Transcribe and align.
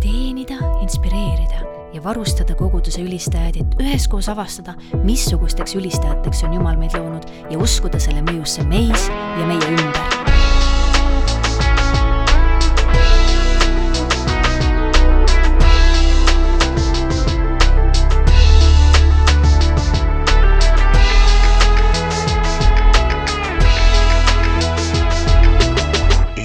teenida, 0.00 0.54
inspireerida 0.82 1.64
ja 1.92 2.02
varustada 2.04 2.54
koguduse 2.54 3.02
ülistajaid, 3.02 3.56
et 3.62 3.80
üheskoos 3.82 4.28
avastada, 4.28 4.74
missugusteks 5.04 5.74
ülistajateks 5.78 6.44
on 6.46 6.54
Jumal 6.58 6.76
meid 6.80 6.94
loonud 6.96 7.26
ja 7.50 7.58
uskuda 7.58 8.00
selle 8.02 8.22
mõjusse 8.26 8.66
meis 8.68 9.08
ja 9.08 9.46
meie 9.48 9.72
ümber. 9.74 10.16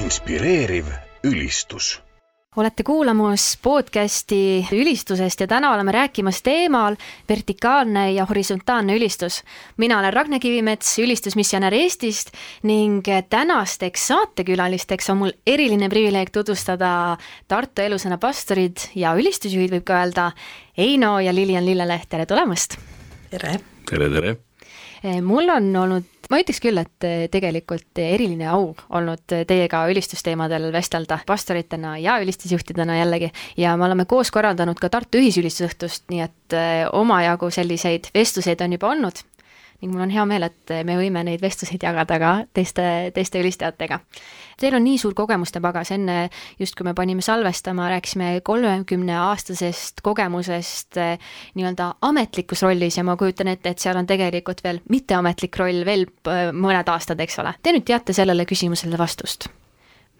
Inspireeriv 0.04 0.90
ülistus 1.24 1.98
olete 2.56 2.84
kuulamas 2.84 3.58
podcasti 3.62 4.68
ülistusest 4.72 5.40
ja 5.42 5.48
täna 5.48 5.74
oleme 5.74 5.92
rääkimas 5.92 6.42
teemal 6.46 6.96
vertikaalne 7.30 8.12
ja 8.12 8.26
horisontaalne 8.26 8.98
ülistus. 8.98 9.44
mina 9.78 10.00
olen 10.00 10.14
Ragne 10.14 10.40
Kivimets, 10.40 11.00
ülistusmissionär 11.00 11.74
Eestist 11.74 12.32
ning 12.64 13.06
tänasteks 13.30 14.08
saatekülalisteks 14.08 15.10
on 15.10 15.18
mul 15.18 15.32
eriline 15.48 15.90
privileeg 15.90 16.30
tutvustada 16.30 17.18
Tartu 17.48 17.82
elusõna 17.82 18.18
pastorid 18.18 18.78
ja 18.96 19.16
ülistusjuhid, 19.18 19.74
võib 19.74 19.84
ka 19.84 20.04
öelda, 20.04 20.32
Eino 20.78 21.20
ja 21.20 21.34
Lilian 21.34 21.66
Lilleleht, 21.66 22.10
tere 22.10 22.26
tulemast! 22.26 22.78
tere! 23.30 23.60
tere, 23.90 24.10
tere! 24.10 24.53
Mul 25.04 25.50
on 25.52 25.76
olnud 25.76 26.14
ma 26.32 26.40
ütleks 26.42 26.62
küll, 26.64 26.80
et 26.82 27.08
eh, 27.08 27.26
tegelikult 27.32 28.00
eriline 28.02 28.48
au 28.54 28.72
olnud 28.98 29.36
teiega 29.50 29.84
ülistusteemadel 29.92 30.70
vestelda 30.74 31.20
pastoritena 31.28 31.98
ja 32.02 32.18
ülistusjuhtidena 32.24 32.98
jällegi 33.02 33.32
ja 33.60 33.76
me 33.78 33.88
oleme 33.90 34.08
koos 34.10 34.32
korraldanud 34.34 34.80
ka 34.80 34.90
Tartu 34.94 35.22
ühisülistusõhtust, 35.22 36.08
nii 36.14 36.24
et 36.26 36.58
eh, 36.58 36.86
omajagu 36.92 37.52
selliseid 37.54 38.10
vestluseid 38.16 38.64
on 38.66 38.78
juba 38.78 38.94
olnud 38.94 39.24
ning 39.84 39.92
mul 39.92 40.06
on 40.06 40.14
hea 40.14 40.24
meel, 40.24 40.48
et 40.48 40.74
me 40.88 40.96
võime 40.96 41.26
neid 41.28 41.42
vestluseid 41.44 41.84
jagada 41.84 42.16
ka 42.22 42.32
teiste, 42.56 42.86
teiste 43.12 43.42
ülistajatega. 43.44 43.98
Teil 44.60 44.76
on 44.78 44.84
nii 44.86 45.00
suur 45.02 45.16
kogemuste 45.18 45.62
pagas, 45.64 45.92
enne 45.96 46.30
just 46.60 46.78
kui 46.78 46.88
me 46.88 46.94
panime 46.98 47.24
salvestama, 47.26 47.90
rääkisime 47.94 48.30
kolmekümne 48.46 49.16
aastasest 49.20 50.04
kogemusest 50.06 51.00
eh, 51.02 51.18
nii-öelda 51.58 51.94
ametlikus 52.02 52.64
rollis 52.66 52.98
ja 52.98 53.06
ma 53.08 53.18
kujutan 53.20 53.52
ette, 53.54 53.74
et 53.74 53.84
seal 53.84 53.98
on 54.00 54.10
tegelikult 54.10 54.64
veel 54.64 54.82
mitteametlik 54.90 55.58
roll 55.62 55.84
veel 55.88 56.08
eh, 56.08 56.46
mõned 56.54 56.94
aastad, 56.94 57.20
eks 57.24 57.40
ole. 57.44 57.56
Te 57.64 57.76
nüüd 57.76 57.88
teate 57.88 58.16
sellele 58.16 58.48
küsimusele 58.50 59.00
vastust. 59.00 59.50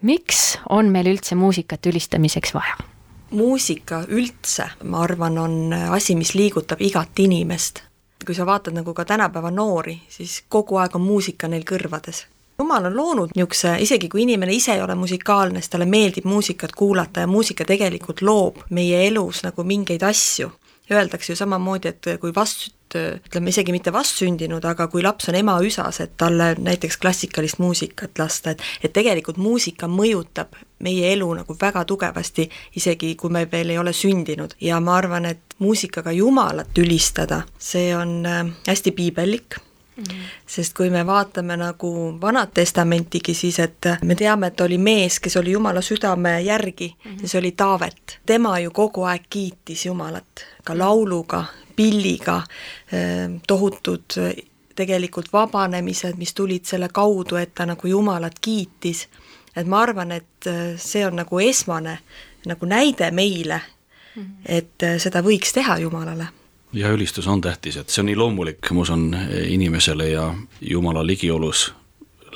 miks 0.04 0.58
on 0.68 0.90
meil 0.92 1.06
üldse 1.08 1.34
muusikat 1.34 1.86
ülistamiseks 1.86 2.54
vaja? 2.54 2.76
muusika 3.34 4.04
üldse, 4.08 4.68
ma 4.84 5.00
arvan, 5.02 5.38
on 5.38 5.72
asi, 5.72 6.14
mis 6.14 6.34
liigutab 6.38 6.82
igat 6.84 7.18
inimest 7.18 7.80
kui 8.24 8.34
sa 8.34 8.46
vaatad 8.46 8.74
nagu 8.74 8.94
ka 8.94 9.04
tänapäeva 9.04 9.50
noori, 9.50 9.98
siis 10.08 10.42
kogu 10.48 10.78
aeg 10.80 10.96
on 10.96 11.04
muusika 11.04 11.48
neil 11.48 11.64
kõrvades. 11.68 12.24
Jumal 12.58 12.84
on 12.84 12.96
loonud 12.96 13.34
niisuguse, 13.34 13.76
isegi 13.80 14.08
kui 14.08 14.22
inimene 14.22 14.52
ise 14.52 14.74
ei 14.74 14.82
ole 14.82 14.94
musikaalne, 14.94 15.60
siis 15.60 15.72
talle 15.72 15.86
meeldib 15.90 16.24
muusikat 16.24 16.72
kuulata 16.72 17.24
ja 17.24 17.26
muusika 17.26 17.64
tegelikult 17.64 18.22
loob 18.22 18.62
meie 18.70 19.06
elus 19.08 19.42
nagu 19.46 19.64
mingeid 19.64 20.02
asju. 20.02 20.52
Öeldakse 20.92 21.32
ju 21.32 21.36
samamoodi, 21.36 21.88
et 21.88 22.06
kui 22.20 22.34
vast, 22.36 22.74
ütleme 22.94 23.48
isegi 23.48 23.72
mitte 23.72 23.92
vastsündinud, 23.92 24.64
aga 24.68 24.86
kui 24.92 25.02
laps 25.02 25.30
on 25.32 25.38
ema 25.38 25.54
üsas, 25.64 26.02
et 26.04 26.12
talle 26.20 26.50
näiteks 26.60 26.98
klassikalist 27.00 27.58
muusikat 27.58 28.20
lasta, 28.20 28.52
et 28.52 28.62
et 28.84 28.92
tegelikult 28.92 29.40
muusika 29.40 29.88
mõjutab 29.88 30.52
meie 30.84 31.12
elu 31.14 31.30
nagu 31.40 31.56
väga 31.60 31.84
tugevasti, 31.88 32.50
isegi 32.76 33.14
kui 33.16 33.32
me 33.32 33.46
veel 33.50 33.72
ei 33.72 33.78
ole 33.80 33.92
sündinud 33.96 34.54
ja 34.60 34.80
ma 34.80 34.98
arvan, 35.00 35.24
et 35.24 35.56
muusikaga 35.58 36.12
Jumalat 36.12 36.78
ülistada, 36.78 37.42
see 37.58 37.96
on 37.96 38.20
äh, 38.26 38.44
hästi 38.68 38.92
piibellik 38.92 39.56
Mm 39.96 40.04
-hmm. 40.04 40.22
sest 40.46 40.74
kui 40.76 40.90
me 40.90 41.06
vaatame 41.06 41.56
nagu 41.56 42.18
Vanat 42.20 42.54
Testamentigi, 42.54 43.34
siis 43.34 43.58
et 43.58 43.86
me 44.02 44.14
teame, 44.14 44.46
et 44.46 44.60
oli 44.60 44.78
mees, 44.78 45.20
kes 45.20 45.36
oli 45.36 45.50
Jumala 45.50 45.80
südame 45.80 46.40
järgi 46.40 46.96
mm, 47.04 47.10
-hmm. 47.10 47.18
siis 47.18 47.34
oli 47.34 47.52
Taavet. 47.52 48.20
tema 48.26 48.58
ju 48.58 48.70
kogu 48.70 49.02
aeg 49.02 49.22
kiitis 49.30 49.86
Jumalat, 49.86 50.46
ka 50.64 50.78
lauluga, 50.78 51.44
pilliga, 51.76 52.36
äh, 52.36 53.40
tohutud 53.46 54.04
tegelikult 54.74 55.32
vabanemised, 55.32 56.14
mis 56.16 56.34
tulid 56.34 56.64
selle 56.64 56.88
kaudu, 56.88 57.36
et 57.36 57.54
ta 57.54 57.66
nagu 57.66 57.88
Jumalat 57.88 58.34
kiitis 58.40 59.08
et 59.56 59.66
ma 59.66 59.82
arvan, 59.82 60.12
et 60.12 60.46
äh, 60.46 60.74
see 60.80 61.06
on 61.06 61.16
nagu 61.20 61.40
esmane 61.40 61.98
nagu 62.46 62.66
näide 62.66 63.10
meile, 63.10 63.60
mhm. 64.16 64.32
et 64.44 64.82
äh, 64.82 64.98
seda 65.02 65.22
võiks 65.24 65.54
teha 65.54 65.78
Jumalale 65.82 66.28
ja 66.74 66.90
ülistus 66.92 67.26
on 67.26 67.40
tähtis, 67.40 67.76
et 67.76 67.88
see 67.88 68.02
on 68.02 68.10
nii 68.10 68.16
loomulik, 68.18 68.70
ma 68.72 68.82
usun, 68.82 69.08
inimesele 69.48 70.08
ja 70.10 70.34
Jumala 70.60 71.06
ligiolus 71.06 71.72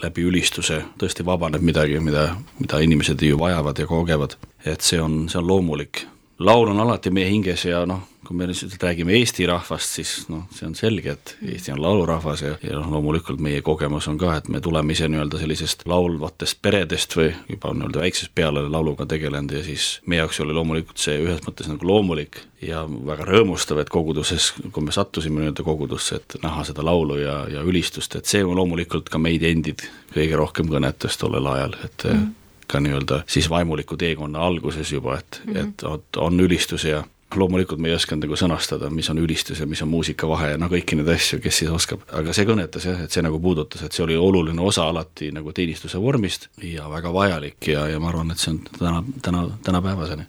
läbi 0.02 0.22
ülistuse 0.22 0.82
tõesti 0.98 1.26
vabaneb 1.26 1.62
midagi, 1.64 1.98
mida, 2.00 2.28
mida 2.60 2.78
inimesed 2.84 3.22
ju 3.22 3.38
vajavad 3.38 3.78
ja 3.78 3.86
kogevad. 3.86 4.36
et 4.64 4.80
see 4.80 5.00
on, 5.00 5.28
see 5.28 5.38
on 5.38 5.46
loomulik. 5.46 6.06
laul 6.38 6.68
on 6.68 6.80
alati 6.80 7.10
meie 7.10 7.30
hinges 7.30 7.64
ja 7.64 7.86
noh, 7.86 8.02
kui 8.28 8.36
me 8.36 8.46
lihtsalt 8.46 8.82
räägime 8.82 9.14
Eesti 9.16 9.46
rahvast, 9.48 9.94
siis 9.96 10.10
noh, 10.28 10.42
see 10.52 10.66
on 10.68 10.74
selge, 10.76 11.14
et 11.16 11.30
Eesti 11.48 11.72
on 11.72 11.80
laulurahvas 11.80 12.42
ja, 12.44 12.50
ja 12.60 12.74
noh, 12.76 12.90
loomulikult 12.92 13.40
meie 13.40 13.62
kogemus 13.64 14.04
on 14.12 14.18
ka, 14.20 14.34
et 14.36 14.50
me 14.52 14.60
tuleme 14.60 14.92
ise 14.92 15.08
nii-öelda 15.08 15.40
sellisest 15.40 15.86
laulvatest 15.88 16.60
peredest 16.60 17.16
või 17.16 17.30
juba 17.48 17.72
nii-öelda 17.72 18.02
väiksest 18.04 18.34
peale 18.36 18.66
lauluga 18.68 19.06
tegelenud 19.08 19.56
ja 19.56 19.64
siis 19.64 19.88
meie 20.04 20.20
jaoks 20.20 20.42
oli 20.44 20.56
loomulikult 20.58 21.00
see 21.00 21.16
ühes 21.24 21.40
mõttes 21.46 21.72
nagu 21.72 21.88
loomulik 21.88 22.42
ja 22.60 22.84
väga 22.84 23.24
rõõmustav, 23.30 23.80
et 23.80 23.92
koguduses, 23.96 24.50
kui 24.76 24.84
me 24.84 24.92
sattusime 24.92 25.40
nii-öelda 25.40 25.64
kogudusse, 25.64 26.20
et 26.20 26.36
näha 26.44 26.68
seda 26.68 26.84
laulu 26.84 27.16
ja, 27.22 27.38
ja 27.48 27.64
ülistust, 27.64 28.18
et 28.18 28.28
see 28.28 28.44
loomulikult 28.44 29.08
ka 29.08 29.22
meid 29.22 29.46
endid 29.48 29.88
kõige 30.12 30.36
rohkem 30.36 30.68
kõnetas 30.68 31.16
tollel 31.16 31.48
ajal, 31.56 31.80
et 31.80 32.04
mm 32.04 32.18
-hmm 32.18 32.34
ka 32.68 32.80
nii-öelda 32.84 33.22
siis 33.26 33.46
vaimuliku 33.50 33.96
teekonna 33.96 34.42
alguses 34.44 34.92
juba, 34.92 35.14
et 35.18 35.40
mm, 35.44 35.54
-hmm. 35.54 35.94
et 35.94 36.16
on 36.16 36.40
ülistus 36.40 36.84
ja 36.84 37.04
loomulikult 37.36 37.80
me 37.80 37.90
ei 37.90 37.96
osanud 37.96 38.24
nagu 38.24 38.38
sõnastada, 38.38 38.88
mis 38.92 39.08
on 39.12 39.20
ülistus 39.20 39.60
ja 39.60 39.66
mis 39.68 39.82
on 39.84 39.90
muusika 39.92 40.28
vahe 40.28 40.52
ja 40.54 40.60
no 40.60 40.70
kõiki 40.72 40.96
neid 40.96 41.10
asju, 41.12 41.40
kes 41.44 41.60
siis 41.62 41.72
oskab, 41.72 42.06
aga 42.16 42.32
see 42.36 42.48
kõnetas 42.48 42.88
jah, 42.88 43.02
et 43.04 43.12
see 43.12 43.24
nagu 43.24 43.40
puudutas, 43.42 43.82
et 43.84 43.92
see 43.92 44.04
oli 44.06 44.16
oluline 44.16 44.62
osa 44.64 44.88
alati 44.88 45.30
nagu 45.34 45.52
teenistuse 45.52 46.00
vormist 46.00 46.48
ja 46.64 46.88
väga 46.90 47.12
vajalik 47.12 47.70
ja, 47.74 47.86
ja 47.92 48.00
ma 48.00 48.10
arvan, 48.12 48.32
et 48.32 48.42
see 48.42 48.54
on 48.54 48.64
täna, 48.78 49.04
täna, 49.22 49.44
tänapäevaseni. 49.66 50.28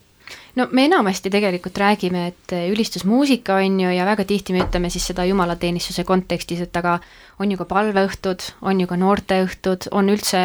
No 0.57 0.65
me 0.75 0.83
enamasti 0.89 1.29
tegelikult 1.31 1.77
räägime, 1.77 2.25
et 2.33 2.53
ülistusmuusika 2.71 3.61
on 3.61 3.79
ju 3.79 3.91
ja 3.93 4.05
väga 4.05 4.25
tihti 4.27 4.53
me 4.53 4.63
ütleme 4.65 4.89
siis 4.89 5.05
seda 5.11 5.23
jumalateenistuse 5.29 6.03
kontekstis, 6.03 6.61
et 6.65 6.75
aga 6.75 6.97
on 7.39 7.53
ju 7.53 7.57
ka 7.61 7.67
palveõhtud, 7.69 8.43
on 8.67 8.81
ju 8.81 8.89
ka 8.89 8.97
noorteõhtud, 8.99 9.87
on 9.95 10.09
üldse 10.11 10.41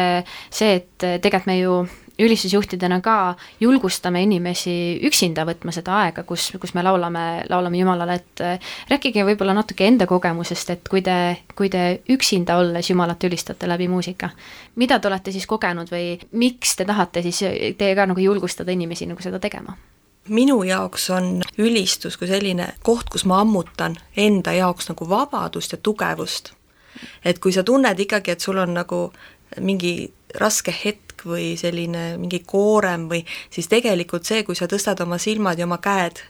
see, 0.53 0.77
et 0.77 1.07
tegelikult 1.19 1.49
me 1.51 1.59
ju 1.59 1.75
ülistusjuhtidena 2.19 3.01
ka 3.01 3.35
julgustame 3.59 4.21
inimesi 4.23 4.99
üksinda 5.03 5.45
võtma 5.47 5.73
seda 5.75 5.97
aega, 6.03 6.23
kus, 6.23 6.51
kus 6.61 6.75
me 6.75 6.83
laulame, 6.85 7.25
laulame 7.49 7.81
Jumalale, 7.81 8.19
et 8.21 8.43
äh, 8.43 8.69
rääkige 8.89 9.25
võib-olla 9.27 9.55
natuke 9.57 9.87
enda 9.87 10.07
kogemusest, 10.07 10.69
et 10.75 10.87
kui 10.89 11.03
te, 11.05 11.17
kui 11.55 11.69
te 11.69 12.01
üksinda 12.09 12.59
olles 12.61 12.89
Jumalat 12.89 13.23
ülistate 13.27 13.67
läbi 13.67 13.89
muusika, 13.91 14.29
mida 14.75 14.99
te 14.99 15.11
olete 15.11 15.35
siis 15.35 15.47
kogenud 15.49 15.91
või 15.91 16.15
miks 16.31 16.75
te 16.79 16.87
tahate 16.87 17.25
siis, 17.25 17.43
teie 17.77 17.95
ka 17.95 18.07
nagu 18.07 18.23
julgustada 18.23 18.71
inimesi 18.71 19.09
nagu 19.09 19.21
seda 19.23 19.41
tegema? 19.43 19.75
minu 20.29 20.63
jaoks 20.63 21.09
on 21.13 21.43
ülistus 21.61 22.17
kui 22.17 22.27
selline 22.27 22.71
koht, 22.83 23.09
kus 23.13 23.25
ma 23.29 23.43
ammutan 23.43 23.97
enda 24.17 24.55
jaoks 24.57 24.89
nagu 24.89 25.09
vabadust 25.09 25.75
ja 25.75 25.77
tugevust. 25.77 26.53
et 27.25 27.39
kui 27.39 27.51
sa 27.53 27.63
tunned 27.63 27.99
ikkagi, 27.99 28.31
et 28.31 28.41
sul 28.41 28.57
on 28.57 28.73
nagu 28.73 29.11
mingi 29.59 30.13
raske 30.39 30.73
hetk, 30.73 31.04
või 31.25 31.55
selline 31.57 32.15
mingi 32.17 32.41
koorem 32.45 33.09
või 33.09 33.23
siis 33.49 33.67
tegelikult 33.71 34.25
see, 34.25 34.43
kui 34.43 34.55
sa 34.55 34.67
tõstad 34.71 35.01
oma 35.03 35.17
silmad 35.17 35.59
ja 35.59 35.65
oma 35.65 35.77
käed 35.83 36.23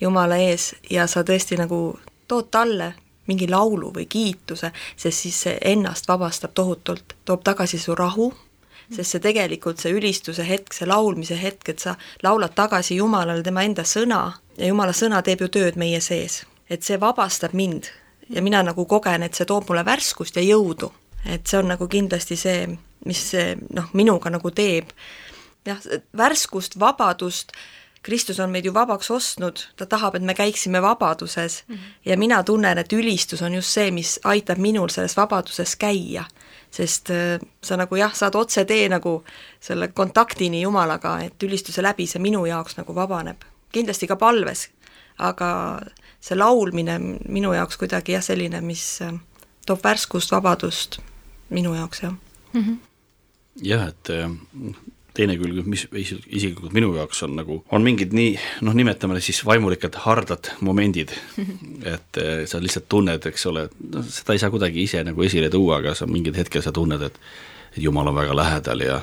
Jumala 0.00 0.38
ees 0.40 0.74
ja 0.90 1.04
sa 1.06 1.20
tõesti 1.26 1.58
nagu 1.60 1.98
tood 2.28 2.48
talle 2.50 2.94
mingi 3.28 3.48
laulu 3.50 3.92
või 3.94 4.06
kiituse, 4.08 4.72
sest 4.96 5.26
siis 5.26 5.40
see 5.44 5.58
ennast 5.72 6.08
vabastab 6.08 6.54
tohutult, 6.54 7.14
toob 7.24 7.44
tagasi 7.46 7.78
su 7.78 7.94
rahu, 7.94 8.30
sest 8.90 9.14
see 9.14 9.22
tegelikult, 9.22 9.78
see 9.78 9.92
ülistuse 9.94 10.46
hetk, 10.48 10.74
see 10.74 10.88
laulmise 10.88 11.38
hetk, 11.38 11.68
et 11.68 11.84
sa 11.84 11.94
laulad 12.26 12.56
tagasi 12.56 12.96
Jumalale 12.98 13.44
tema 13.46 13.64
enda 13.66 13.84
sõna 13.86 14.22
ja 14.56 14.70
Jumala 14.70 14.96
sõna 14.96 15.22
teeb 15.26 15.44
ju 15.44 15.48
tööd 15.48 15.78
meie 15.80 16.00
sees. 16.00 16.44
et 16.70 16.82
see 16.86 17.00
vabastab 17.00 17.52
mind 17.52 17.88
ja 18.30 18.42
mina 18.42 18.62
nagu 18.62 18.84
kogen, 18.86 19.22
et 19.22 19.34
see 19.34 19.46
toob 19.46 19.68
mulle 19.68 19.84
värskust 19.84 20.36
ja 20.36 20.42
jõudu. 20.42 20.92
et 21.26 21.46
see 21.46 21.58
on 21.58 21.68
nagu 21.68 21.88
kindlasti 21.88 22.36
see, 22.36 22.78
mis 23.04 23.32
noh, 23.74 23.90
minuga 23.92 24.30
nagu 24.30 24.50
teeb. 24.50 24.90
jah, 25.64 25.78
värskust, 26.16 26.78
vabadust 26.80 27.52
Kristus 28.02 28.40
on 28.40 28.50
meid 28.50 28.64
ju 28.64 28.72
vabaks 28.74 29.10
ostnud, 29.10 29.60
ta 29.76 29.86
tahab, 29.86 30.14
et 30.16 30.24
me 30.24 30.34
käiksime 30.34 30.82
vabaduses 30.82 31.64
mm 31.68 31.74
-hmm. 31.74 31.92
ja 32.04 32.16
mina 32.16 32.42
tunnen, 32.42 32.78
et 32.78 32.92
ülistus 32.92 33.42
on 33.42 33.54
just 33.54 33.68
see, 33.68 33.90
mis 33.90 34.20
aitab 34.24 34.58
minul 34.58 34.88
selles 34.88 35.16
vabaduses 35.16 35.76
käia. 35.76 36.24
sest 36.70 37.10
äh, 37.10 37.48
sa 37.62 37.76
nagu 37.76 37.96
jah, 37.96 38.14
saad 38.14 38.34
otsetee 38.34 38.88
nagu 38.88 39.24
selle 39.60 39.88
kontaktini 39.88 40.62
Jumalaga, 40.62 41.20
et 41.20 41.42
ülistuse 41.42 41.82
läbi 41.82 42.06
see 42.06 42.22
minu 42.22 42.46
jaoks 42.46 42.76
nagu 42.76 42.94
vabaneb. 42.94 43.36
kindlasti 43.72 44.06
ka 44.06 44.16
palves, 44.16 44.68
aga 45.18 45.80
see 46.20 46.38
laulmine 46.38 46.98
minu 47.28 47.52
jaoks 47.52 47.76
kuidagi 47.76 48.12
jah, 48.12 48.22
selline, 48.22 48.60
mis 48.60 49.02
äh, 49.02 49.12
toob 49.66 49.84
värskust, 49.84 50.32
vabadust 50.32 50.98
minu 51.48 51.74
jaoks, 51.74 52.02
jah 52.02 52.12
mm. 52.52 52.60
-hmm. 52.62 52.76
Jah, 53.66 53.88
et 53.90 54.12
äh, 54.14 54.26
teine 55.16 55.36
külg, 55.40 55.62
mis 55.68 55.86
isiklikult 55.90 56.74
minu 56.76 56.92
jaoks 56.96 57.22
on 57.26 57.36
nagu, 57.38 57.60
on 57.74 57.84
mingid 57.84 58.14
nii 58.16 58.34
noh, 58.66 58.76
nimetame 58.76 59.20
siis 59.24 59.42
vaimulikud 59.46 59.98
hardad 60.04 60.52
momendid, 60.66 61.14
et 61.94 62.20
äh, 62.22 62.44
sa 62.50 62.62
lihtsalt 62.62 62.88
tunned, 62.90 63.30
eks 63.30 63.46
ole, 63.50 63.68
noh, 63.92 64.06
seda 64.06 64.36
ei 64.36 64.42
saa 64.42 64.52
kuidagi 64.52 64.84
ise 64.86 65.04
nagu 65.06 65.26
esile 65.26 65.50
tuua, 65.52 65.80
aga 65.80 65.96
sa 65.98 66.08
mingil 66.10 66.36
hetkel 66.38 66.64
sa 66.64 66.74
tunned, 66.74 67.08
et 67.10 67.22
et 67.70 67.82
Jumal 67.84 68.08
on 68.10 68.16
väga 68.16 68.34
lähedal 68.34 68.80
ja 68.82 68.96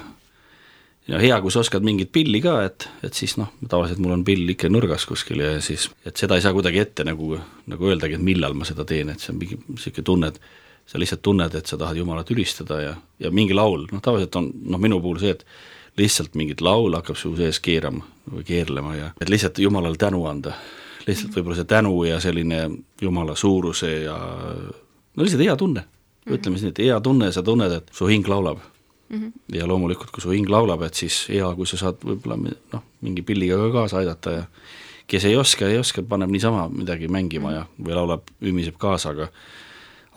ja 1.08 1.20
hea, 1.22 1.38
kui 1.42 1.52
sa 1.52 1.62
oskad 1.64 1.86
mingit 1.88 2.12
pilli 2.12 2.42
ka, 2.44 2.58
et, 2.68 2.88
et 3.06 3.16
siis 3.16 3.38
noh, 3.40 3.54
tavaliselt 3.70 4.02
mul 4.04 4.18
on 4.18 4.26
pill 4.28 4.50
ikka 4.52 4.70
nurgas 4.72 5.06
kuskil 5.08 5.40
ja 5.44 5.54
siis, 5.64 5.88
et 6.06 6.20
seda 6.20 6.36
ei 6.36 6.44
saa 6.44 6.56
kuidagi 6.56 6.82
ette 6.84 7.06
nagu, 7.08 7.38
nagu 7.72 7.92
öeldagi, 7.92 8.18
et 8.18 8.26
millal 8.28 8.58
ma 8.58 8.68
seda 8.68 8.86
teen, 8.88 9.14
et 9.14 9.24
see 9.24 9.32
on 9.32 9.40
mingi 9.40 9.60
niisugune 9.70 10.08
tunne, 10.10 10.32
et 10.34 10.42
sa 10.88 11.00
lihtsalt 11.00 11.22
tunned, 11.22 11.56
et 11.56 11.68
sa 11.68 11.78
tahad 11.78 12.00
Jumalat 12.00 12.30
ülistada 12.32 12.80
ja, 12.82 12.94
ja 13.20 13.32
mingi 13.32 13.56
laul, 13.56 13.88
noh 13.92 14.04
tavaliselt 14.04 14.36
on 14.40 14.52
noh, 14.72 14.80
minu 14.80 15.02
puhul 15.04 15.20
see, 15.22 15.34
et 15.36 15.44
lihtsalt 16.00 16.38
mingit 16.40 16.62
laul 16.62 16.96
hakkab 16.96 17.18
su 17.20 17.34
sees 17.38 17.60
keerama 17.64 18.06
või 18.32 18.46
keerlema 18.48 18.96
ja 18.96 19.12
et 19.22 19.30
lihtsalt 19.30 19.60
Jumalale 19.60 20.00
tänu 20.00 20.24
anda. 20.30 20.56
lihtsalt 21.08 21.36
võib-olla 21.36 21.60
see 21.60 21.68
tänu 21.68 21.94
ja 22.04 22.20
selline 22.24 22.64
Jumala 23.02 23.36
suuruse 23.36 23.92
ja 24.06 24.18
no 24.18 25.24
lihtsalt 25.24 25.44
hea 25.44 25.56
tunne, 25.56 25.84
ütleme 26.28 26.58
siis 26.58 26.68
nii, 26.68 26.76
et 26.76 26.84
hea 26.88 27.00
tunne, 27.04 27.32
sa 27.32 27.44
tunned, 27.44 27.72
et 27.72 27.94
su 27.94 28.08
hing 28.08 28.28
laulab 28.28 28.60
mm. 29.10 29.20
-hmm. 29.20 29.32
ja 29.60 29.68
loomulikult, 29.68 30.12
kui 30.12 30.22
su 30.22 30.30
hing 30.30 30.50
laulab, 30.50 30.82
et 30.82 30.94
siis 30.94 31.26
hea, 31.30 31.54
kui 31.56 31.68
sa 31.68 31.78
saad 31.78 32.04
võib-olla 32.04 32.38
noh, 32.74 32.84
mingi 33.02 33.22
pilliga 33.22 33.58
ka 33.58 33.72
kaasa 33.72 33.98
aidata 33.98 34.32
ja 34.32 34.44
kes 35.08 35.26
ei 35.26 35.36
oska, 35.36 35.68
ei 35.68 35.78
oska, 35.78 36.04
paneb 36.04 36.30
niisama 36.30 36.68
midagi 36.70 37.08
mängima 37.08 37.52
ja, 37.52 37.66
või 37.80 37.96
laulab, 37.96 38.28
ümiseb 38.42 38.76
kaasa, 38.78 39.10
aga 39.16 39.30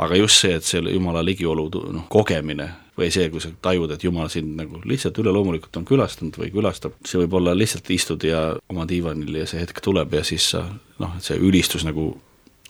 aga 0.01 0.17
just 0.17 0.45
see, 0.45 0.55
et 0.57 0.67
selle 0.67 0.95
Jumala 0.95 1.23
ligiolu 1.25 1.67
noh, 1.93 2.07
kogemine 2.13 2.69
või 3.01 3.09
see, 3.13 3.29
kui 3.33 3.41
sa 3.43 3.51
tajud, 3.63 3.91
et 3.95 4.05
Jumal 4.05 4.29
sind 4.33 4.57
nagu 4.59 4.81
lihtsalt 4.85 5.19
üleloomulikult 5.23 5.77
on 5.81 5.87
külastanud 5.89 6.37
või 6.41 6.51
külastab, 6.53 6.97
see 7.07 7.21
võib 7.23 7.39
olla 7.41 7.55
lihtsalt 7.57 7.89
istud 7.95 8.25
ja 8.29 8.43
oma 8.73 8.87
diivanil 8.89 9.41
ja 9.41 9.47
see 9.49 9.63
hetk 9.63 9.81
tuleb 9.85 10.15
ja 10.19 10.25
siis 10.27 10.51
sa 10.55 10.65
noh, 11.01 11.15
et 11.17 11.27
see 11.27 11.39
ülistus 11.41 11.87
nagu 11.87 12.13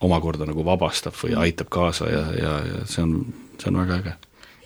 omakorda 0.00 0.46
nagu 0.48 0.64
vabastab 0.64 1.16
või 1.20 1.36
aitab 1.44 1.70
kaasa 1.72 2.10
ja, 2.10 2.24
ja, 2.36 2.52
ja 2.66 2.82
see 2.88 3.04
on, 3.04 3.16
see 3.60 3.72
on 3.72 3.80
väga 3.82 3.98
äge 4.00 4.14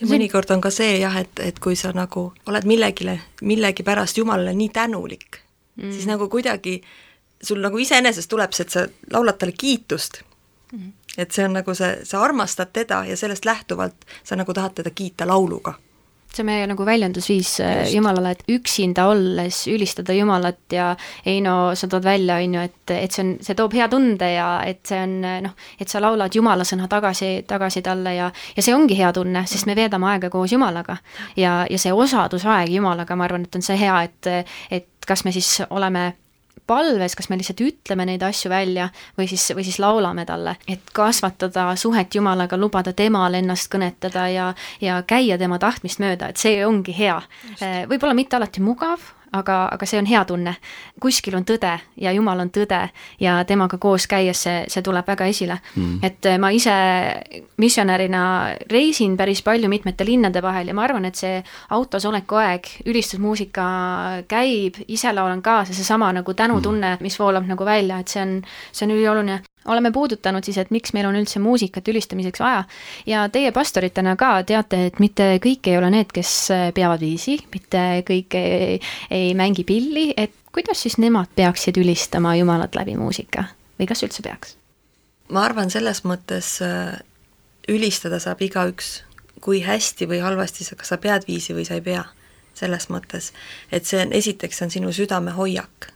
ja 0.01 0.11
mõnikord 0.11 0.53
on 0.55 0.63
ka 0.65 0.73
see 0.75 0.99
jah, 1.01 1.17
et, 1.23 1.41
et 1.43 1.59
kui 1.63 1.79
sa 1.79 1.95
nagu 1.97 2.29
oled 2.51 2.69
millegile, 2.69 3.19
millegipärast 3.43 4.21
Jumalale 4.21 4.55
nii 4.57 4.71
tänulik 4.75 5.41
mm., 5.81 5.97
siis 5.97 6.07
nagu 6.11 6.29
kuidagi 6.33 6.81
sul 7.45 7.61
nagu 7.65 7.79
iseenesest 7.81 8.31
tuleb 8.31 8.55
see, 8.57 8.69
et 8.69 8.77
sa 8.77 8.87
laulad 9.13 9.41
talle 9.41 9.57
kiitust 9.59 10.23
et 11.19 11.31
see 11.33 11.47
on 11.47 11.59
nagu 11.61 11.75
see, 11.75 11.97
sa 12.05 12.23
armastad 12.25 12.73
teda 12.73 13.05
ja 13.09 13.17
sellest 13.17 13.45
lähtuvalt 13.45 14.07
sa 14.23 14.37
nagu 14.37 14.55
tahad 14.55 14.81
teda 14.81 14.91
kiita 14.91 15.27
lauluga 15.29 15.75
see 16.35 16.43
on 16.43 16.49
meie 16.49 16.67
nagu 16.67 16.87
väljendusviis 16.87 17.61
äh, 17.61 17.81
Just. 17.83 17.95
Jumalale, 17.95 18.33
et 18.35 18.43
üksinda 18.51 19.07
olles 19.11 19.61
ülistada 19.71 20.15
Jumalat 20.17 20.73
ja 20.73 20.89
Heino, 21.27 21.75
sa 21.79 21.89
tood 21.89 22.05
välja, 22.05 22.41
on 22.43 22.57
ju, 22.57 22.65
et, 22.65 22.95
et 22.97 23.15
see 23.15 23.25
on, 23.25 23.31
see 23.45 23.55
toob 23.59 23.77
hea 23.79 23.87
tunde 23.93 24.31
ja 24.33 24.49
et 24.67 24.83
see 24.89 24.99
on 24.99 25.15
noh, 25.47 25.55
et 25.81 25.91
sa 25.91 26.03
laulad 26.03 26.35
Jumala 26.35 26.67
sõna 26.67 26.89
tagasi, 26.91 27.45
tagasi 27.47 27.85
talle 27.87 28.17
ja 28.17 28.33
ja 28.57 28.67
see 28.67 28.75
ongi 28.75 28.99
hea 28.99 29.13
tunne, 29.15 29.45
sest 29.51 29.71
me 29.71 29.79
veedame 29.79 30.11
aega 30.15 30.31
koos 30.33 30.53
Jumalaga. 30.53 30.99
ja, 31.37 31.61
ja 31.71 31.79
see 31.79 31.93
osadusaeg 31.93 32.73
Jumalaga, 32.75 33.17
ma 33.17 33.29
arvan, 33.29 33.47
et 33.47 33.55
on 33.55 33.63
see 33.63 33.79
hea, 33.79 34.03
et, 34.09 34.51
et 34.71 34.91
kas 35.07 35.25
me 35.25 35.33
siis 35.33 35.61
oleme 35.71 36.13
palves, 36.67 37.17
kas 37.17 37.29
me 37.31 37.39
lihtsalt 37.39 37.61
ütleme 37.65 38.07
neid 38.09 38.23
asju 38.25 38.51
välja 38.53 38.89
või 39.19 39.29
siis, 39.31 39.49
või 39.57 39.67
siis 39.67 39.81
laulame 39.83 40.25
talle, 40.29 40.57
et 40.69 40.93
kasvatada 40.93 41.71
suhet 41.81 42.15
Jumalaga, 42.15 42.59
lubada 42.61 42.93
temal 42.97 43.35
ennast 43.35 43.71
kõnetada 43.73 44.29
ja, 44.33 44.53
ja 44.81 45.03
käia 45.07 45.39
tema 45.39 45.59
tahtmist 45.59 46.01
mööda, 46.03 46.31
et 46.31 46.41
see 46.41 46.65
ongi 46.67 46.95
hea. 46.97 47.21
võib-olla 47.91 48.15
mitte 48.17 48.37
alati 48.39 48.63
mugav, 48.65 49.13
aga, 49.35 49.57
aga 49.75 49.87
see 49.89 49.99
on 49.99 50.09
hea 50.09 50.25
tunne. 50.29 50.55
kuskil 51.01 51.37
on 51.37 51.45
tõde 51.45 51.73
ja 52.01 52.13
Jumal 52.15 52.41
on 52.45 52.51
tõde 52.55 52.81
ja 53.21 53.37
temaga 53.49 53.79
koos 53.83 54.07
käies 54.11 54.45
see, 54.47 54.65
see 54.71 54.83
tuleb 54.83 55.07
väga 55.07 55.27
esile. 55.31 55.59
Mm.. 55.77 55.99
et 56.03 56.29
ma 56.41 56.51
ise 56.55 56.75
missionärina 57.61 58.25
reisin 58.71 59.17
päris 59.17 59.43
palju 59.43 59.69
mitmete 59.69 60.07
linnade 60.07 60.43
vahel 60.43 60.69
ja 60.71 60.75
ma 60.75 60.85
arvan, 60.87 61.05
et 61.09 61.19
see 61.19 61.41
autos 61.71 62.05
oleku 62.05 62.39
aeg, 62.41 62.69
ülistusmuusika 62.87 63.65
käib, 64.29 64.83
ise 64.89 65.13
laulan 65.13 65.43
kaasa, 65.43 65.75
seesama 65.75 66.13
nagu 66.13 66.35
tänutunne, 66.35 66.97
mis 67.01 67.19
voolab 67.19 67.49
nagu 67.49 67.65
välja, 67.65 67.99
et 68.01 68.09
see 68.09 68.23
on, 68.23 68.39
see 68.73 68.87
on 68.87 68.97
ülioluline 68.97 69.41
oleme 69.69 69.93
puudutanud 69.93 70.45
siis, 70.45 70.59
et 70.61 70.71
miks 70.75 70.93
meil 70.97 71.09
on 71.09 71.17
üldse 71.19 71.41
muusikat 71.43 71.89
ülistamiseks 71.89 72.41
vaja. 72.41 72.65
Ja 73.07 73.29
teie 73.33 73.53
pastoritena 73.53 74.17
ka 74.21 74.37
teate, 74.47 74.87
et 74.91 75.01
mitte 75.03 75.39
kõik 75.45 75.71
ei 75.71 75.79
ole 75.79 75.91
need, 75.95 76.13
kes 76.15 76.35
peavad 76.77 77.01
viisi, 77.05 77.39
mitte 77.55 77.85
kõik 78.09 78.37
ei, 78.41 78.81
ei 79.11 79.33
mängi 79.39 79.65
pilli, 79.65 80.11
et 80.17 80.35
kuidas 80.55 80.85
siis 80.85 80.99
nemad 81.03 81.33
peaksid 81.37 81.81
ülistama 81.81 82.37
Jumalat 82.39 82.77
läbi 82.77 82.99
muusika? 82.99 83.49
Või 83.79 83.89
kas 83.91 84.05
üldse 84.07 84.23
peaks? 84.23 84.59
ma 85.33 85.45
arvan, 85.49 85.71
selles 85.73 86.03
mõttes 86.05 86.59
äh, 86.63 86.99
ülistada 87.69 88.21
saab 88.23 88.43
igaüks, 88.45 88.99
kui 89.45 89.63
hästi 89.65 90.09
või 90.09 90.21
halvasti 90.25 90.67
sa, 90.67 90.77
kas 90.79 90.93
sa 90.93 91.01
pead 91.01 91.27
viisi 91.29 91.57
või 91.57 91.67
sa 91.69 91.79
ei 91.79 91.85
pea, 91.85 92.05
selles 92.55 92.89
mõttes, 92.93 93.33
et 93.73 93.89
see 93.89 94.03
on, 94.05 94.13
esiteks 94.15 94.63
on 94.65 94.73
sinu 94.73 94.93
südamehoiak 94.95 95.91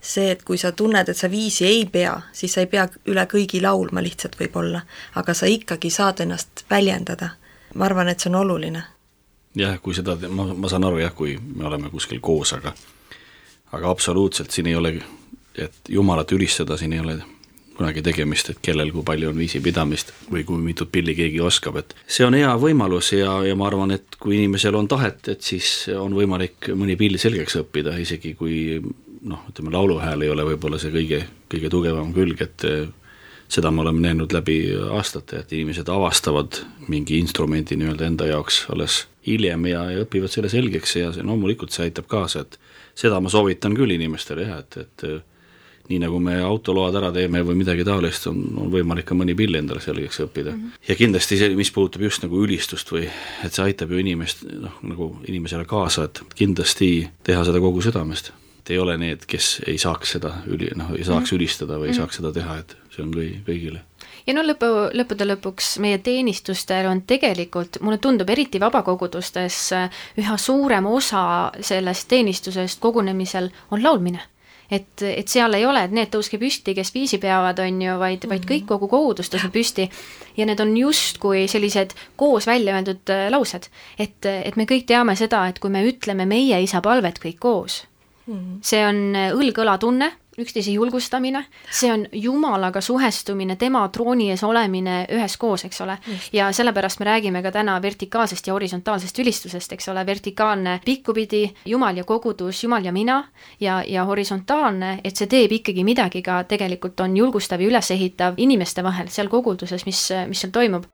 see, 0.00 0.30
et 0.30 0.42
kui 0.42 0.58
sa 0.58 0.72
tunned, 0.72 1.08
et 1.08 1.16
sa 1.16 1.30
viisi 1.30 1.66
ei 1.66 1.86
pea, 1.86 2.20
siis 2.32 2.54
sa 2.54 2.60
ei 2.60 2.70
pea 2.70 2.88
üle 3.06 3.24
kõigi 3.30 3.62
laulma 3.62 4.02
lihtsalt 4.02 4.38
võib-olla, 4.40 4.82
aga 5.14 5.34
sa 5.34 5.46
ikkagi 5.50 5.90
saad 5.90 6.20
ennast 6.20 6.64
väljendada. 6.70 7.30
ma 7.74 7.84
arvan, 7.84 8.08
et 8.08 8.20
see 8.20 8.30
on 8.30 8.40
oluline. 8.40 8.82
jah, 9.54 9.80
kui 9.82 9.94
seda, 9.94 10.16
ma, 10.28 10.54
ma 10.54 10.68
saan 10.68 10.84
aru 10.84 10.98
jah, 10.98 11.14
kui 11.14 11.38
me 11.56 11.66
oleme 11.66 11.90
kuskil 11.90 12.20
koos, 12.20 12.52
aga 12.52 12.72
aga 13.72 13.90
absoluutselt 13.90 14.50
siin 14.50 14.66
ei 14.66 14.74
ole, 14.74 14.94
et 15.54 15.74
Jumalat 15.88 16.32
ülistada, 16.32 16.76
siin 16.76 16.92
ei 16.92 17.00
ole 17.00 17.18
kunagi 17.78 18.02
tegemist, 18.02 18.50
et 18.50 18.58
kellel 18.62 18.90
kui 18.90 19.04
palju 19.06 19.28
on 19.30 19.38
viisipidamist 19.38 20.10
või 20.32 20.42
kui 20.46 20.58
mitut 20.58 20.90
pilli 20.92 21.14
keegi 21.14 21.40
oskab, 21.40 21.78
et 21.78 21.94
see 22.10 22.26
on 22.26 22.34
hea 22.34 22.50
võimalus 22.58 23.12
ja, 23.14 23.36
ja 23.46 23.54
ma 23.58 23.68
arvan, 23.68 23.94
et 23.94 24.18
kui 24.18 24.38
inimesel 24.38 24.74
on 24.74 24.88
tahet, 24.90 25.28
et 25.30 25.46
siis 25.46 25.86
on 25.94 26.16
võimalik 26.16 26.72
mõni 26.74 26.96
pill 26.98 27.20
selgeks 27.22 27.60
õppida, 27.62 27.94
isegi 28.02 28.34
kui 28.38 28.80
noh, 29.28 29.44
ütleme 29.50 29.72
lauluhääl 29.74 30.24
ei 30.24 30.32
ole 30.32 30.46
võib-olla 30.52 30.80
see 30.80 30.92
kõige, 30.94 31.22
kõige 31.52 31.70
tugevam 31.72 32.12
külg, 32.16 32.40
et 32.44 32.64
eh, 32.68 32.88
seda 33.48 33.70
me 33.72 33.82
oleme 33.84 34.02
näinud 34.04 34.32
läbi 34.32 34.58
aastate, 34.96 35.42
et 35.42 35.52
inimesed 35.56 35.88
avastavad 35.92 36.60
mingi 36.88 37.20
instrumendi 37.22 37.78
nii-öelda 37.78 38.08
enda 38.08 38.28
jaoks 38.28 38.66
alles 38.72 39.06
hiljem 39.26 39.66
ja, 39.70 39.84
ja 39.92 40.04
õpivad 40.04 40.32
selle 40.32 40.50
selgeks 40.52 40.96
ja 40.96 41.12
see 41.14 41.24
loomulikult 41.26 41.74
see 41.74 41.88
aitab 41.88 42.08
kaasa, 42.10 42.44
et 42.44 42.58
seda 42.98 43.20
ma 43.20 43.32
soovitan 43.32 43.76
küll 43.76 43.92
inimestele 43.94 44.48
jah, 44.48 44.62
et, 44.64 44.80
et 44.84 45.08
eh, 45.08 45.20
nii 45.88 46.02
nagu 46.02 46.18
me 46.20 46.34
autoload 46.44 46.96
ära 47.00 47.08
teeme 47.14 47.40
või 47.46 47.56
midagi 47.62 47.84
taolist, 47.88 48.26
on, 48.28 48.42
on 48.60 48.72
võimalik 48.72 49.06
ka 49.08 49.16
mõni 49.16 49.36
pill 49.36 49.56
endale 49.56 49.80
selgeks 49.80 50.20
õppida 50.26 50.52
mm. 50.52 50.58
-hmm. 50.58 50.88
ja 50.90 50.96
kindlasti 50.98 51.38
see, 51.40 51.54
mis 51.56 51.72
puudutab 51.72 52.04
just 52.04 52.24
nagu 52.24 52.42
ülistust 52.44 52.92
või 52.92 53.06
et 53.44 53.54
see 53.54 53.64
aitab 53.64 53.92
ju 53.92 54.02
inimest, 54.02 54.44
noh, 54.52 54.76
nagu 54.84 55.14
inimesele 55.24 55.64
kaasa, 55.68 56.04
et 56.10 56.20
kindlasti 56.36 57.08
teha 57.24 57.46
seda 57.48 57.64
kogu 57.64 57.80
südamest 57.84 58.32
et 58.68 58.74
ei 58.76 58.78
ole 58.78 58.98
need, 59.00 59.24
kes 59.24 59.62
ei 59.66 59.78
saaks 59.80 60.10
seda 60.18 60.34
üli, 60.46 60.68
noh, 60.76 60.92
ei 60.92 61.04
saaks 61.04 61.08
mm 61.08 61.24
-hmm. 61.24 61.36
ülistada 61.40 61.78
või 61.78 61.88
ei 61.88 61.88
mm 61.88 61.92
-hmm. 61.92 62.00
saaks 62.02 62.16
seda 62.20 62.32
teha, 62.32 62.58
et 62.58 62.76
see 62.92 63.02
on 63.02 63.14
kõi-, 63.14 63.40
kõigile 63.46 63.80
ja 64.26 64.34
no 64.36 64.44
lõpu, 64.44 64.68
lõppude 64.92 65.24
lõpuks 65.24 65.78
meie 65.80 65.98
teenistustel 66.04 66.86
on 66.86 67.02
tegelikult, 67.08 67.80
mulle 67.80 67.98
tundub, 67.98 68.28
eriti 68.28 68.60
vabakogudustes 68.60 69.60
üha 70.20 70.36
suurem 70.36 70.86
osa 70.86 71.52
sellest 71.60 72.08
teenistusest 72.08 72.80
kogunemisel 72.80 73.48
on 73.70 73.82
laulmine. 73.82 74.20
et, 74.70 75.00
et 75.02 75.28
seal 75.28 75.54
ei 75.54 75.64
ole, 75.66 75.84
et 75.84 75.92
need 75.96 76.10
tõuske 76.12 76.36
püsti, 76.38 76.74
kes 76.74 76.92
viisi 76.94 77.18
peavad, 77.18 77.58
on 77.58 77.82
ju, 77.82 77.98
vaid, 77.98 78.28
vaid 78.28 78.44
kõik 78.44 78.66
kogu 78.68 78.88
kogudus 78.88 79.30
tõuseb 79.32 79.52
püsti 79.52 79.90
ja 80.36 80.44
need 80.46 80.60
on 80.60 80.76
justkui 80.76 81.48
sellised 81.48 81.94
koos 82.16 82.46
välja 82.46 82.76
öeldud 82.76 83.08
äh, 83.08 83.30
laused. 83.30 83.70
et, 83.98 84.26
et 84.26 84.56
me 84.56 84.64
kõik 84.64 84.84
teame 84.84 85.16
seda, 85.16 85.46
et 85.48 85.58
kui 85.58 85.70
me 85.70 85.86
ütleme 85.88 86.26
meie 86.26 86.60
isa 86.62 86.80
palvet 86.84 87.18
kõik 87.18 87.38
koos, 87.40 87.86
see 88.62 88.80
on 88.86 89.04
äh, 89.16 89.30
õlg-õla 89.32 89.78
tunne, 89.78 90.10
üksteise 90.38 90.70
julgustamine, 90.70 91.40
see 91.70 91.90
on 91.92 92.04
Jumalaga 92.12 92.80
suhestumine, 92.80 93.56
tema 93.58 93.80
trooni 93.88 94.28
ees 94.30 94.44
olemine 94.46 95.00
üheskoos, 95.10 95.64
eks 95.66 95.80
ole. 95.82 95.98
ja 96.32 96.52
sellepärast 96.52 97.00
me 97.00 97.08
räägime 97.08 97.42
ka 97.42 97.50
täna 97.52 97.78
vertikaalsest 97.82 98.46
ja 98.46 98.54
horisontaalsest 98.54 99.18
ülistusest, 99.18 99.72
eks 99.72 99.88
ole, 99.88 100.06
vertikaalne 100.06 100.80
pikkupidi, 100.84 101.42
Jumal 101.66 101.96
ja 101.96 102.04
kogudus, 102.04 102.62
Jumal 102.64 102.84
ja 102.84 102.92
mina, 102.92 103.24
ja, 103.60 103.82
ja 103.86 104.04
horisontaalne, 104.04 105.00
et 105.04 105.16
see 105.16 105.26
teeb 105.26 105.52
ikkagi 105.58 105.84
midagi 105.84 106.22
ka 106.22 106.44
tegelikult 106.44 107.00
on 107.00 107.16
julgustav 107.16 107.60
ja 107.60 107.72
ülesehitav 107.72 108.38
inimeste 108.38 108.84
vahel 108.84 109.10
seal 109.10 109.28
koguduses, 109.28 109.86
mis, 109.86 110.08
mis 110.28 110.44
seal 110.44 110.52
toimub. 110.52 110.86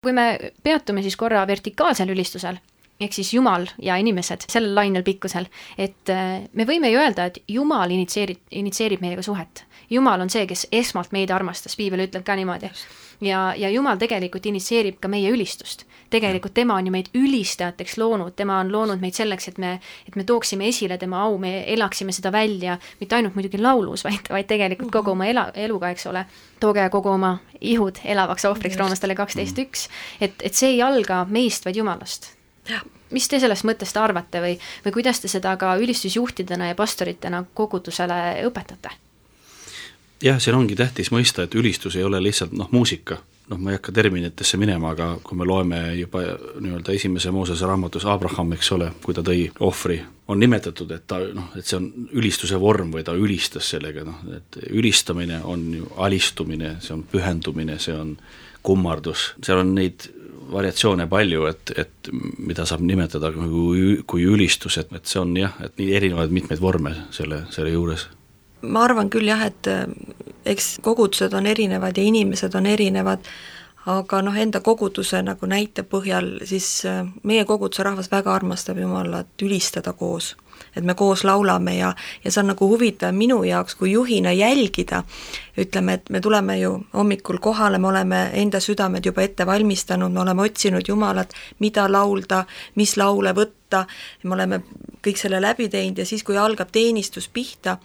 kui 0.00 0.12
me 0.12 0.52
peatume 0.62 1.02
siis 1.02 1.16
korra 1.16 1.46
vertikaalsel 1.46 2.08
ülistusel, 2.08 2.56
ehk 3.00 3.16
siis 3.16 3.32
Jumal 3.34 3.66
ja 3.82 3.96
inimesed 3.96 4.46
sellel 4.50 4.74
lainel 4.76 5.04
pikkusel, 5.06 5.48
et 5.78 6.12
äh, 6.12 6.44
me 6.52 6.66
võime 6.68 6.92
ju 6.92 7.00
öelda, 7.00 7.30
et 7.30 7.42
Jumal 7.48 7.90
initsieerib, 7.90 8.42
initsieerib 8.50 9.04
meiega 9.04 9.24
suhet. 9.24 9.64
Jumal 9.90 10.22
on 10.22 10.30
see, 10.30 10.44
kes 10.46 10.68
esmalt 10.72 11.10
meid 11.10 11.32
armastas, 11.34 11.74
piibel 11.78 12.04
ütleb 12.04 12.22
ka 12.26 12.36
niimoodi. 12.38 12.70
ja, 13.26 13.54
ja 13.56 13.70
Jumal 13.70 13.98
tegelikult 13.98 14.46
initsieerib 14.46 15.00
ka 15.00 15.08
meie 15.08 15.30
ülistust. 15.30 15.86
tegelikult 16.10 16.54
tema 16.54 16.74
on 16.74 16.86
ju 16.86 16.92
meid 16.92 17.08
ülistajateks 17.14 17.96
loonud, 17.98 18.34
tema 18.36 18.58
on 18.60 18.72
loonud 18.72 19.00
meid 19.00 19.14
selleks, 19.14 19.48
et 19.48 19.58
me, 19.58 19.78
et 20.08 20.16
me 20.16 20.24
tooksime 20.24 20.68
esile 20.68 20.98
tema 20.98 21.22
au, 21.24 21.38
me 21.38 21.64
elaksime 21.72 22.12
seda 22.12 22.32
välja, 22.32 22.78
mitte 23.00 23.16
ainult 23.16 23.34
muidugi 23.34 23.58
laulus, 23.58 24.04
vaid, 24.04 24.26
vaid 24.30 24.46
tegelikult 24.50 24.90
kogu 24.90 25.14
oma 25.14 25.26
ela, 25.26 25.50
eluga, 25.54 25.90
eks 25.90 26.06
ole. 26.06 26.26
tooge 26.60 26.88
kogu 26.90 27.08
oma 27.08 27.38
ihud 27.60 28.02
elavaks 28.04 28.44
ohvriks, 28.44 28.76
roomlastele 28.76 29.14
kaksteist 29.14 29.58
üks. 29.58 29.88
et, 30.20 30.36
et 30.42 30.54
see 30.54 30.76
ei 30.76 30.82
alga 30.82 31.24
meist, 31.30 31.64
vaid 31.64 31.76
Jumalast 31.76 32.34
mis 33.10 33.28
te 33.28 33.40
sellest 33.40 33.66
mõttest 33.66 33.96
arvate 33.96 34.42
või, 34.42 34.56
või 34.84 34.92
kuidas 34.94 35.20
te 35.20 35.28
seda 35.28 35.56
ka 35.60 35.74
ülistusjuhtidena 35.80 36.70
ja 36.70 36.78
pastoritena 36.78 37.44
kogudusele 37.54 38.44
õpetate? 38.48 38.92
jah, 40.22 40.38
siin 40.40 40.56
ongi 40.56 40.76
tähtis 40.76 41.10
mõista, 41.14 41.44
et 41.44 41.54
ülistus 41.54 41.96
ei 41.96 42.04
ole 42.04 42.20
lihtsalt 42.22 42.52
noh, 42.52 42.68
muusika, 42.72 43.16
noh, 43.48 43.58
ma 43.58 43.72
ei 43.72 43.78
hakka 43.78 43.92
terminitesse 43.96 44.58
minema, 44.60 44.92
aga 44.94 45.14
kui 45.24 45.38
me 45.38 45.46
loeme 45.48 45.80
juba 45.98 46.22
nii-öelda 46.60 46.92
esimese 46.92 47.32
Moosese 47.34 47.66
raamatus 47.66 48.04
Abraham, 48.04 48.52
eks 48.56 48.72
ole, 48.76 48.90
kui 49.04 49.16
ta 49.16 49.24
tõi 49.26 49.48
ohvri, 49.66 50.00
on 50.30 50.40
nimetatud, 50.42 50.92
et 50.94 51.06
ta 51.10 51.22
noh, 51.34 51.50
et 51.58 51.66
see 51.66 51.78
on 51.80 51.88
ülistuse 52.20 52.60
vorm 52.60 52.92
või 52.94 53.04
ta 53.06 53.16
ülistas 53.16 53.72
sellega, 53.74 54.04
noh, 54.06 54.20
et 54.36 54.60
ülistamine 54.70 55.40
on 55.48 55.66
ju 55.80 55.90
alistumine, 56.04 56.76
see 56.84 56.94
on 56.98 57.04
pühendumine, 57.10 57.80
see 57.82 57.96
on 57.96 58.16
kummardus, 58.62 59.32
seal 59.40 59.64
on 59.64 59.74
neid 59.78 60.10
variatsioone 60.52 61.06
palju, 61.10 61.44
et, 61.50 61.72
et 61.78 62.10
mida 62.38 62.66
saab 62.68 62.82
nimetada 62.86 63.32
kui, 63.34 64.00
kui 64.06 64.26
ülistus, 64.26 64.78
et, 64.80 64.90
et 64.96 65.06
see 65.06 65.20
on 65.22 65.34
jah, 65.36 65.54
et 65.64 65.76
nii 65.78 65.94
erinevaid 65.98 66.34
mitmeid 66.34 66.60
vorme 66.62 66.94
selle, 67.14 67.44
selle 67.54 67.74
juures. 67.74 68.08
ma 68.62 68.84
arvan 68.84 69.10
küll 69.10 69.30
jah, 69.30 69.46
et 69.46 69.70
eh, 69.70 69.86
eks 70.52 70.78
kogudused 70.84 71.34
on 71.34 71.46
erinevad 71.46 71.96
ja 71.96 72.04
inimesed 72.04 72.54
on 72.54 72.66
erinevad, 72.66 73.24
aga 73.88 74.20
noh, 74.22 74.36
enda 74.36 74.60
koguduse 74.60 75.22
nagu 75.24 75.48
näite 75.48 75.82
põhjal, 75.82 76.38
siis 76.44 76.84
eh, 76.84 77.02
meie 77.22 77.46
koguduse 77.48 77.86
rahvas 77.86 78.10
väga 78.12 78.34
armastab 78.34 78.78
Jumalat 78.82 79.46
ülistada 79.46 79.92
koos 79.92 80.34
et 80.76 80.84
me 80.84 80.94
koos 80.94 81.24
laulame 81.24 81.76
ja, 81.76 81.94
ja 82.24 82.30
see 82.30 82.42
on 82.42 82.50
nagu 82.52 82.68
huvitav 82.68 83.14
minu 83.16 83.42
jaoks 83.44 83.74
kui 83.78 83.92
juhina 83.92 84.32
jälgida, 84.32 85.02
ütleme, 85.58 85.98
et 85.98 86.10
me 86.10 86.20
tuleme 86.20 86.58
ju 86.58 86.72
hommikul 86.94 87.38
kohale, 87.42 87.78
me 87.78 87.88
oleme 87.88 88.22
enda 88.42 88.60
südamed 88.60 89.06
juba 89.06 89.22
ette 89.22 89.46
valmistanud, 89.46 90.12
me 90.12 90.20
oleme 90.20 90.42
otsinud 90.42 90.88
Jumalat, 90.88 91.34
mida 91.58 91.88
laulda, 91.92 92.44
mis 92.74 92.96
laule 92.96 93.34
võtta, 93.36 93.84
me 94.22 94.34
oleme 94.34 94.62
kõik 95.04 95.20
selle 95.20 95.40
läbi 95.42 95.68
teinud 95.68 95.98
ja 95.98 96.06
siis, 96.06 96.24
kui 96.24 96.38
algab 96.38 96.72
teenistus 96.72 97.28
pihta, 97.28 97.78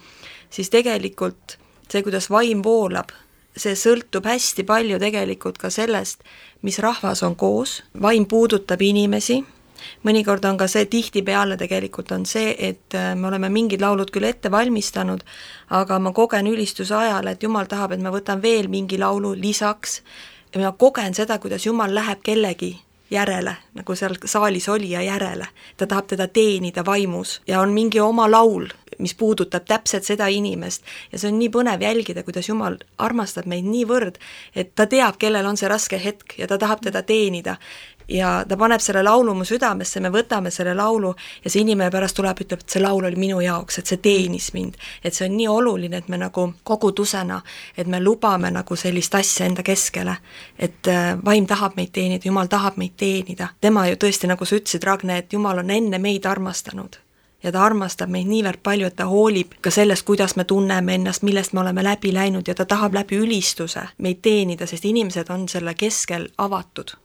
siis 0.50 0.70
tegelikult 0.70 1.58
see, 1.90 2.02
kuidas 2.02 2.30
vaim 2.30 2.62
voolab, 2.64 3.12
see 3.56 3.76
sõltub 3.78 4.26
hästi 4.28 4.66
palju 4.68 4.98
tegelikult 5.00 5.58
ka 5.58 5.70
sellest, 5.72 6.24
mis 6.62 6.78
rahvas 6.82 7.22
on 7.24 7.36
koos, 7.38 7.80
vaim 8.02 8.26
puudutab 8.28 8.82
inimesi 8.82 9.42
mõnikord 10.06 10.44
on 10.48 10.56
ka 10.60 10.68
see, 10.70 10.86
tihtipeale 10.90 11.56
tegelikult 11.56 12.12
on 12.12 12.26
see, 12.26 12.54
et 12.58 12.94
äh, 12.94 13.14
me 13.16 13.28
oleme 13.28 13.50
mingid 13.52 13.82
laulud 13.84 14.10
küll 14.14 14.28
ette 14.28 14.50
valmistanud, 14.50 15.24
aga 15.70 15.98
ma 15.98 16.12
kogen 16.16 16.46
ülistuse 16.50 16.94
ajal, 16.94 17.32
et 17.32 17.42
Jumal 17.42 17.68
tahab, 17.70 17.92
et 17.92 18.02
ma 18.02 18.14
võtan 18.14 18.42
veel 18.42 18.68
mingi 18.72 18.98
laulu 18.98 19.34
lisaks. 19.36 20.02
Ja 20.54 20.62
ma 20.62 20.72
kogen 20.72 21.14
seda, 21.14 21.38
kuidas 21.38 21.66
Jumal 21.66 21.94
läheb 21.94 22.22
kellegi 22.24 22.76
järele, 23.10 23.56
nagu 23.74 23.94
seal 23.94 24.16
saalis 24.24 24.68
olija 24.68 25.02
järele. 25.02 25.46
ta 25.76 25.86
tahab 25.86 26.06
teda 26.06 26.28
teenida 26.28 26.84
vaimus 26.84 27.42
ja 27.46 27.60
on 27.60 27.72
mingi 27.72 28.00
oma 28.00 28.30
laul, 28.30 28.66
mis 28.98 29.14
puudutab 29.14 29.64
täpselt 29.68 30.04
seda 30.04 30.26
inimest. 30.26 30.82
Ja 31.12 31.18
see 31.18 31.30
on 31.30 31.38
nii 31.38 31.48
põnev 31.48 31.82
jälgida, 31.82 32.22
kuidas 32.22 32.48
Jumal 32.48 32.78
armastab 32.98 33.46
meid 33.46 33.64
niivõrd, 33.64 34.18
et 34.54 34.74
ta 34.74 34.86
teab, 34.86 35.18
kellel 35.18 35.46
on 35.46 35.56
see 35.56 35.68
raske 35.68 36.00
hetk 36.02 36.38
ja 36.38 36.46
ta 36.46 36.58
tahab 36.58 36.82
teda 36.82 37.02
teenida 37.02 37.56
ja 38.08 38.44
ta 38.48 38.56
paneb 38.56 38.80
selle 38.80 39.02
laulu 39.02 39.34
mu 39.34 39.44
südamesse, 39.44 40.00
me 40.00 40.10
võtame 40.14 40.50
selle 40.50 40.74
laulu 40.74 41.14
ja 41.44 41.50
see 41.50 41.62
inimene 41.62 41.90
pärast 41.90 42.16
tuleb, 42.16 42.40
ütleb, 42.44 42.62
et 42.62 42.76
see 42.76 42.82
laul 42.82 43.04
oli 43.04 43.18
minu 43.18 43.40
jaoks, 43.40 43.78
et 43.78 43.86
see 43.86 44.02
teenis 44.02 44.52
mind. 44.54 44.76
et 45.04 45.14
see 45.14 45.28
on 45.28 45.36
nii 45.36 45.48
oluline, 45.48 45.96
et 45.96 46.08
me 46.08 46.18
nagu 46.18 46.52
kogudusena, 46.62 47.40
et 47.76 47.86
me 47.86 48.00
lubame 48.00 48.50
nagu 48.50 48.76
sellist 48.76 49.14
asja 49.14 49.46
enda 49.46 49.62
keskele. 49.62 50.16
et 50.58 50.88
äh, 50.88 51.16
vaim 51.24 51.46
tahab 51.46 51.76
meid 51.76 51.92
teenida, 51.92 52.22
Jumal 52.28 52.46
tahab 52.46 52.76
meid 52.76 52.96
teenida. 52.96 53.48
tema 53.60 53.88
ju 53.88 53.96
tõesti, 53.96 54.26
nagu 54.26 54.44
sa 54.44 54.56
ütlesid, 54.56 54.84
Ragne, 54.84 55.18
et 55.18 55.32
Jumal 55.32 55.58
on 55.58 55.70
enne 55.70 55.98
meid 55.98 56.26
armastanud 56.26 56.96
ja 57.42 57.52
ta 57.52 57.62
armastab 57.64 58.10
meid 58.10 58.26
niivõrd 58.26 58.62
palju, 58.62 58.86
et 58.86 58.96
ta 58.96 59.06
hoolib 59.06 59.58
ka 59.60 59.70
sellest, 59.70 60.06
kuidas 60.06 60.36
me 60.36 60.44
tunneme 60.44 60.94
ennast, 60.94 61.22
millest 61.22 61.52
me 61.52 61.60
oleme 61.60 61.82
läbi 61.84 62.14
läinud 62.14 62.48
ja 62.48 62.54
ta 62.54 62.64
tahab 62.64 62.94
läbi 62.94 63.18
ülistuse 63.22 63.88
meid 63.98 64.22
teenida, 64.22 64.66
sest 64.66 64.84
inimesed 64.84 65.30
on 65.30 65.48
selle 65.48 65.74
keskel 65.74 66.28
avatud 66.38 66.96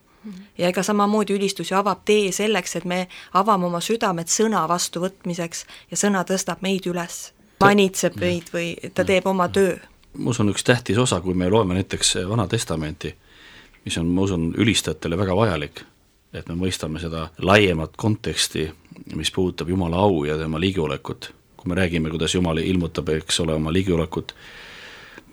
ja 0.58 0.70
ega 0.70 0.84
samamoodi 0.84 1.34
ülistus 1.34 1.72
ju 1.72 1.78
avab 1.78 2.04
tee 2.06 2.32
selleks, 2.32 2.76
et 2.76 2.86
me 2.86 3.08
avame 3.34 3.66
oma 3.66 3.82
südamed 3.82 4.30
sõna 4.30 4.64
vastuvõtmiseks 4.70 5.66
ja 5.92 5.98
sõna 5.98 6.24
tõstab 6.28 6.62
meid 6.62 6.88
üles, 6.90 7.32
manitseb 7.62 8.18
meid 8.22 8.52
või 8.54 8.76
ta 8.94 9.06
teeb 9.08 9.28
oma 9.28 9.50
töö. 9.50 9.78
ma 10.18 10.30
usun, 10.30 10.50
üks 10.50 10.64
tähtis 10.64 10.98
osa, 10.98 11.22
kui 11.22 11.34
me 11.34 11.50
loeme 11.50 11.74
näiteks 11.74 12.16
Vana 12.30 12.48
Testamenti, 12.48 13.16
mis 13.86 13.98
on, 13.98 14.08
ma 14.08 14.22
usun, 14.22 14.54
ülistajatele 14.58 15.18
väga 15.18 15.36
vajalik, 15.36 15.84
et 16.34 16.50
me 16.50 16.56
mõistame 16.56 17.00
seda 17.00 17.30
laiemat 17.40 17.98
konteksti, 17.98 18.70
mis 19.16 19.32
puudutab 19.32 19.70
Jumala 19.70 19.98
au 19.98 20.26
ja 20.26 20.38
tema 20.38 20.60
ligiolekut. 20.60 21.34
kui 21.62 21.70
me 21.70 21.76
räägime, 21.76 22.10
kuidas 22.10 22.36
Jumal 22.36 22.58
ilmutab, 22.58 23.10
eks 23.10 23.40
ole, 23.40 23.54
oma 23.54 23.74
ligiolekut, 23.74 24.36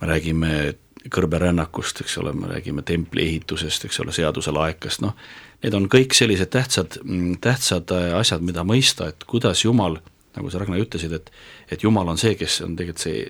me 0.00 0.06
räägime 0.06 0.74
kõrberännakust, 1.14 2.02
eks 2.04 2.18
ole, 2.22 2.32
me 2.32 2.50
räägime 2.50 2.82
templi 2.82 3.24
ehitusest, 3.26 3.84
eks 3.88 4.00
ole, 4.00 4.12
seaduse 4.12 4.52
laekast, 4.54 5.02
noh, 5.04 5.16
need 5.62 5.74
on 5.74 5.88
kõik 5.90 6.16
sellised 6.16 6.52
tähtsad, 6.54 7.00
tähtsad 7.44 7.92
äh, 7.94 8.12
asjad, 8.18 8.44
mida 8.44 8.64
mõista, 8.66 9.10
et 9.12 9.26
kuidas 9.28 9.64
Jumal, 9.64 9.98
nagu 10.36 10.50
sa, 10.50 10.60
Ragnar, 10.62 10.80
ütlesid, 10.82 11.14
et 11.16 11.30
et 11.70 11.82
Jumal 11.82 12.08
on 12.08 12.18
see, 12.18 12.34
kes 12.38 12.60
on 12.64 12.76
tegelikult 12.76 13.04
see 13.04 13.24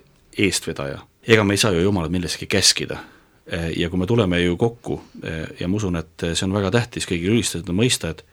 eestvedaja. 0.46 0.98
ega 1.26 1.44
me 1.44 1.54
ei 1.54 1.60
saa 1.60 1.72
ju 1.72 1.80
Jumalat 1.80 2.10
milleski 2.10 2.46
käskida. 2.46 2.98
Äh, 3.52 3.70
ja 3.76 3.90
kui 3.90 3.98
me 3.98 4.06
tuleme 4.06 4.40
ju 4.40 4.56
kokku 4.56 5.00
äh, 5.24 5.46
ja 5.60 5.68
ma 5.68 5.76
usun, 5.76 5.96
et 5.96 6.24
see 6.32 6.44
on 6.44 6.52
väga 6.52 6.70
tähtis 6.70 7.08
kõigil 7.08 7.32
ülistajatel 7.32 7.74
mõista, 7.74 8.10
et 8.10 8.24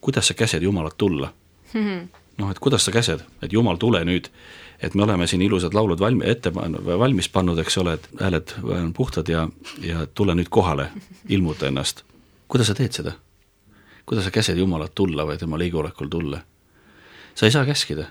kuidas 0.00 0.28
sa 0.28 0.34
käsed 0.34 0.62
Jumalat 0.62 0.96
tulla 0.96 1.32
mm. 1.72 1.80
-hmm. 1.80 2.08
noh, 2.38 2.50
et 2.50 2.58
kuidas 2.58 2.84
sa 2.84 2.92
käsed, 2.92 3.20
et 3.42 3.52
Jumal, 3.52 3.76
tule 3.76 4.04
nüüd 4.04 4.28
et 4.82 4.94
me 4.94 5.02
oleme 5.02 5.26
siin 5.26 5.42
ilusad 5.42 5.74
laulud 5.74 6.00
valmi-, 6.00 6.26
ette 6.30 6.52
valmis 6.98 7.28
pannud, 7.28 7.58
eks 7.58 7.78
ole, 7.78 7.94
et 7.98 8.08
hääled 8.20 8.54
on 8.62 8.92
puhtad 8.96 9.28
ja, 9.28 9.48
ja 9.84 10.06
tule 10.14 10.34
nüüd 10.34 10.48
kohale, 10.50 10.90
ilmuta 11.28 11.68
ennast. 11.68 12.04
kuidas 12.48 12.66
sa 12.66 12.74
teed 12.74 12.92
seda? 12.92 13.12
kuidas 14.06 14.24
sa 14.24 14.30
käsed 14.30 14.58
Jumalat 14.58 14.94
tulla 14.94 15.26
või 15.26 15.38
tema 15.38 15.58
liigolekul 15.58 16.08
tulla? 16.08 16.40
sa 17.34 17.46
ei 17.46 17.52
saa 17.52 17.66
käskida. 17.66 18.06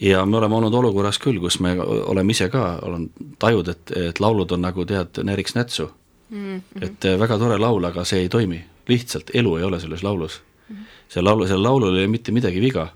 ja 0.00 0.26
me 0.26 0.36
oleme 0.36 0.54
olnud 0.54 0.74
olukorras 0.74 1.18
küll, 1.18 1.40
kus 1.40 1.60
me 1.60 1.76
oleme 1.80 2.32
ise 2.32 2.48
ka, 2.48 2.78
olen 2.82 3.10
tajud, 3.38 3.68
et, 3.68 3.96
et 3.96 4.20
laulud 4.20 4.52
on 4.52 4.62
nagu 4.62 4.84
tead, 4.84 5.22
näriks 5.22 5.54
nätsu 5.54 5.90
mm. 6.30 6.36
-hmm. 6.58 6.84
et 6.84 7.04
eh, 7.04 7.18
väga 7.20 7.38
tore 7.38 7.58
laul, 7.58 7.84
aga 7.84 8.04
see 8.04 8.20
ei 8.20 8.28
toimi, 8.28 8.64
lihtsalt 8.88 9.30
elu 9.34 9.56
ei 9.56 9.64
ole 9.64 9.80
selles 9.80 10.02
laulus 10.02 10.42
see 11.08 11.22
laulu, 11.22 11.46
sellel 11.46 11.62
laulul 11.62 11.96
ei 11.96 12.04
ole 12.04 12.12
mitte 12.12 12.32
midagi 12.32 12.60
viga 12.60 12.88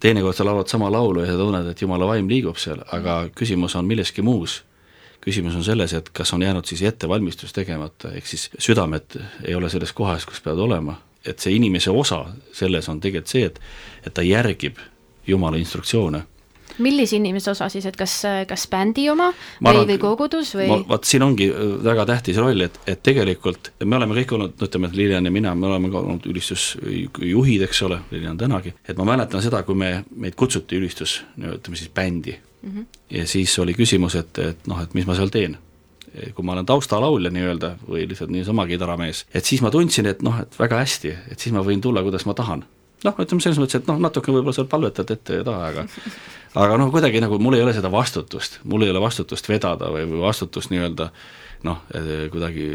teinekord 0.00 0.36
sa 0.36 0.44
laulad 0.44 0.68
sama 0.68 0.90
laulu 0.92 1.22
ja 1.22 1.32
sa 1.32 1.38
tunned, 1.38 1.68
et 1.70 1.82
jumala 1.82 2.06
vaim 2.06 2.28
liigub 2.28 2.58
seal, 2.58 2.82
aga 2.92 3.26
küsimus 3.36 3.76
on 3.76 3.86
milleski 3.86 4.22
muus. 4.22 4.62
küsimus 5.26 5.56
on 5.58 5.64
selles, 5.64 5.92
et 5.92 6.08
kas 6.14 6.32
on 6.32 6.42
jäänud 6.42 6.64
siis 6.64 6.82
ettevalmistus 6.82 7.52
tegemata, 7.52 8.12
ehk 8.14 8.26
siis 8.26 8.50
südamed 8.58 9.16
ei 9.44 9.54
ole 9.54 9.70
selles 9.70 9.92
kohas, 9.92 10.26
kus 10.26 10.40
peavad 10.40 10.60
olema, 10.62 11.00
et 11.24 11.38
see 11.42 11.56
inimese 11.56 11.90
osa 11.90 12.26
selles 12.52 12.88
on 12.88 13.00
tegelikult 13.00 13.32
see, 13.32 13.44
et 13.44 13.60
et 14.06 14.14
ta 14.14 14.22
järgib 14.22 14.78
Jumala 15.26 15.56
instruktsioone. 15.56 16.22
Millise 16.82 17.16
inimese 17.16 17.50
osa 17.52 17.68
siis, 17.72 17.86
et 17.88 17.96
kas, 17.96 18.18
kas 18.48 18.66
bändi 18.72 19.06
oma 19.12 19.30
ma 19.64 19.74
või, 19.74 19.86
või 19.92 19.98
kogudus 20.02 20.54
või? 20.56 20.68
vaat 20.88 21.08
siin 21.08 21.24
ongi 21.26 21.48
äh, 21.50 21.76
väga 21.84 22.06
tähtis 22.12 22.40
roll, 22.42 22.66
et, 22.66 22.78
et 22.86 23.02
tegelikult 23.06 23.72
me 23.84 23.98
oleme 23.98 24.18
kõik 24.20 24.36
olnud, 24.36 24.56
no 24.60 24.70
ütleme, 24.70 24.90
et 24.90 24.98
Lilian 24.98 25.28
ja 25.28 25.34
mina, 25.34 25.54
me 25.54 25.70
oleme 25.70 25.92
ka 25.92 26.02
olnud 26.02 26.26
ülistusjuhid, 26.30 27.66
eks 27.68 27.82
ole, 27.88 28.00
Lilian 28.12 28.38
tänagi, 28.40 28.74
et 28.86 28.96
ma 28.98 29.08
mäletan 29.12 29.44
seda, 29.44 29.62
kui 29.66 29.78
me, 29.78 29.92
meid 30.16 30.38
kutsuti 30.38 30.80
ülistus, 30.80 31.20
ütleme 31.36 31.78
siis 31.78 31.92
bändi 31.94 32.36
mm. 32.36 32.70
-hmm. 32.70 32.88
ja 33.18 33.26
siis 33.26 33.58
oli 33.58 33.74
küsimus, 33.74 34.18
et, 34.18 34.38
et 34.38 34.66
noh, 34.66 34.82
et 34.82 34.94
mis 34.94 35.06
ma 35.06 35.16
seal 35.18 35.32
teen 35.32 35.58
kui 36.34 36.44
ma 36.44 36.54
olen 36.54 36.66
taustalaulja 36.66 37.30
nii-öelda 37.30 37.72
või 37.88 38.06
lihtsalt 38.08 38.30
niisama 38.32 38.66
kidaramees, 38.66 39.26
et 39.34 39.44
siis 39.44 39.60
ma 39.60 39.70
tundsin, 39.70 40.06
et 40.08 40.22
noh, 40.24 40.38
et 40.40 40.58
väga 40.58 40.78
hästi, 40.80 41.12
et 41.32 41.38
siis 41.42 41.54
ma 41.54 41.64
võin 41.66 41.82
tulla, 41.84 42.02
kuidas 42.06 42.24
ma 42.28 42.34
tahan. 42.34 42.64
Noh, 43.04 43.18
ütleme 43.22 43.44
selles 43.44 43.60
mõttes, 43.60 43.80
et 43.80 43.88
noh, 43.90 43.98
natuke 44.00 44.32
võib-olla 44.32 44.56
seal 44.56 44.68
palvetad 44.70 45.10
ette 45.12 45.40
ja 45.40 45.46
taha, 45.46 45.72
aga 45.72 45.86
aga 46.56 46.76
noh, 46.80 46.92
kuidagi 46.94 47.20
nagu 47.20 47.38
mul 47.42 47.58
ei 47.58 47.64
ole 47.64 47.74
seda 47.76 47.90
vastutust, 47.92 48.60
mul 48.64 48.86
ei 48.86 48.92
ole 48.94 49.02
vastutust 49.04 49.48
vedada 49.50 49.90
või, 49.92 50.06
või 50.08 50.22
vastutust 50.24 50.72
nii-öelda 50.72 51.10
noh, 51.66 51.82
kuidagi 52.32 52.68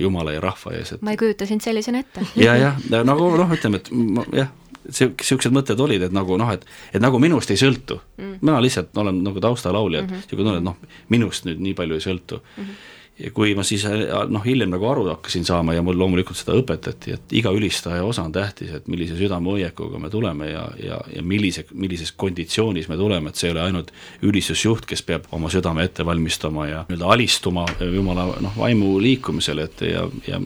jumala 0.00 0.36
ja 0.36 0.42
rahva 0.44 0.76
ees, 0.76 0.94
et 0.96 1.02
ma 1.04 1.14
ei 1.14 1.20
kujuta 1.20 1.48
sind 1.48 1.64
sellisena 1.64 2.04
ette. 2.04 2.24
ja, 2.46 2.56
jah, 2.60 2.80
nagu 3.04 3.32
noh, 3.36 3.52
ütleme, 3.52 3.82
et 3.82 3.90
ma, 3.92 4.24
jah, 4.36 4.52
niisugused 4.86 5.54
mõtted 5.54 5.80
olid, 5.82 6.04
et 6.06 6.14
nagu 6.14 6.36
noh, 6.40 6.52
et 6.54 6.66
et 6.94 7.02
nagu 7.02 7.18
minust 7.22 7.50
ei 7.50 7.60
sõltu 7.60 7.98
mm.. 8.16 8.38
mina 8.40 8.60
lihtsalt 8.62 8.96
olen 9.02 9.22
nagu 9.24 9.42
taustalaulja, 9.42 10.04
et 10.04 10.12
niisugune 10.12 10.36
-hmm. 10.36 10.44
tunne, 10.44 10.58
et 10.58 10.66
noh, 10.66 11.00
minust 11.12 11.48
nüüd 11.48 11.62
nii 11.64 11.74
palju 11.74 11.98
ei 11.98 12.04
sõltu 12.04 12.40
mm. 12.40 12.62
-hmm. 12.62 12.94
Ja 13.18 13.30
kui 13.32 13.54
ma 13.56 13.64
siis 13.64 13.84
noh, 14.28 14.42
hiljem 14.44 14.70
nagu 14.74 14.88
aru 14.90 15.06
hakkasin 15.08 15.46
saama 15.48 15.74
ja 15.76 15.82
mul 15.84 15.96
loomulikult 15.98 16.36
seda 16.36 16.56
õpetati, 16.58 17.14
et 17.16 17.34
iga 17.38 17.52
ülistaja 17.54 18.04
osa 18.04 18.26
on 18.26 18.34
tähtis, 18.34 18.74
et 18.76 18.88
millise 18.92 19.16
südamehoiakuga 19.16 20.00
me 20.02 20.10
tuleme 20.12 20.50
ja, 20.50 20.66
ja, 20.82 21.00
ja 21.14 21.24
millise, 21.24 21.64
millises 21.72 22.12
konditsioonis 22.12 22.90
me 22.92 22.98
tuleme, 23.00 23.32
et 23.32 23.40
see 23.40 23.48
ei 23.48 23.56
ole 23.56 23.64
ainult 23.64 23.92
ülistusjuht, 24.26 24.84
kes 24.88 25.04
peab 25.06 25.30
oma 25.36 25.50
südame 25.52 25.86
ette 25.88 26.04
valmistama 26.06 26.68
ja 26.68 26.84
nii-öelda 26.88 27.12
alistuma 27.16 27.66
Jumala 27.80 28.28
noh, 28.44 28.56
vaimu 28.58 28.96
liikumisele, 29.00 29.68
et 29.70 29.86
ja, 29.88 30.08
ja 30.28 30.42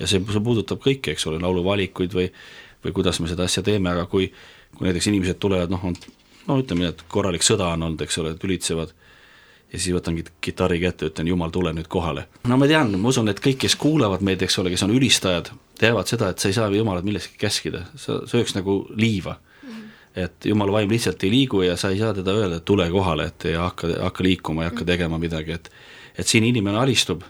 ja 0.00 0.08
see, 0.08 0.18
see 0.18 0.42
puudutab 0.42 0.80
kõike, 0.82 1.12
eks 1.12 1.28
ole, 1.30 1.40
lauluvalikuid 1.40 2.16
või 2.16 2.28
või 2.82 2.94
kuidas 2.96 3.20
me 3.22 3.28
seda 3.30 3.46
asja 3.46 3.62
teeme, 3.62 3.92
aga 3.92 4.08
kui 4.10 4.32
kui 4.76 4.88
näiteks 4.88 5.06
inimesed 5.10 5.38
tulevad, 5.40 5.70
noh, 5.70 5.82
on 5.84 5.96
no 6.48 6.58
ütleme 6.60 6.84
nii, 6.86 6.92
et 6.94 7.04
korralik 7.12 7.44
sõda 7.46 7.68
on 7.74 7.86
olnud, 7.86 8.02
eks 8.04 8.18
ole, 8.22 8.34
tülitsevad, 8.40 8.94
ja 9.72 9.78
siis 9.80 9.94
võtan 9.96 10.18
kitarri 10.44 10.80
kätte, 10.82 11.08
ütlen 11.08 11.28
Jumal, 11.28 11.50
tule 11.54 11.72
nüüd 11.72 11.88
kohale. 11.88 12.26
no 12.48 12.58
ma 12.60 12.68
tean, 12.68 12.92
ma 13.00 13.08
usun, 13.08 13.30
et 13.32 13.40
kõik, 13.40 13.62
kes 13.64 13.76
kuulavad 13.80 14.24
meid, 14.24 14.42
eks 14.42 14.58
ole, 14.60 14.72
kes 14.74 14.84
on 14.84 14.92
ülistajad, 14.94 15.52
teavad 15.80 16.10
seda, 16.10 16.28
et 16.32 16.42
sa 16.42 16.50
ei 16.50 16.56
saa 16.56 16.68
Jumalat 16.72 17.06
millestki 17.06 17.40
käskida, 17.40 17.86
sa 17.96 18.20
sööks 18.28 18.54
nagu 18.58 18.82
liiva. 18.96 19.38
-hmm. 19.62 19.88
et 20.24 20.44
Jumala 20.44 20.72
vaim 20.72 20.90
lihtsalt 20.90 21.24
ei 21.24 21.30
liigu 21.30 21.62
ja 21.62 21.76
sa 21.76 21.90
ei 21.90 21.98
saa 21.98 22.14
teda 22.14 22.32
öelda, 22.32 22.56
et 22.56 22.64
tule 22.64 22.90
kohale, 22.90 23.26
et 23.26 23.44
ja 23.44 23.62
hakka, 23.62 23.88
hakka 24.02 24.24
liikuma 24.24 24.64
ja 24.64 24.70
hakka 24.70 24.84
tegema 24.84 25.18
midagi, 25.18 25.52
et 25.52 25.70
et 26.18 26.28
siin 26.28 26.44
inimene 26.44 26.78
alistub, 26.78 27.22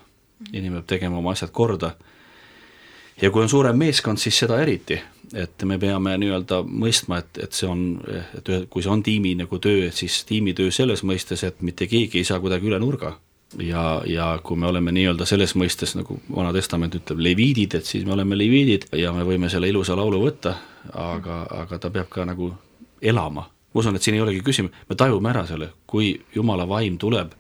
inimene 0.53 0.81
peab 0.81 0.87
tegema 0.87 1.19
oma 1.19 1.31
asjad 1.37 1.51
korda. 1.51 1.93
Ja 3.23 3.31
kui 3.31 3.43
on 3.43 3.49
suurem 3.49 3.77
meeskond, 3.79 4.19
siis 4.19 4.39
seda 4.39 4.59
eriti, 4.63 4.99
et 5.33 5.65
me 5.65 5.79
peame 5.81 6.15
nii-öelda 6.21 6.63
mõistma, 6.69 7.23
et, 7.23 7.39
et 7.47 7.57
see 7.57 7.69
on, 7.69 7.85
et 8.39 8.49
kui 8.71 8.85
see 8.85 8.93
on 8.93 9.03
tiimi 9.05 9.35
nagu 9.39 9.59
töö, 9.63 9.87
et 9.89 9.97
siis 9.97 10.23
tiimitöö 10.29 10.73
selles 10.75 11.05
mõistes, 11.09 11.45
et 11.47 11.63
mitte 11.65 11.89
keegi 11.91 12.21
ei 12.21 12.29
saa 12.29 12.41
kuidagi 12.41 12.69
üle 12.69 12.81
nurga. 12.83 13.17
ja, 13.59 14.03
ja 14.09 14.27
kui 14.43 14.57
me 14.57 14.67
oleme 14.67 14.93
nii-öelda 14.93 15.27
selles 15.29 15.53
mõistes, 15.57 15.97
nagu 15.97 16.19
Vana 16.35 16.53
Testament 16.53 16.95
ütleb, 16.97 17.19
leviidid, 17.21 17.75
et 17.75 17.85
siis 17.85 18.05
me 18.05 18.13
oleme 18.13 18.39
leviidid 18.39 18.87
ja 18.97 19.13
me 19.13 19.25
võime 19.29 19.51
selle 19.53 19.69
ilusa 19.69 19.97
laulu 19.97 20.23
võtta, 20.23 20.55
aga, 20.93 21.43
aga 21.63 21.79
ta 21.79 21.91
peab 21.91 22.09
ka 22.09 22.25
nagu 22.25 22.53
elama. 23.03 23.49
ma 23.75 23.81
usun, 23.81 23.97
et 23.97 24.03
siin 24.03 24.17
ei 24.17 24.21
olegi 24.21 24.41
küsimus, 24.45 24.73
me 24.89 24.97
tajume 24.97 25.29
ära 25.31 25.47
selle, 25.47 25.73
kui 25.87 26.21
Jumala 26.35 26.69
vaim 26.69 26.99
tuleb 26.99 27.33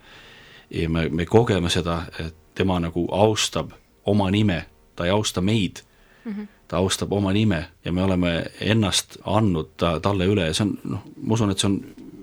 ja 0.71 0.89
me, 0.89 1.09
me 1.09 1.27
kogeme 1.27 1.71
seda, 1.71 2.05
et 2.19 2.35
tema 2.55 2.79
nagu 2.81 3.07
austab 3.13 3.73
oma 4.05 4.31
nime 4.31 4.65
ta 4.97 5.05
ei 5.05 5.11
austa 5.11 5.41
meid 5.41 5.83
mm, 6.25 6.33
-hmm. 6.33 6.47
Ta 6.73 6.81
austab 6.81 7.13
oma 7.13 7.33
nime 7.37 7.67
ja 7.85 7.93
me 7.93 8.03
oleme 8.03 8.31
ennast 8.61 9.19
andnud 9.29 9.75
ta, 9.77 9.99
talle 10.01 10.29
üle 10.31 10.49
ja 10.49 10.55
see 10.57 10.65
on 10.65 10.77
noh, 10.95 11.03
ma 11.21 11.37
usun, 11.37 11.53
et 11.53 11.61
see 11.61 11.69
on 11.69 11.81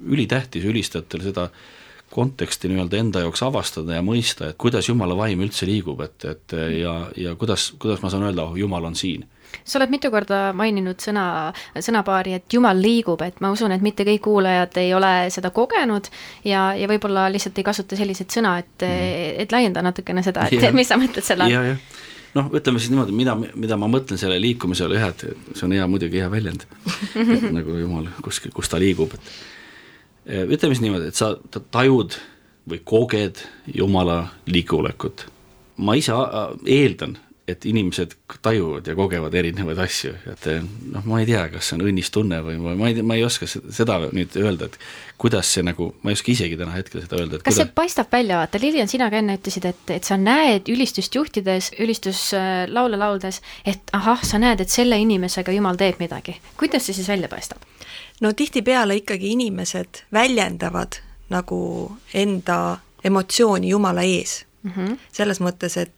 ülitähtis 0.10 0.66
ülistajatel 0.66 1.22
seda 1.28 1.50
konteksti 2.10 2.72
nii-öelda 2.72 2.98
enda 2.98 3.22
jaoks 3.22 3.44
avastada 3.46 4.00
ja 4.00 4.02
mõista, 4.02 4.50
et 4.50 4.58
kuidas 4.58 4.90
Jumala 4.90 5.14
vaim 5.18 5.44
üldse 5.46 5.68
liigub, 5.70 6.02
et, 6.02 6.26
et 6.26 6.56
ja, 6.80 6.96
ja 7.14 7.36
kuidas, 7.38 7.70
kuidas 7.78 8.02
ma 8.02 8.10
saan 8.10 8.26
öelda, 8.26 8.48
oh 8.50 8.58
Jumal 8.58 8.90
on 8.90 8.98
siin 8.98 9.28
sa 9.64 9.80
oled 9.80 9.90
mitu 9.90 10.12
korda 10.14 10.52
maininud 10.58 11.02
sõna, 11.02 11.24
sõnapaari, 11.74 12.36
et 12.38 12.54
Jumal 12.54 12.78
liigub, 12.82 13.22
et 13.26 13.40
ma 13.42 13.50
usun, 13.54 13.74
et 13.74 13.86
mitte 13.86 14.06
kõik 14.08 14.22
kuulajad 14.26 14.78
ei 14.82 14.94
ole 14.98 15.14
seda 15.34 15.50
kogenud 15.54 16.10
ja, 16.46 16.70
ja 16.78 16.90
võib-olla 16.90 17.28
lihtsalt 17.34 17.58
ei 17.58 17.66
kasuta 17.66 17.98
selliseid 18.00 18.34
sõna, 18.34 18.58
et 18.62 18.86
mm., 18.86 19.34
et 19.46 19.54
laienda 19.54 19.86
natukene 19.86 20.26
seda, 20.26 20.50
et 20.50 20.70
ja. 20.70 20.74
mis 20.76 20.90
sa 20.90 20.98
mõtled 21.02 21.26
selle 21.26 21.46
all? 21.46 21.74
Noh, 22.38 22.50
ütleme 22.56 22.82
siis 22.82 22.92
niimoodi, 22.94 23.16
mida, 23.16 23.36
mida 23.38 23.78
ma 23.80 23.90
mõtlen 23.92 24.20
selle 24.22 24.40
liikumisele, 24.42 25.00
jah, 25.00 25.14
et 25.14 25.56
see 25.56 25.66
on 25.68 25.76
hea, 25.78 25.88
muidugi 25.90 26.22
hea 26.22 26.30
väljend 26.32 26.66
nagu 27.58 27.78
jumal, 27.80 28.10
kus, 28.26 28.42
kus 28.54 28.72
ta 28.72 28.82
liigub, 28.82 29.16
et 29.18 29.32
eh, 30.26 30.44
ütleme 30.46 30.76
siis 30.76 30.84
niimoodi, 30.86 31.10
et 31.12 31.20
sa 31.20 31.34
tajud 31.74 32.20
või 32.70 32.82
koged 32.86 33.42
Jumala 33.74 34.22
liikulekut. 34.50 35.26
ma 35.80 35.96
ise 35.96 36.14
eeldan, 36.68 37.18
et 37.52 37.66
inimesed 37.70 38.16
tajuvad 38.46 38.88
ja 38.88 38.96
kogevad 38.98 39.34
erinevaid 39.36 39.80
asju, 39.84 40.14
et 40.32 40.48
eh, 40.52 40.64
noh, 40.94 41.06
ma 41.10 41.22
ei 41.22 41.28
tea, 41.30 41.46
kas 41.54 41.70
see 41.70 41.78
on 41.78 41.86
õnnistunne 41.90 42.42
või 42.46 42.58
ma, 42.62 42.76
ma 42.80 42.90
ei, 42.92 43.04
ma 43.06 43.18
ei 43.20 43.26
oska 43.28 43.48
seda 43.50 44.00
nüüd 44.16 44.36
öelda, 44.40 44.70
et 44.70 44.78
kuidas 45.22 45.52
see 45.54 45.66
nagu, 45.66 45.92
ma 46.04 46.12
ei 46.12 46.20
oska 46.20 46.34
isegi 46.34 46.60
täna 46.60 46.76
hetkel 46.78 47.04
seda 47.04 47.20
öelda, 47.20 47.40
et 47.40 47.46
kas 47.46 47.56
kuidas... 47.56 47.62
see 47.62 47.76
paistab 47.82 48.12
välja, 48.14 48.40
vaata 48.42 48.62
Lilian, 48.62 48.92
sina 48.92 49.10
ka 49.12 49.22
enne 49.22 49.38
ütlesid, 49.40 49.70
et, 49.70 49.96
et 49.98 50.08
sa 50.08 50.20
näed 50.20 50.70
ülistust 50.72 51.16
juhtides, 51.16 51.74
ülistuslaule 51.80 53.00
lauldes, 53.00 53.42
et 53.68 53.94
ahah, 53.98 54.24
sa 54.26 54.42
näed, 54.42 54.64
et 54.64 54.74
selle 54.74 55.00
inimesega 55.02 55.56
Jumal 55.56 55.80
teeb 55.80 56.00
midagi. 56.04 56.40
kuidas 56.60 56.86
see 56.88 56.98
siis 56.98 57.10
välja 57.12 57.32
paistab? 57.32 57.64
no 58.22 58.34
tihtipeale 58.34 59.00
ikkagi 59.00 59.34
inimesed 59.36 60.04
väljendavad 60.14 61.00
nagu 61.30 61.60
enda 62.14 62.80
emotsiooni 63.04 63.70
Jumala 63.70 64.02
ees 64.02 64.46
mm. 64.64 64.72
-hmm. 64.72 64.98
selles 65.12 65.40
mõttes, 65.42 65.78
et 65.78 65.92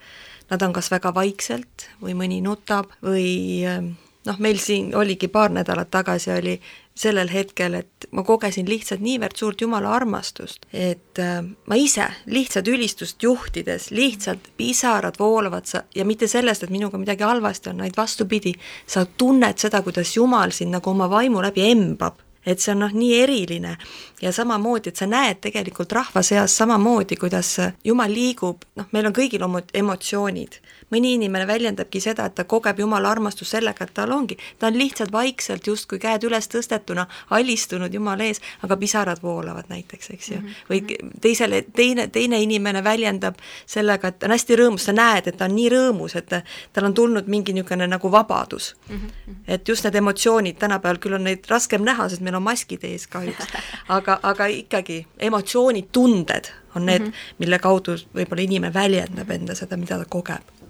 nad 0.51 0.61
on 0.61 0.73
kas 0.75 0.91
väga 0.91 1.13
vaikselt 1.15 1.89
või 2.03 2.15
mõni 2.17 2.41
nutab 2.43 2.91
või 3.03 3.63
ähm, 3.67 3.93
noh, 4.27 4.39
meil 4.39 4.59
siin 4.61 4.91
oligi 4.95 5.27
paar 5.31 5.51
nädalat 5.53 5.91
tagasi 5.91 6.31
oli 6.35 6.55
sellel 7.01 7.29
hetkel, 7.31 7.77
et 7.79 8.07
ma 8.11 8.23
kogesin 8.27 8.67
lihtsalt 8.69 9.01
niivõrd 9.01 9.39
suurt 9.39 9.61
Jumala 9.63 9.93
armastust, 9.95 10.67
et 10.73 11.19
äh, 11.23 11.39
ma 11.41 11.77
ise 11.79 12.09
lihtsalt 12.27 12.67
ülistust 12.67 13.23
juhtides, 13.23 13.89
lihtsalt 13.95 14.51
pisarad 14.57 15.17
voolavad 15.19 15.69
sa 15.69 15.85
ja 15.95 16.05
mitte 16.05 16.27
sellest, 16.27 16.67
et 16.67 16.73
minuga 16.73 16.99
midagi 17.01 17.23
halvasti 17.25 17.71
on, 17.71 17.85
vaid 17.85 17.97
vastupidi, 17.97 18.53
sa 18.85 19.05
tunned 19.05 19.61
seda, 19.61 19.81
kuidas 19.85 20.15
Jumal 20.17 20.51
sind 20.55 20.75
nagu 20.75 20.91
oma 20.91 21.09
vaimu 21.09 21.41
läbi 21.41 21.69
embab 21.71 22.19
et 22.45 22.59
see 22.59 22.73
on 22.73 22.83
noh, 22.85 22.93
nii 22.93 23.15
eriline 23.21 23.75
ja 24.21 24.31
samamoodi, 24.33 24.89
et 24.89 25.01
sa 25.01 25.07
näed 25.09 25.41
tegelikult 25.43 25.91
rahva 25.91 26.23
seas 26.25 26.55
samamoodi, 26.57 27.17
kuidas 27.21 27.57
Jumal 27.85 28.13
liigub, 28.13 28.65
noh, 28.75 28.87
meil 28.91 29.09
on 29.09 29.15
kõigil 29.15 29.43
oma 29.45 29.61
emotsioonid. 29.73 30.59
Mõni 30.91 31.13
inimene 31.17 31.47
väljendabki 31.47 32.01
seda, 32.01 32.25
et 32.25 32.35
ta 32.35 32.43
kogeb 32.43 32.79
Jumala 32.79 33.11
armastust 33.11 33.51
sellega, 33.51 33.85
et 33.85 33.93
tal 33.93 34.11
ongi, 34.11 34.37
ta 34.59 34.67
on 34.67 34.79
lihtsalt 34.79 35.11
vaikselt 35.11 35.67
justkui 35.67 35.99
käed 35.99 36.25
üles 36.27 36.49
tõstetuna 36.51 37.05
alistunud 37.29 37.93
Jumala 37.93 38.23
ees, 38.23 38.41
aga 38.65 38.77
pisarad 38.77 39.21
voolavad 39.23 39.69
näiteks, 39.69 40.09
eks 40.09 40.29
ju 40.31 40.39
mm. 40.39 40.47
-hmm. 40.47 40.69
või 40.69 41.13
teisele, 41.21 41.63
teine, 41.75 42.07
teine 42.07 42.41
inimene 42.41 42.83
väljendab 42.83 43.35
sellega, 43.65 44.07
et 44.07 44.19
ta 44.19 44.25
on 44.25 44.31
hästi 44.31 44.55
rõõmus, 44.55 44.89
sa 44.89 44.93
näed, 44.93 45.27
et 45.27 45.37
ta 45.37 45.45
on 45.45 45.55
nii 45.55 45.69
rõõmus, 45.69 46.17
et 46.17 46.29
tal 46.73 46.85
on 46.85 46.93
tulnud 46.93 47.27
mingi 47.27 47.53
niisugune 47.53 47.87
nagu 47.87 48.11
vabadus 48.11 48.75
mm. 48.89 48.95
-hmm. 48.95 49.35
et 49.47 49.67
just 49.67 49.83
need 49.83 49.95
emotsioonid, 49.95 50.57
tänapäeval 50.57 50.97
küll 50.97 51.13
on 51.13 51.23
neid 51.23 51.45
raskem 51.47 51.83
näha, 51.85 52.09
sest 52.09 52.21
me 52.21 52.31
meil 52.31 52.39
on 52.39 52.47
maskid 52.47 52.87
ees 52.87 53.07
kahjuks, 53.11 53.51
aga, 53.97 54.17
aga 54.23 54.47
ikkagi 54.55 55.03
emotsioonid, 55.19 55.91
tunded 55.91 56.51
on 56.75 56.85
need 56.85 57.01
mm, 57.01 57.07
-hmm. 57.07 57.35
mille 57.37 57.59
kaudu 57.59 57.97
võib-olla 58.15 58.47
inimene 58.47 58.73
väljendab 58.73 59.29
enda 59.29 59.55
seda, 59.55 59.77
mida 59.77 59.97
ta 59.99 60.05
kogeb. 60.09 60.60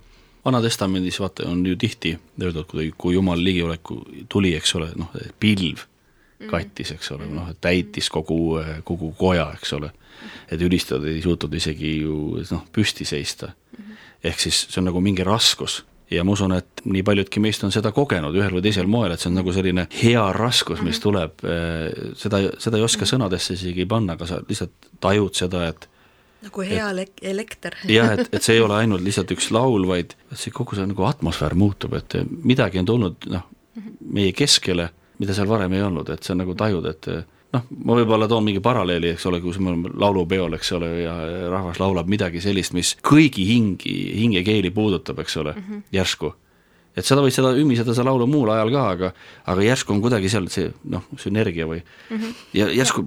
Vana-testamendis 0.46 1.20
vaata, 1.22 1.46
on 1.50 1.66
ju 1.66 1.76
tihti 1.78 2.16
öeldud, 2.42 2.66
kui, 2.70 2.92
kui 2.98 3.14
Jumal 3.14 3.44
ligioleku 3.44 4.00
tuli, 4.30 4.56
eks 4.58 4.76
ole, 4.80 4.90
noh, 4.98 5.12
pilv 5.40 5.84
mhm. 5.84 6.50
kattis, 6.50 6.96
eks 6.96 7.12
ole, 7.16 7.30
noh, 7.30 7.52
et 7.54 7.62
täitis 7.62 8.10
kogu, 8.10 8.58
kogu 8.88 9.14
koja, 9.20 9.52
eks 9.60 9.74
ole. 9.78 9.92
et 10.52 10.62
ülistajad 10.62 11.06
ei 11.10 11.22
suutnud 11.22 11.54
isegi 11.58 11.96
ju 12.02 12.42
noh, 12.52 12.66
püsti 12.74 13.06
seista. 13.06 13.54
Mhm. 13.78 13.94
ehk 14.24 14.40
siis 14.40 14.68
see 14.70 14.82
on 14.82 14.90
nagu 14.90 15.02
mingi 15.02 15.24
raskus 15.24 15.82
ja 16.12 16.24
ma 16.28 16.36
usun, 16.36 16.54
et 16.58 16.84
nii 16.86 17.04
paljudki 17.08 17.40
meist 17.44 17.64
on 17.64 17.72
seda 17.74 17.94
kogenud 17.96 18.36
ühel 18.36 18.54
või 18.58 18.64
teisel 18.66 18.90
moel, 18.92 19.14
et 19.14 19.24
see 19.24 19.30
on 19.32 19.38
nagu 19.40 19.54
selline 19.56 19.88
hea 20.02 20.24
raskus, 20.36 20.82
mis 20.84 20.98
mhm. 20.98 21.04
tuleb, 21.06 21.46
eh, 21.48 22.12
seda, 22.20 22.44
seda 22.62 22.80
ei 22.80 22.88
oska 22.88 23.08
sõnadesse 23.10 23.56
isegi 23.58 23.88
panna, 23.90 24.18
aga 24.18 24.28
sa 24.30 24.42
lihtsalt 24.42 24.92
tajud 25.04 25.38
seda, 25.38 25.68
et 25.72 25.88
nagu 26.42 26.66
hea 26.66 26.88
et, 27.04 27.14
elekter. 27.34 27.78
jah, 27.98 28.16
et, 28.16 28.32
et 28.32 28.44
see 28.44 28.58
ei 28.58 28.64
ole 28.64 28.78
ainult 28.80 29.04
lihtsalt 29.06 29.34
üks 29.36 29.52
laul, 29.56 29.86
vaid 29.90 30.16
see 30.34 30.54
kogu 30.56 30.78
see 30.78 30.88
nagu 30.90 31.06
atmosfäär 31.10 31.56
muutub, 31.58 31.96
et 32.00 32.18
midagi 32.30 32.82
on 32.82 32.90
tulnud 32.90 33.30
noh, 33.32 33.46
meie 34.02 34.34
keskele, 34.36 34.90
mida 35.22 35.38
seal 35.38 35.50
varem 35.50 35.74
ei 35.78 35.86
olnud, 35.86 36.10
et 36.14 36.26
see 36.26 36.36
on 36.36 36.44
nagu 36.44 36.56
tajud, 36.58 36.90
et 36.90 37.12
noh, 37.56 37.66
ma 37.86 37.98
võib-olla 38.00 38.28
toon 38.32 38.46
mingi 38.48 38.62
paralleeli, 38.64 39.14
eks 39.16 39.28
ole, 39.30 39.42
kus 39.44 39.60
me 39.62 39.74
oleme 39.74 39.92
laulupeol, 40.02 40.58
eks 40.58 40.74
ole, 40.78 40.92
ja 41.04 41.16
rahvas 41.52 41.82
laulab 41.82 42.10
midagi 42.12 42.42
sellist, 42.44 42.76
mis 42.78 42.96
kõigi 43.06 43.46
hingi, 43.50 43.96
hingekeeli 44.22 44.72
puudutab, 44.76 45.22
eks 45.24 45.38
ole 45.42 45.56
mm, 45.56 45.68
-hmm. 45.68 45.84
järsku. 45.98 46.34
et 46.96 47.08
seda 47.08 47.22
võid 47.24 47.32
seda 47.32 47.54
ümiseda, 47.56 47.94
seda 47.96 48.10
laulu 48.10 48.28
muul 48.28 48.50
ajal 48.52 48.72
ka, 48.72 48.88
aga 48.96 49.12
aga 49.54 49.62
järsku 49.64 49.94
on 49.94 50.02
kuidagi 50.04 50.30
seal 50.30 50.48
see 50.52 50.74
noh, 50.84 51.04
sünergia 51.18 51.68
või 51.68 51.80
mm 51.80 52.18
-hmm. 52.18 52.34
ja 52.54 52.68
järsku 52.82 53.06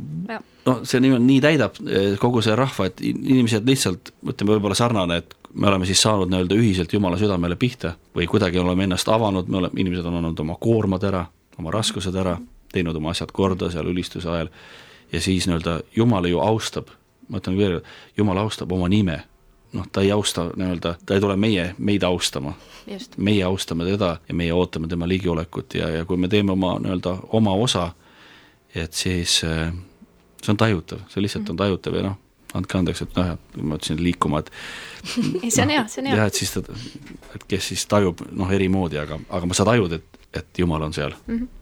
noh, 0.66 0.82
see 0.88 1.00
niimoodi 1.04 1.24
nii 1.28 1.40
täidab 1.44 1.78
eh, 1.86 2.14
kogu 2.20 2.42
see 2.44 2.56
rahva, 2.58 2.88
et 2.90 3.02
inimesed 3.04 3.66
lihtsalt, 3.68 4.14
ütleme 4.24 4.56
võib-olla 4.56 4.78
sarnane, 4.78 5.20
et 5.22 5.36
me 5.54 5.68
oleme 5.70 5.86
siis 5.86 6.02
saanud 6.02 6.30
nii-öelda 6.32 6.56
ühiselt 6.58 6.92
Jumala 6.92 7.18
südamele 7.20 7.56
pihta 7.56 7.94
või 8.16 8.26
kuidagi 8.30 8.58
oleme 8.58 8.88
ennast 8.88 9.08
avanud, 9.08 9.48
me 9.48 9.60
oleme, 9.62 9.80
inimesed 9.80 10.08
on 10.10 10.18
andnud 10.20 10.40
oma 10.42 10.56
koormad 10.60 11.04
ära, 11.06 11.26
oma 11.58 11.74
raskused 11.74 12.16
ära 12.18 12.38
teinud 12.74 12.96
oma 12.98 13.12
asjad 13.14 13.30
korda 13.32 13.70
seal 13.70 13.86
ülistuse 13.90 14.30
ajal. 14.30 14.50
Ja 15.12 15.20
siis 15.22 15.46
nii-öelda 15.46 15.78
Jumal 15.96 16.26
ju 16.26 16.40
austab, 16.42 16.90
ma 17.28 17.38
ütlen 17.38 17.58
veel, 17.58 17.78
Jumal 18.16 18.40
austab 18.42 18.72
oma 18.74 18.88
nime, 18.90 19.20
noh, 19.74 19.86
ta 19.92 20.02
ei 20.02 20.10
austa 20.14 20.48
nii-öelda, 20.56 20.96
ta 21.06 21.14
ei 21.14 21.22
tule 21.22 21.36
meie, 21.38 21.68
meid 21.78 22.02
austama. 22.02 22.54
meie 23.16 23.44
austame 23.44 23.84
teda 23.84 24.16
ja 24.28 24.34
meie 24.34 24.52
ootame 24.52 24.88
tema 24.88 25.08
ligiolekut 25.08 25.74
ja, 25.74 25.88
ja 25.88 26.04
kui 26.04 26.16
me 26.16 26.28
teeme 26.28 26.52
oma 26.52 26.78
nii-öelda 26.82 27.16
oma 27.32 27.54
osa, 27.54 27.92
et 28.74 28.92
siis 28.92 29.40
äh, 29.44 29.72
see 30.44 30.54
on 30.54 30.60
tajutav, 30.60 31.02
see 31.12 31.24
lihtsalt 31.24 31.50
on 31.52 31.58
tajutav 31.60 31.98
ja 31.98 32.04
noh, 32.08 32.20
andke 32.54 32.78
andeks, 32.78 33.02
et 33.02 33.18
noh, 33.18 33.34
ma 33.62 33.80
ütlesin 33.80 34.00
liikuma, 34.02 34.44
et 34.44 34.52
ei, 35.42 35.50
see 35.50 35.64
on 35.64 35.74
hea, 35.74 35.82
see 35.90 36.04
on 36.04 36.10
hea. 36.10 36.20
jah, 36.20 36.30
et 36.30 36.38
siis 36.38 36.54
ta, 36.54 36.62
et 37.34 37.46
kes 37.50 37.72
siis 37.72 37.84
tajub 37.90 38.22
noh, 38.30 38.52
eri 38.54 38.70
moodi, 38.72 39.00
aga, 39.00 39.18
aga 39.34 39.58
sa 39.58 39.66
tajud, 39.68 39.98
et, 39.98 40.24
et 40.34 40.62
Jumal 40.62 40.86
on 40.86 40.96
seal 40.96 41.16
mm. 41.26 41.36
-hmm 41.36 41.52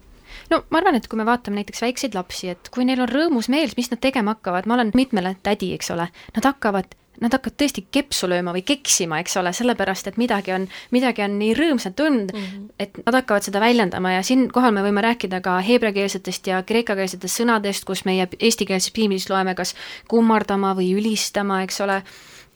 no 0.50 0.62
ma 0.70 0.80
arvan, 0.80 0.96
et 0.98 1.06
kui 1.08 1.16
me 1.16 1.26
vaatame 1.28 1.60
näiteks 1.60 1.82
väikseid 1.84 2.16
lapsi, 2.16 2.50
et 2.52 2.68
kui 2.74 2.84
neil 2.84 3.00
on 3.00 3.08
rõõmus 3.08 3.48
meel, 3.52 3.72
mis 3.76 3.90
nad 3.92 4.00
tegema 4.02 4.34
hakkavad, 4.34 4.66
ma 4.68 4.74
olen 4.74 4.92
mitmele 4.94 5.36
tädi, 5.42 5.72
eks 5.76 5.90
ole, 5.94 6.08
nad 6.36 6.48
hakkavad 6.48 6.92
nad 7.22 7.34
hakkavad 7.36 7.56
tõesti 7.62 7.84
kepsu 7.94 8.28
lööma 8.30 8.54
või 8.56 8.64
keksima, 8.66 9.20
eks 9.22 9.36
ole, 9.40 9.52
sellepärast 9.56 10.10
et 10.10 10.18
midagi 10.20 10.54
on, 10.56 10.66
midagi 10.94 11.24
on 11.24 11.38
nii 11.38 11.54
rõõmsat 11.58 11.96
tund 11.98 12.34
mm, 12.34 12.42
-hmm. 12.42 12.68
et 12.82 12.98
nad 13.06 13.20
hakkavad 13.20 13.46
seda 13.46 13.62
väljendama 13.62 14.16
ja 14.16 14.22
siinkohal 14.26 14.74
me 14.74 14.84
võime 14.84 15.04
rääkida 15.04 15.40
ka 15.40 15.58
heebreakeelsetest 15.62 16.52
ja 16.52 16.62
kreekakeelsetest 16.66 17.42
sõnadest, 17.42 17.86
kus 17.88 18.04
meie 18.04 18.28
eestikeelses 18.38 18.92
piiblis 18.92 19.30
loeme 19.30 19.54
kas 19.54 19.74
kummardama 20.08 20.74
või 20.78 20.92
ülistama, 20.98 21.62
eks 21.62 21.80
ole 21.80 22.02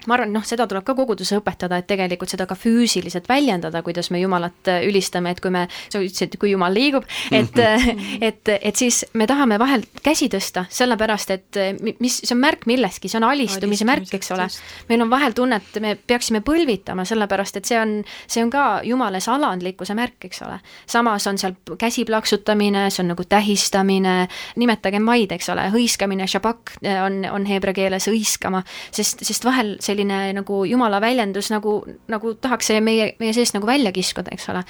ma 0.06 0.14
arvan, 0.14 0.32
noh, 0.35 0.44
seda 0.46 0.66
tuleb 0.68 0.85
ka 0.87 0.94
koguduses 0.94 1.40
õpetada, 1.40 1.80
et 1.80 1.88
tegelikult 1.88 2.30
seda 2.30 2.46
ka 2.46 2.54
füüsiliselt 2.59 3.26
väljendada, 3.30 3.80
kuidas 3.87 4.11
me 4.14 4.20
Jumalat 4.20 4.68
äh, 4.70 4.85
ülistame, 4.87 5.32
et 5.32 5.40
kui 5.42 5.50
me, 5.54 5.64
sa 5.88 6.02
ütlesid, 6.02 6.37
kui 6.40 6.52
Jumal 6.52 6.76
liigub, 6.76 7.06
et 7.35 7.56
mhm. 7.56 8.02
et, 8.28 8.52
et 8.54 8.76
siis 8.76 9.02
me 9.18 9.26
tahame 9.28 9.59
vahel 9.61 9.87
käsi 10.04 10.28
tõsta, 10.32 10.66
sellepärast 10.70 11.32
et 11.35 11.61
äh, 11.61 11.72
mis, 12.02 12.20
see 12.20 12.35
on 12.37 12.42
märk 12.44 12.66
millestki, 12.70 13.11
see 13.11 13.20
on 13.20 13.28
alistumise 13.30 13.88
märk, 13.88 14.12
eks 14.18 14.30
ole. 14.37 14.46
meil 14.90 15.02
on 15.02 15.11
vahel 15.11 15.35
tunne, 15.37 15.59
et 15.59 15.80
me 15.82 15.96
peaksime 15.96 16.42
põlvitama, 16.46 17.06
sellepärast 17.09 17.61
et 17.61 17.72
see 17.72 17.80
on, 17.80 17.96
see 18.28 18.44
on 18.44 18.52
ka 18.52 18.66
Jumala 18.87 19.18
alandlikkuse 19.32 19.96
märk, 19.96 20.28
eks 20.28 20.44
ole. 20.46 20.61
samas 20.87 21.26
on 21.26 21.40
seal 21.40 21.56
käsi 21.80 22.04
plaksutamine, 22.06 22.87
see 22.92 23.02
on 23.02 23.14
nagu 23.14 23.24
tähistamine, 23.26 24.16
nimetagem 24.61 25.02
maid, 25.02 25.32
eks 25.35 25.50
ole, 25.54 25.66
hõiskamine, 25.74 26.28
äh, 26.28 27.02
on, 27.02 27.22
on 27.32 27.48
heebrea 27.48 27.74
keeles 27.74 28.11
hõiskama, 28.12 28.62
sest, 28.94 29.24
sest 29.26 29.48
vahel 29.48 29.76
selline 29.87 30.20
nagu 30.37 30.62
jumala 30.68 31.01
väljendus 31.03 31.51
nagu, 31.55 31.79
nagu 32.12 32.35
tahaks 32.35 32.72
see 32.72 32.83
meie, 32.85 33.12
meie 33.22 33.35
seest 33.37 33.57
nagu 33.57 33.68
välja 33.68 33.92
kiskuda, 33.94 34.35
eks 34.35 34.51
ole 34.53 34.64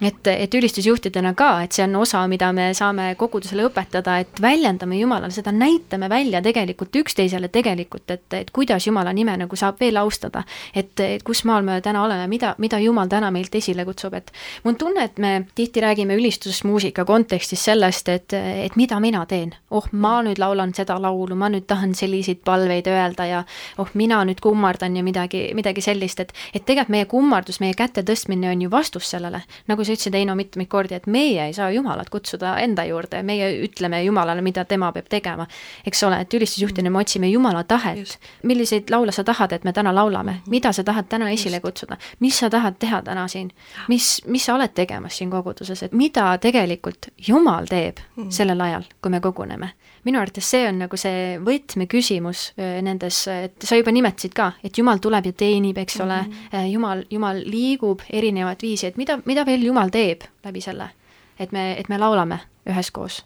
et, 0.00 0.26
et 0.26 0.54
ülistusjuhtidena 0.54 1.34
ka, 1.38 1.50
et 1.64 1.76
see 1.76 1.84
on 1.84 1.96
osa, 2.00 2.22
mida 2.30 2.50
me 2.56 2.70
saame 2.76 3.14
kogudusele 3.20 3.66
õpetada, 3.68 4.18
et 4.22 4.40
väljendame 4.42 4.98
Jumalale, 5.00 5.32
seda 5.34 5.52
näitame 5.52 6.08
välja 6.10 6.42
tegelikult 6.42 6.96
üksteisele 7.02 7.50
tegelikult, 7.52 8.10
et, 8.10 8.26
et 8.36 8.50
kuidas 8.54 8.86
Jumala 8.86 9.12
nime 9.16 9.36
nagu 9.40 9.56
saab 9.56 9.80
veel 9.80 9.96
austada. 10.00 10.44
et, 10.74 10.92
et 11.00 11.22
kus 11.22 11.44
maal 11.44 11.64
me 11.66 11.80
täna 11.80 12.04
oleme, 12.04 12.26
mida, 12.28 12.54
mida 12.58 12.78
Jumal 12.78 13.08
täna 13.08 13.30
meilt 13.30 13.54
esile 13.54 13.84
kutsub, 13.84 14.14
et 14.14 14.32
mul 14.64 14.74
on 14.74 14.78
tunne, 14.78 15.04
et 15.04 15.18
me 15.18 15.46
tihti 15.54 15.80
räägime 15.80 16.16
ülistusmuusika 16.16 17.04
kontekstis 17.04 17.64
sellest, 17.64 18.08
et, 18.08 18.32
et 18.32 18.76
mida 18.76 19.00
mina 19.00 19.26
teen. 19.26 19.54
oh, 19.70 19.86
ma 19.92 20.20
nüüd 20.22 20.38
laulan 20.38 20.74
seda 20.74 20.96
laulu, 21.02 21.36
ma 21.36 21.48
nüüd 21.48 21.66
tahan 21.66 21.94
selliseid 21.94 22.40
palveid 22.44 22.86
öelda 22.90 23.26
ja 23.26 23.44
oh, 23.78 23.88
mina 23.94 24.24
nüüd 24.24 24.40
kummardan 24.40 24.96
ja 24.96 25.02
midagi, 25.02 25.50
midagi 25.54 25.80
sellist, 25.84 26.20
et 26.20 26.32
et 26.54 26.64
tegelikult 26.64 26.90
meie 26.90 27.06
kummardus, 27.10 27.60
meie 27.60 27.74
käte 27.76 28.02
tõstmine 28.06 28.50
on 28.50 28.62
ju 28.64 28.70
vastus 28.70 29.10
sellele, 29.12 29.42
nagu 29.70 29.84
sa 29.90 29.98
ütlesid, 29.98 30.16
Heino, 30.16 30.34
mitmeid 30.38 30.68
kordi, 30.70 30.94
et 30.94 31.06
meie 31.10 31.46
ei 31.48 31.54
saa 31.56 31.70
Jumalat 31.74 32.10
kutsuda 32.10 32.56
enda 32.62 32.84
juurde, 32.88 33.22
meie 33.26 33.50
ütleme 33.64 34.02
Jumalale, 34.04 34.42
mida 34.42 34.64
tema 34.64 34.92
peab 34.92 35.08
tegema. 35.10 35.46
eks 35.86 36.02
ole, 36.06 36.20
et 36.20 36.34
ülistusjuhtina 36.34 36.90
me 36.90 36.98
otsime 36.98 37.28
Jumala 37.28 37.64
tahet. 37.64 38.18
milliseid 38.42 38.90
laule 38.90 39.12
sa 39.12 39.24
tahad, 39.24 39.52
et 39.52 39.64
me 39.64 39.72
täna 39.72 39.94
laulame, 39.94 40.32
mhm. 40.32 40.50
mida 40.50 40.72
sa 40.72 40.84
tahad 40.84 41.08
täna 41.08 41.30
esile 41.30 41.60
kutsuda, 41.60 41.96
mis 42.20 42.38
sa 42.38 42.50
tahad 42.50 42.78
teha 42.78 43.02
täna 43.02 43.28
siin, 43.28 43.50
mis, 43.88 44.22
mis 44.26 44.44
sa 44.44 44.54
oled 44.54 44.74
tegemas 44.74 45.18
siin 45.18 45.30
koguduses, 45.30 45.82
et 45.82 45.92
mida 45.92 46.38
tegelikult 46.38 47.10
Jumal 47.28 47.66
teeb 47.66 48.00
mhm. 48.16 48.30
sellel 48.30 48.60
ajal, 48.60 48.84
kui 49.02 49.10
me 49.10 49.20
koguneme 49.20 49.74
minu 50.04 50.20
arvates 50.20 50.50
see 50.50 50.68
on 50.68 50.78
nagu 50.84 50.96
see 51.00 51.38
võtmeküsimus 51.44 52.44
nendes, 52.56 53.22
et 53.28 53.66
sa 53.66 53.76
juba 53.76 53.92
nimetasid 53.94 54.34
ka, 54.36 54.52
et 54.64 54.78
Jumal 54.78 55.02
tuleb 55.02 55.26
ja 55.30 55.32
teenib, 55.32 55.78
eks 55.78 55.98
mm 55.98 56.04
-hmm. 56.04 56.36
ole. 56.54 56.68
Jumal, 56.70 57.04
Jumal 57.10 57.42
liigub 57.44 58.00
erinevat 58.10 58.62
viisi, 58.62 58.86
et 58.86 58.96
mida, 58.96 59.18
mida 59.24 59.46
veel 59.46 59.62
Jumal 59.62 59.90
teeb 59.90 60.24
läbi 60.44 60.60
selle, 60.60 60.90
et 61.38 61.52
me, 61.52 61.72
et 61.78 61.88
me 61.88 61.98
laulame 61.98 62.40
üheskoos 62.68 63.24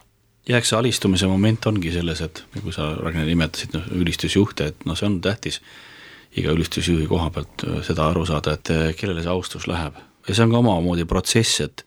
ja 0.49 0.59
eks 0.59 0.69
see 0.69 0.79
alistumise 0.79 1.27
moment 1.27 1.67
ongi 1.67 1.93
selles, 1.93 2.21
et 2.21 2.45
nagu 2.57 2.73
sa, 2.73 2.95
Ragnar, 3.01 3.27
nimetasid, 3.27 3.75
noh, 3.77 3.87
ülistusjuhte, 3.97 4.67
et 4.73 4.85
noh, 4.85 4.97
see 4.99 5.09
on 5.09 5.21
tähtis 5.25 5.61
iga 6.37 6.53
ülistusjuhi 6.53 7.07
koha 7.07 7.31
pealt 7.31 7.65
seda 7.87 8.09
aru 8.11 8.27
saada, 8.27 8.57
et 8.59 8.97
kellele 8.99 9.23
see 9.23 9.31
austus 9.31 9.69
läheb. 9.71 9.95
ja 10.29 10.35
see 10.35 10.45
on 10.45 10.51
ka 10.51 10.59
omamoodi 10.59 11.05
protsess, 11.05 11.61
et 11.61 11.87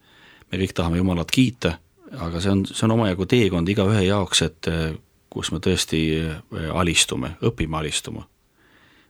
me 0.52 0.58
kõik 0.62 0.73
tahame 0.73 0.97
Jumalat 0.97 1.32
kiita 1.32 1.78
aga 2.15 2.41
see 2.41 2.51
on, 2.51 2.63
see 2.65 2.85
on 2.87 2.95
omajagu 2.95 3.25
teekond 3.29 3.69
igaühe 3.69 4.03
jaoks, 4.07 4.41
et 4.45 4.69
eh, 4.71 4.91
kus 5.33 5.51
me 5.51 5.59
tõesti 5.63 6.01
eh, 6.19 6.69
alistume, 6.73 7.35
õpime 7.45 7.81
alistuma. 7.81 8.27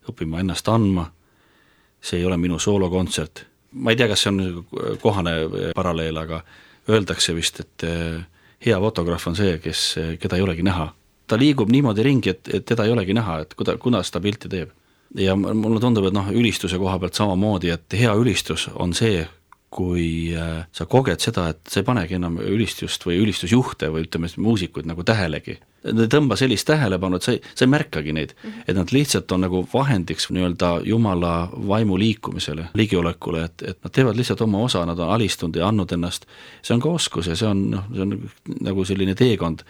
õpime 0.07 0.39
ennast 0.39 0.67
andma, 0.71 1.09
see 2.01 2.21
ei 2.21 2.25
ole 2.25 2.37
minu 2.37 2.59
soolokontsert. 2.59 3.45
ma 3.71 3.91
ei 3.91 3.97
tea, 3.97 4.07
kas 4.07 4.21
see 4.23 4.31
on 4.31 4.65
kohane 5.01 5.35
eh, 5.43 5.71
paralleel, 5.75 6.17
aga 6.17 6.41
öeldakse 6.89 7.35
vist, 7.35 7.59
et 7.59 7.83
hea 8.65 8.79
fotograaf 8.79 9.27
on 9.27 9.35
see, 9.35 9.57
kes, 9.59 9.95
keda 10.19 10.37
ei 10.37 10.41
olegi 10.41 10.63
näha. 10.63 10.93
ta 11.27 11.37
liigub 11.37 11.69
niimoodi 11.69 12.03
ringi, 12.03 12.29
et, 12.29 12.47
et 12.53 12.65
teda 12.65 12.85
ei 12.85 12.91
olegi 12.91 13.13
näha, 13.13 13.41
et 13.43 13.53
kuida-, 13.53 13.77
kuidas 13.77 14.11
ta 14.11 14.19
pilti 14.19 14.49
teeb. 14.49 14.69
ja 15.15 15.35
mulle 15.35 15.79
tundub, 15.79 16.07
et 16.07 16.13
noh, 16.13 16.31
ülistuse 16.31 16.77
koha 16.77 16.99
pealt 16.99 17.13
samamoodi, 17.13 17.69
et 17.69 17.93
hea 17.93 18.13
ülistus 18.15 18.69
on 18.75 18.93
see, 18.93 19.27
kui 19.69 20.31
äh, 20.31 20.61
sa 20.71 20.85
koged 20.87 21.19
seda, 21.19 21.49
et 21.51 21.59
sa 21.67 21.81
ei 21.81 21.87
panegi 21.87 22.15
enam 22.15 22.37
ülistust 22.39 23.03
või 23.03 23.17
ülistusjuhte 23.19 23.89
või 23.91 24.05
ütleme, 24.05 24.29
muusikuid 24.39 24.87
nagu 24.87 25.03
tähelegi. 25.07 25.57
Nad 25.87 26.05
ei 26.05 26.11
tõmba 26.11 26.37
sellist 26.39 26.67
tähelepanu, 26.67 27.19
et 27.19 27.25
sa 27.27 27.33
ei, 27.35 27.41
sa 27.51 27.65
ei 27.65 27.71
märkagi 27.71 28.13
neid 28.15 28.31
mm, 28.33 28.49
-hmm. 28.49 28.63
et 28.67 28.79
nad 28.79 28.93
lihtsalt 28.95 29.31
on 29.31 29.43
nagu 29.43 29.61
vahendiks 29.73 30.29
nii-öelda 30.31 30.71
Jumala 30.87 31.49
vaimu 31.67 31.99
liikumisele, 31.99 32.69
ligiolekule, 32.79 33.43
et, 33.43 33.61
et 33.61 33.83
nad 33.83 33.93
teevad 33.93 34.15
lihtsalt 34.15 34.41
oma 34.41 34.63
osa, 34.63 34.85
nad 34.85 34.99
on 34.99 35.11
alistunud 35.15 35.55
ja 35.55 35.67
andnud 35.67 35.91
ennast, 35.91 36.25
see 36.61 36.73
on 36.75 36.81
ka 36.83 36.89
oskus 36.89 37.27
ja 37.27 37.35
see 37.35 37.47
on 37.47 37.69
noh, 37.71 37.91
see 37.93 38.07
on 38.07 38.15
nagu 38.63 38.85
selline 38.85 39.15
teekond, 39.15 39.63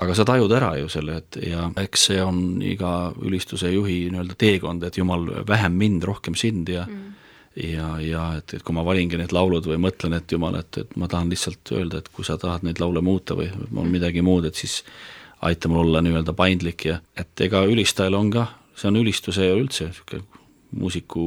aga 0.00 0.14
sa 0.14 0.24
tajud 0.24 0.52
ära 0.52 0.74
ju 0.80 0.88
selle, 0.88 1.16
et 1.16 1.40
ja 1.48 1.70
eks 1.80 2.04
see 2.12 2.20
on 2.22 2.60
iga 2.62 3.12
ülistuse 3.24 3.72
juhi 3.72 4.02
nii-öelda 4.10 4.36
teekond, 4.36 4.84
et 4.84 4.96
Jumal, 4.96 5.26
vähem 5.48 5.72
mind, 5.72 6.04
rohkem 6.04 6.36
sind 6.36 6.68
ja 6.68 6.84
mm 6.84 6.92
-hmm 6.92 7.20
ja, 7.56 7.88
ja 8.00 8.24
et, 8.38 8.54
et 8.54 8.62
kui 8.62 8.74
ma 8.76 8.84
valingi 8.86 9.18
need 9.18 9.34
laulud 9.34 9.66
või 9.66 9.80
mõtlen, 9.82 10.14
et 10.18 10.32
jumal, 10.32 10.58
et, 10.60 10.82
et 10.84 10.96
ma 11.00 11.08
tahan 11.10 11.32
lihtsalt 11.32 11.72
öelda, 11.74 12.00
et 12.00 12.10
kui 12.14 12.26
sa 12.26 12.38
tahad 12.38 12.66
neid 12.66 12.80
laule 12.82 13.02
muuta 13.04 13.36
või 13.38 13.50
on 13.74 13.90
midagi 13.90 14.22
muud, 14.22 14.46
et 14.46 14.58
siis 14.58 14.80
aita 15.46 15.70
mul 15.72 15.86
olla 15.86 16.02
nii-öelda 16.04 16.34
paindlik 16.36 16.86
ja 16.90 17.00
et 17.16 17.46
ega 17.46 17.64
ülistajal 17.66 18.14
on 18.18 18.30
ka, 18.34 18.46
see 18.76 18.90
on 18.90 19.00
ülistuse 19.00 19.48
ja 19.48 19.56
üldse 19.56 19.88
niisugune 19.88 20.26
muusiku 20.70 21.24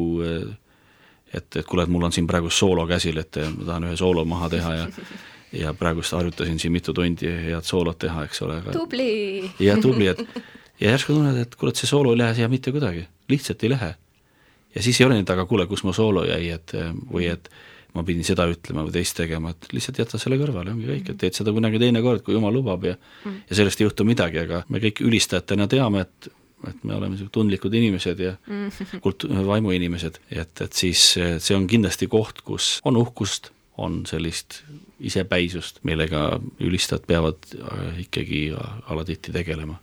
et, 1.33 1.49
et 1.57 1.65
kuule, 1.67 1.83
et 1.83 1.91
mul 1.91 2.05
on 2.07 2.13
siin 2.15 2.27
praegu 2.29 2.51
soolo 2.53 2.85
käsil, 2.87 3.17
et 3.19 3.41
ma 3.57 3.67
tahan 3.67 3.89
ühe 3.89 3.97
soolo 3.99 4.23
maha 4.25 4.51
teha 4.53 4.73
ja 4.79 4.89
ja 5.53 5.73
praegust 5.77 6.15
harjutasin 6.15 6.57
siin 6.59 6.73
mitu 6.73 6.93
tundi 6.97 7.29
head 7.29 7.65
soolot 7.67 7.99
teha, 8.01 8.23
eks 8.25 8.41
ole. 8.41 8.55
tubli! 8.73 9.51
jah, 9.61 9.77
tubli, 9.81 10.07
et 10.09 10.23
ja 10.81 10.93
järsku 10.95 11.13
tunned, 11.13 11.37
et 11.37 11.55
kuule, 11.55 11.73
et 11.73 11.81
see 11.81 11.89
soolo 11.89 12.13
ei 12.15 12.21
lähe 12.23 12.33
siia 12.39 12.49
mitte 12.49 12.73
kuidagi, 12.73 13.05
lihtsalt 13.29 13.65
ei 13.67 13.73
lähe 13.75 13.91
ja 14.75 14.83
siis 14.83 14.99
ei 14.99 15.07
ole 15.07 15.19
nüüd, 15.19 15.29
aga 15.29 15.45
kuule, 15.49 15.67
kus 15.69 15.83
mu 15.87 15.93
soolo 15.95 16.25
jäi, 16.27 16.49
et 16.55 16.75
või 17.11 17.29
et 17.31 17.49
ma 17.93 18.03
pidin 18.05 18.25
seda 18.25 18.47
ütlema 18.49 18.85
või 18.87 18.93
teist 18.95 19.17
tegema, 19.17 19.53
et 19.53 19.67
lihtsalt 19.73 19.99
jäta 20.01 20.19
selle 20.21 20.39
kõrvale, 20.41 20.73
ongi 20.73 20.89
kõik, 20.89 21.11
et 21.13 21.19
teed 21.21 21.37
seda 21.37 21.53
kunagi 21.53 21.81
teinekord, 21.81 22.23
kui 22.25 22.33
jumal 22.33 22.55
lubab 22.55 22.87
ja 22.87 22.95
mm. 22.97 23.43
ja 23.49 23.59
sellest 23.59 23.81
ei 23.81 23.87
juhtu 23.87 24.05
midagi, 24.07 24.41
aga 24.47 24.63
me 24.73 24.81
kõik 24.83 25.03
ülistajatena 25.05 25.69
teame, 25.71 26.07
et 26.07 26.33
et 26.63 26.83
me 26.87 26.95
oleme 26.95 27.17
tundlikud 27.31 27.73
inimesed 27.75 28.21
ja 28.23 28.37
mm. 28.47 28.85
kult-, 29.03 29.27
vaimuinimesed, 29.27 30.21
et, 30.31 30.61
et 30.63 30.77
siis 30.77 31.01
see 31.19 31.57
on 31.57 31.67
kindlasti 31.67 32.07
koht, 32.11 32.39
kus 32.47 32.77
on 32.87 32.97
uhkust, 33.01 33.51
on 33.77 34.03
sellist 34.07 34.61
isepäisust, 35.03 35.81
millega 35.83 36.39
ülistajad 36.63 37.07
peavad 37.09 37.49
äh, 37.57 38.03
ikkagi 38.05 38.45
alatihti 38.87 39.33
tegelema. 39.33 39.79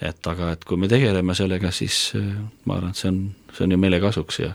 et 0.00 0.26
aga, 0.30 0.52
et 0.54 0.64
kui 0.64 0.78
me 0.78 0.88
tegeleme 0.88 1.34
sellega, 1.34 1.70
siis 1.74 2.12
äh, 2.16 2.26
ma 2.64 2.78
arvan, 2.78 2.94
et 2.94 3.00
see 3.00 3.10
on, 3.12 3.22
see 3.52 3.64
on 3.64 3.70
ju 3.70 3.78
meile 3.78 4.00
kasuks 4.00 4.40
ja 4.40 4.52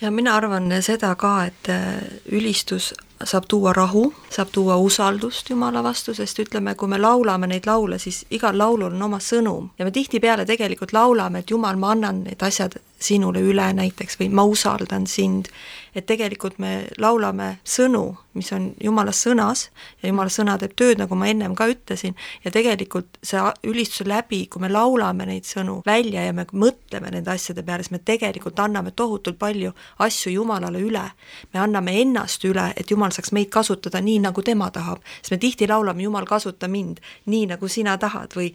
ja 0.00 0.10
mina 0.10 0.36
arvan 0.36 0.72
seda 0.82 1.14
ka, 1.14 1.44
et 1.44 1.68
äh, 1.68 1.94
ülistus 2.32 2.92
saab 3.24 3.46
tuua 3.48 3.72
rahu, 3.72 4.12
saab 4.30 4.48
tuua 4.52 4.76
usaldust 4.76 5.50
Jumala 5.50 5.82
vastu, 5.82 6.14
sest 6.14 6.38
ütleme, 6.42 6.74
kui 6.74 6.88
me 6.88 6.98
laulame 6.98 7.46
neid 7.46 7.66
laule, 7.66 7.98
siis 7.98 8.24
igal 8.30 8.58
laulul 8.58 8.92
on 8.92 9.02
oma 9.06 9.20
sõnum. 9.22 9.70
Ja 9.78 9.86
me 9.86 9.94
tihtipeale 9.94 10.44
tegelikult 10.44 10.92
laulame, 10.92 11.40
et 11.40 11.50
Jumal, 11.50 11.78
ma 11.80 11.94
annan 11.94 12.24
need 12.26 12.42
asjad 12.42 12.76
sinule 13.00 13.40
üle 13.40 13.70
näiteks 13.78 14.18
või 14.20 14.30
ma 14.34 14.44
usaldan 14.44 15.06
sind 15.06 15.48
et 15.94 16.06
tegelikult 16.06 16.58
me 16.62 16.72
laulame 16.98 17.58
sõnu, 17.64 18.04
mis 18.34 18.50
on 18.52 18.72
Jumala 18.82 19.12
sõnas 19.14 19.68
ja 20.02 20.08
Jumala 20.10 20.32
sõna 20.32 20.56
teeb 20.58 20.74
tööd, 20.76 20.98
nagu 20.98 21.16
ma 21.18 21.28
ennem 21.30 21.54
ka 21.54 21.68
ütlesin, 21.70 22.16
ja 22.44 22.50
tegelikult 22.54 23.18
see 23.22 23.42
ülistuse 23.70 24.08
läbi, 24.08 24.44
kui 24.50 24.62
me 24.62 24.70
laulame 24.72 25.26
neid 25.28 25.46
sõnu 25.48 25.80
välja 25.86 26.26
ja 26.26 26.32
me 26.36 26.46
mõtleme 26.52 27.12
nende 27.14 27.30
asjade 27.34 27.62
peale, 27.62 27.86
siis 27.86 27.94
me 27.94 28.02
tegelikult 28.04 28.58
anname 28.60 28.94
tohutult 28.96 29.38
palju 29.38 29.74
asju 30.04 30.34
Jumalale 30.34 30.82
üle. 30.82 31.04
me 31.52 31.60
anname 31.60 32.00
ennast 32.00 32.44
üle, 32.44 32.72
et 32.76 32.90
Jumal 32.90 33.12
saaks 33.12 33.32
meid 33.32 33.50
kasutada 33.50 34.00
nii, 34.00 34.18
nagu 34.26 34.42
tema 34.42 34.70
tahab, 34.70 35.02
sest 35.20 35.30
me 35.30 35.38
tihti 35.38 35.68
laulame 35.68 36.02
Jumal, 36.02 36.26
kasuta 36.26 36.68
mind 36.68 37.00
nii, 37.26 37.46
nagu 37.54 37.68
sina 37.68 37.98
tahad 37.98 38.34
või 38.34 38.52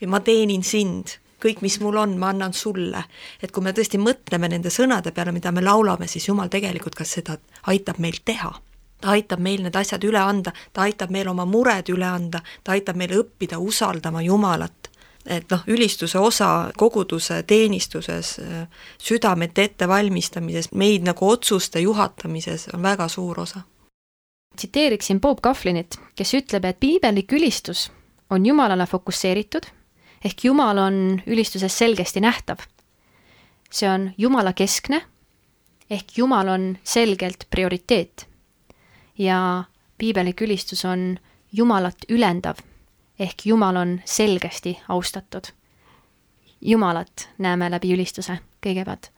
või 0.00 0.10
ma 0.10 0.20
teenin 0.22 0.62
sind 0.62 1.18
kõik, 1.42 1.62
mis 1.62 1.78
mul 1.80 1.96
on, 1.96 2.16
ma 2.18 2.32
annan 2.32 2.52
sulle. 2.52 3.04
et 3.42 3.52
kui 3.52 3.62
me 3.62 3.72
tõesti 3.72 3.98
mõtleme 3.98 4.48
nende 4.48 4.70
sõnade 4.70 5.12
peale, 5.14 5.32
mida 5.32 5.52
me 5.52 5.62
laulame, 5.62 6.06
siis 6.06 6.28
Jumal 6.28 6.48
tegelikult 6.48 6.94
ka 6.94 7.04
seda 7.04 7.38
aitab 7.66 7.98
meil 7.98 8.20
teha. 8.24 8.52
ta 9.00 9.10
aitab 9.14 9.38
meil 9.38 9.62
need 9.62 9.76
asjad 9.76 10.04
üle 10.04 10.18
anda, 10.18 10.52
ta 10.72 10.82
aitab 10.82 11.10
meil 11.10 11.28
oma 11.28 11.44
mured 11.44 11.88
üle 11.88 12.06
anda, 12.06 12.42
ta 12.64 12.72
aitab 12.72 12.96
meil 12.96 13.14
õppida 13.22 13.58
usaldama 13.58 14.22
Jumalat. 14.22 14.90
et 15.26 15.50
noh, 15.50 15.62
ülistuse 15.66 16.18
osa 16.18 16.70
koguduse 16.76 17.42
teenistuses, 17.42 18.40
südamete 18.98 19.62
ettevalmistamises, 19.62 20.72
meid 20.72 21.02
nagu 21.02 21.28
otsuste 21.28 21.80
juhatamises 21.80 22.68
on 22.74 22.82
väga 22.82 23.08
suur 23.08 23.40
osa. 23.40 23.60
tsiteeriksin 24.56 25.20
Bob 25.20 25.40
Kahvlinit, 25.40 25.98
kes 26.16 26.34
ütleb, 26.34 26.64
et 26.64 26.80
piibellik 26.80 27.32
ülistus 27.32 27.90
on 28.30 28.46
Jumalale 28.46 28.86
fokusseeritud 28.86 29.77
ehk 30.24 30.44
Jumal 30.44 30.78
on 30.78 31.22
ülistuses 31.26 31.78
selgesti 31.78 32.20
nähtav. 32.20 32.58
see 33.70 33.90
on 33.90 34.12
Jumala 34.18 34.52
keskne 34.52 35.02
ehk 35.90 36.18
Jumal 36.18 36.48
on 36.48 36.78
selgelt 36.84 37.46
prioriteet. 37.50 38.28
ja 39.18 39.64
piibelik 39.98 40.40
ülistus 40.40 40.84
on 40.84 41.18
Jumalat 41.52 41.98
ülendav 42.08 42.56
ehk 43.18 43.46
Jumal 43.46 43.76
on 43.76 44.00
selgesti 44.04 44.78
austatud. 44.88 45.44
Jumalat 46.60 47.28
näeme 47.38 47.70
läbi 47.70 47.94
ülistuse 47.94 48.38
kõigepealt. 48.64 49.10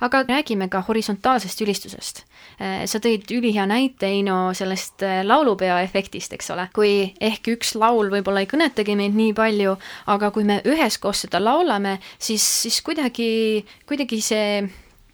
aga 0.00 0.22
räägime 0.28 0.68
ka 0.68 0.80
horisontaalsest 0.86 1.60
ülistusest. 1.60 2.22
Äh, 2.60 2.84
sa 2.86 3.00
tõid 3.02 3.28
ülihea 3.32 3.66
näite, 3.66 4.06
Eino, 4.06 4.54
sellest 4.54 5.02
äh, 5.02 5.20
laulupeo 5.24 5.76
efektist, 5.82 6.32
eks 6.32 6.50
ole, 6.54 6.68
kui 6.74 7.12
ehk 7.20 7.48
üks 7.56 7.74
laul 7.74 8.10
võib-olla 8.12 8.44
ei 8.44 8.50
kõnetagi 8.50 8.96
meid 8.96 9.16
nii 9.16 9.34
palju, 9.36 9.76
aga 10.06 10.30
kui 10.30 10.44
me 10.44 10.60
üheskoos 10.64 11.26
seda 11.26 11.42
laulame, 11.42 11.98
siis, 12.18 12.44
siis 12.62 12.80
kuidagi, 12.86 13.66
kuidagi 13.88 14.20
see 14.22 14.48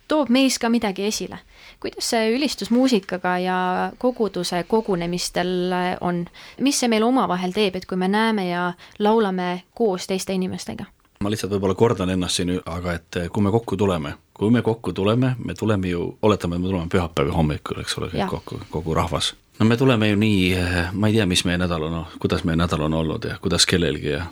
toob 0.09 0.29
meis 0.29 0.59
ka 0.59 0.69
midagi 0.69 1.07
esile. 1.09 1.39
kuidas 1.83 2.13
see 2.13 2.29
ülistus 2.37 2.71
muusikaga 2.71 3.39
ja 3.43 3.59
koguduse 3.99 4.65
kogunemistel 4.69 5.73
äh, 5.73 5.97
on, 6.01 6.27
mis 6.61 6.79
see 6.79 6.91
meile 6.93 7.09
omavahel 7.09 7.55
teeb, 7.57 7.77
et 7.77 7.87
kui 7.87 7.99
me 7.99 8.09
näeme 8.09 8.49
ja 8.49 8.73
laulame 8.99 9.63
koos 9.75 10.07
teiste 10.07 10.37
inimestega? 10.37 10.87
Ma 11.23 11.31
lihtsalt 11.33 11.55
võib-olla 11.55 11.77
kordan 11.79 12.11
ennast 12.15 12.41
siin, 12.41 12.57
aga 12.67 12.97
et 12.99 13.21
eh, 13.21 13.29
kui 13.33 13.45
me 13.45 13.53
kokku 13.55 13.79
tuleme, 13.81 14.15
kui 14.35 14.51
me 14.51 14.63
kokku 14.63 14.93
tuleme, 14.97 15.35
me 15.39 15.55
tuleme 15.59 15.93
ju, 15.93 16.09
oletame, 16.23 16.59
et 16.59 16.65
me 16.65 16.71
tuleme 16.71 16.93
pühapäeva 16.93 17.37
hommikul, 17.37 17.81
eks 17.85 17.99
ole, 18.01 18.11
kõik 18.13 18.35
kokku, 18.37 18.61
kogu 18.71 18.97
rahvas. 18.99 19.33
no 19.61 19.69
me 19.69 19.77
tuleme 19.77 20.11
ju 20.11 20.19
nii, 20.21 20.53
eh, 20.59 20.93
ma 20.93 21.11
ei 21.11 21.19
tea, 21.19 21.27
mis 21.31 21.45
meie 21.49 21.61
nädal 21.63 21.89
on, 21.89 21.99
kuidas 22.23 22.45
meie 22.49 22.59
nädal 22.59 22.87
on 22.89 23.01
olnud 23.01 23.31
ja 23.31 23.39
kuidas 23.43 23.67
kellelgi 23.67 24.17
ja 24.17 24.27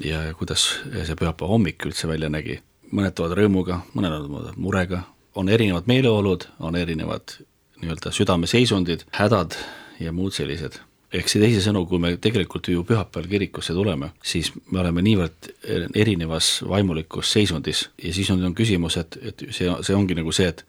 ja 0.00 0.34
kuidas 0.34 0.66
see 0.90 1.16
pühapäeva 1.16 1.50
hommik 1.50 1.84
üldse 1.84 2.08
välja 2.08 2.30
nägi. 2.32 2.60
mõned 2.90 3.14
tulevad 3.14 3.38
rõõmuga, 3.38 3.82
mõned 3.94 4.14
tulevad 4.26 4.56
murega, 4.56 5.02
on 5.34 5.48
erinevad 5.48 5.86
meeleolud, 5.86 6.48
on 6.58 6.76
erinevad 6.76 7.36
nii-öelda 7.80 8.10
südameseisundid, 8.12 9.04
hädad 9.14 9.54
ja 10.00 10.12
muud 10.12 10.34
sellised 10.34 10.80
ehk 11.12 11.28
see 11.28 11.42
teisisõnu, 11.42 11.84
kui 11.90 11.98
me 11.98 12.14
tegelikult 12.16 12.68
ju 12.70 12.84
pühapäeval 12.86 13.28
kirikusse 13.28 13.74
tuleme, 13.74 14.12
siis 14.22 14.52
me 14.70 14.80
oleme 14.80 15.02
niivõrd 15.02 15.50
erinevas 15.94 16.60
vaimulikus 16.68 17.32
seisundis 17.32 17.88
ja 18.02 18.12
siis 18.14 18.30
on, 18.30 18.44
on 18.44 18.54
küsimus, 18.54 18.96
et, 19.00 19.18
et 19.22 19.46
see, 19.50 19.70
see 19.82 19.96
ongi 19.96 20.18
nagu 20.18 20.32
see, 20.32 20.48
et 20.48 20.66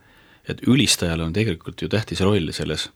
et 0.49 0.63
ülistajal 0.67 1.21
on 1.21 1.33
tegelikult 1.33 1.81
ju 1.81 1.89
tähtis 1.89 2.21
roll 2.25 2.49
selles 2.51 2.87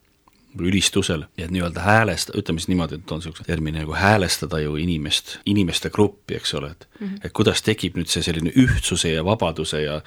ülistusel 0.60 1.26
ja 1.38 1.46
et 1.46 1.52
nii-öelda 1.52 1.84
häälest-, 1.84 2.32
ütleme 2.38 2.62
siis 2.62 2.72
niimoodi, 2.72 2.96
et 2.96 3.12
on 3.12 3.20
niisuguse 3.20 3.44
termini 3.44 3.82
nagu 3.82 3.94
häälestada 3.94 4.60
ju 4.64 4.76
inimest, 4.80 5.38
inimeste 5.46 5.90
gruppi, 5.90 6.36
eks 6.40 6.54
ole, 6.54 6.72
et 6.72 6.88
mm 7.00 7.08
-hmm. 7.08 7.20
et 7.24 7.34
kuidas 7.34 7.62
tekib 7.62 7.98
nüüd 7.98 8.08
see 8.08 8.24
selline 8.24 8.52
ühtsuse 8.56 9.12
ja 9.12 9.26
vabaduse 9.26 9.82
ja 9.82 10.02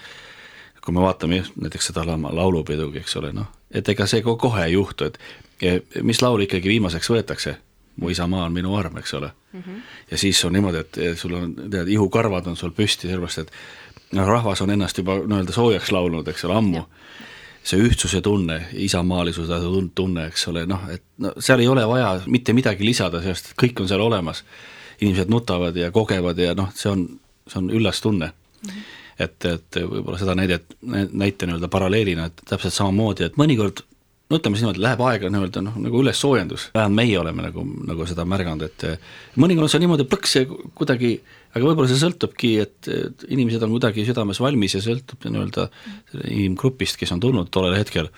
kui 0.85 0.95
me 0.95 1.01
vaatame 1.01 1.45
näiteks 1.57 1.87
seda 1.87 2.05
laulupidugi, 2.07 2.99
eks 2.99 3.17
ole, 3.17 3.33
noh, 3.33 3.47
et 3.71 3.89
ega 3.89 4.07
see 4.07 4.23
kohe 4.23 4.65
ei 4.65 4.73
juhtu, 4.73 5.05
et 5.05 5.19
mis 6.03 6.23
laul 6.23 6.47
ikkagi 6.47 6.69
viimaseks 6.69 7.11
võetakse? 7.11 7.57
mu 7.99 8.09
isamaa 8.09 8.45
on 8.47 8.53
minu 8.53 8.77
arm, 8.79 8.97
eks 8.99 9.15
ole 9.15 9.31
mm. 9.53 9.61
-hmm. 9.61 9.81
ja 10.11 10.19
siis 10.19 10.45
on 10.45 10.53
niimoodi, 10.53 10.79
et 10.79 11.19
sul 11.19 11.33
on, 11.35 11.55
tead, 11.71 11.89
ihukarvad 11.89 12.47
on 12.47 12.57
sul 12.57 12.71
püsti, 12.71 13.09
sellepärast 13.09 13.39
et 13.39 13.53
noh, 14.13 14.27
rahvas 14.27 14.63
on 14.63 14.71
ennast 14.71 14.99
juba 14.99 15.19
nii-öelda 15.19 15.53
soojaks 15.53 15.93
laulnud, 15.93 16.29
eks 16.29 16.45
ole, 16.45 16.55
ammu. 16.55 16.83
see 17.69 17.81
ühtsuse 17.85 18.21
tunne, 18.21 18.63
isamaalisuse 18.73 19.59
tunne, 19.95 20.27
eks 20.27 20.49
ole, 20.49 20.67
noh, 20.67 20.87
et 20.91 21.03
no 21.19 21.33
seal 21.39 21.61
ei 21.61 21.69
ole 21.69 21.89
vaja 21.89 22.21
mitte 22.27 22.53
midagi 22.53 22.87
lisada, 22.87 23.23
sest 23.23 23.53
kõik 23.63 23.81
on 23.81 23.89
seal 23.89 24.01
olemas. 24.01 24.45
inimesed 25.01 25.29
nutavad 25.31 25.77
ja 25.77 25.91
kogevad 25.91 26.39
ja 26.39 26.55
noh, 26.55 26.71
see 26.75 26.91
on, 26.91 27.21
see 27.47 27.59
on 27.59 27.71
üllas 27.71 28.01
tunne 28.01 28.27
mm. 28.27 28.69
-hmm 28.69 28.97
et, 29.19 29.45
et 29.45 29.79
võib-olla 29.83 30.19
seda 30.19 30.35
näidet, 30.39 30.77
näite 31.13 31.47
nii-öelda 31.47 31.69
paralleelina, 31.69 32.29
et 32.31 32.43
täpselt 32.47 32.75
samamoodi, 32.75 33.25
et 33.27 33.39
mõnikord 33.41 33.83
no 34.29 34.39
ütleme 34.39 34.59
siis 34.59 34.65
niimoodi, 34.65 34.83
läheb 34.85 35.03
aega 35.09 35.31
nii-öelda 35.33 35.63
noh, 35.65 35.77
nagu 35.81 36.01
ülessoojendus, 36.03 36.69
vähemalt 36.75 36.99
meie 36.99 37.19
oleme 37.21 37.45
nagu, 37.47 37.65
nagu 37.89 38.09
seda 38.09 38.27
märganud, 38.29 38.65
et 38.67 39.39
mõnikord 39.41 39.69
on 39.69 39.73
see 39.73 39.83
niimoodi 39.83 40.07
plõks 40.09 40.37
kuidagi, 40.79 41.15
aga 41.55 41.63
võib-olla 41.65 41.89
see 41.91 42.01
sõltubki, 42.03 42.55
et 42.65 42.91
inimesed 43.29 43.65
on 43.65 43.73
kuidagi 43.77 44.05
südames 44.09 44.41
valmis 44.45 44.77
ja 44.77 44.83
sõltub 44.85 45.25
nii-öelda 45.29 45.69
inimgrupist, 46.27 47.01
kes 47.01 47.15
on 47.17 47.25
tulnud 47.25 47.49
tollel 47.55 47.79
hetkel, 47.79 48.11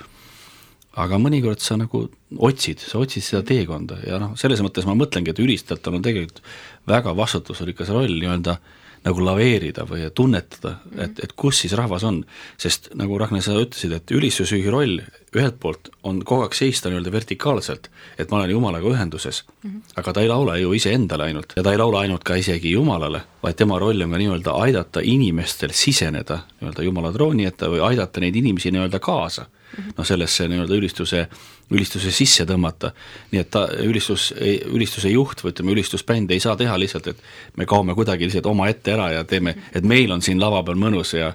aga 0.99 1.21
mõnikord 1.23 1.63
sa 1.63 1.79
nagu 1.79 2.09
otsid, 2.43 2.83
sa 2.83 2.99
otsid 2.99 3.23
seda 3.23 3.45
teekonda 3.47 4.01
ja 4.03 4.19
noh, 4.23 4.35
selles 4.41 4.63
mõttes 4.67 4.89
ma 4.89 4.99
mõtlengi, 4.99 5.31
et 5.31 5.43
ülistajatel 5.43 6.01
on 6.01 6.07
tegelikult 6.07 6.43
väga 6.91 7.15
vastutusrikas 7.15 7.95
roll 7.95 8.19
nii-öelda 8.19 8.59
äh, 8.59 8.77
nagu 9.05 9.23
laveerida 9.25 9.87
või 9.89 10.05
tunnetada, 10.15 10.75
et, 11.01 11.21
et 11.25 11.33
kus 11.39 11.63
siis 11.63 11.73
rahvas 11.79 12.05
on. 12.05 12.21
sest 12.61 12.91
nagu 12.99 13.19
Ragne, 13.19 13.41
sa 13.41 13.57
ütlesid, 13.57 13.95
et 13.97 14.13
ülistusjuhi 14.13 14.69
roll 14.71 15.01
ühelt 15.37 15.57
poolt 15.63 15.89
on 16.03 16.21
kogu 16.27 16.45
aeg 16.45 16.57
seista 16.59 16.91
nii-öelda 16.91 17.13
vertikaalselt, 17.13 17.89
et 18.19 18.31
ma 18.31 18.41
olen 18.41 18.51
Jumalaga 18.51 18.91
ühenduses 18.91 19.45
mm, 19.47 19.71
-hmm. 19.71 19.95
aga 19.97 20.13
ta 20.13 20.21
ei 20.21 20.29
laula 20.29 20.57
ju 20.59 20.73
iseendale 20.73 21.25
ainult 21.31 21.53
ja 21.57 21.63
ta 21.63 21.73
ei 21.73 21.79
laula 21.79 22.01
ainult 22.01 22.25
ka 22.25 22.35
isegi 22.35 22.73
Jumalale, 22.73 23.23
vaid 23.43 23.57
tema 23.57 23.79
roll 23.79 24.03
on 24.03 24.11
ka 24.11 24.19
nii-öelda 24.19 24.57
aidata 24.67 25.01
inimestel 25.03 25.71
siseneda 25.73 26.43
nii-öelda 26.61 26.83
Jumala 26.83 27.13
trooni 27.13 27.47
ette 27.47 27.67
või 27.67 27.81
aidata 27.81 28.21
neid 28.21 28.37
inimesi 28.37 28.71
nii-öelda 28.71 28.99
kaasa 28.99 29.43
mm 29.43 29.85
-hmm. 29.85 29.95
noh, 29.97 30.07
sellesse 30.07 30.49
nii-öelda 30.49 30.75
ülistuse 30.75 31.29
ülistuse 31.71 32.11
sisse 32.15 32.45
tõmmata. 32.49 32.93
nii 33.31 33.41
et 33.41 33.51
ta, 33.51 33.67
ülistus, 33.85 34.31
ülistuse 34.71 35.11
juht 35.13 35.45
või 35.45 35.55
ütleme, 35.55 35.75
ülistusbänd 35.77 36.31
ei 36.35 36.43
saa 36.43 36.57
teha 36.59 36.77
lihtsalt, 36.79 37.07
et 37.13 37.23
me 37.57 37.67
kaome 37.67 37.95
kuidagi 37.95 38.27
lihtsalt 38.27 38.49
omaette 38.51 38.95
ära 38.95 39.11
ja 39.15 39.25
teeme, 39.25 39.55
et 39.75 39.87
meil 39.87 40.11
on 40.13 40.23
siin 40.23 40.41
lava 40.41 40.63
peal 40.67 40.81
mõnus 40.81 41.15
ja 41.15 41.33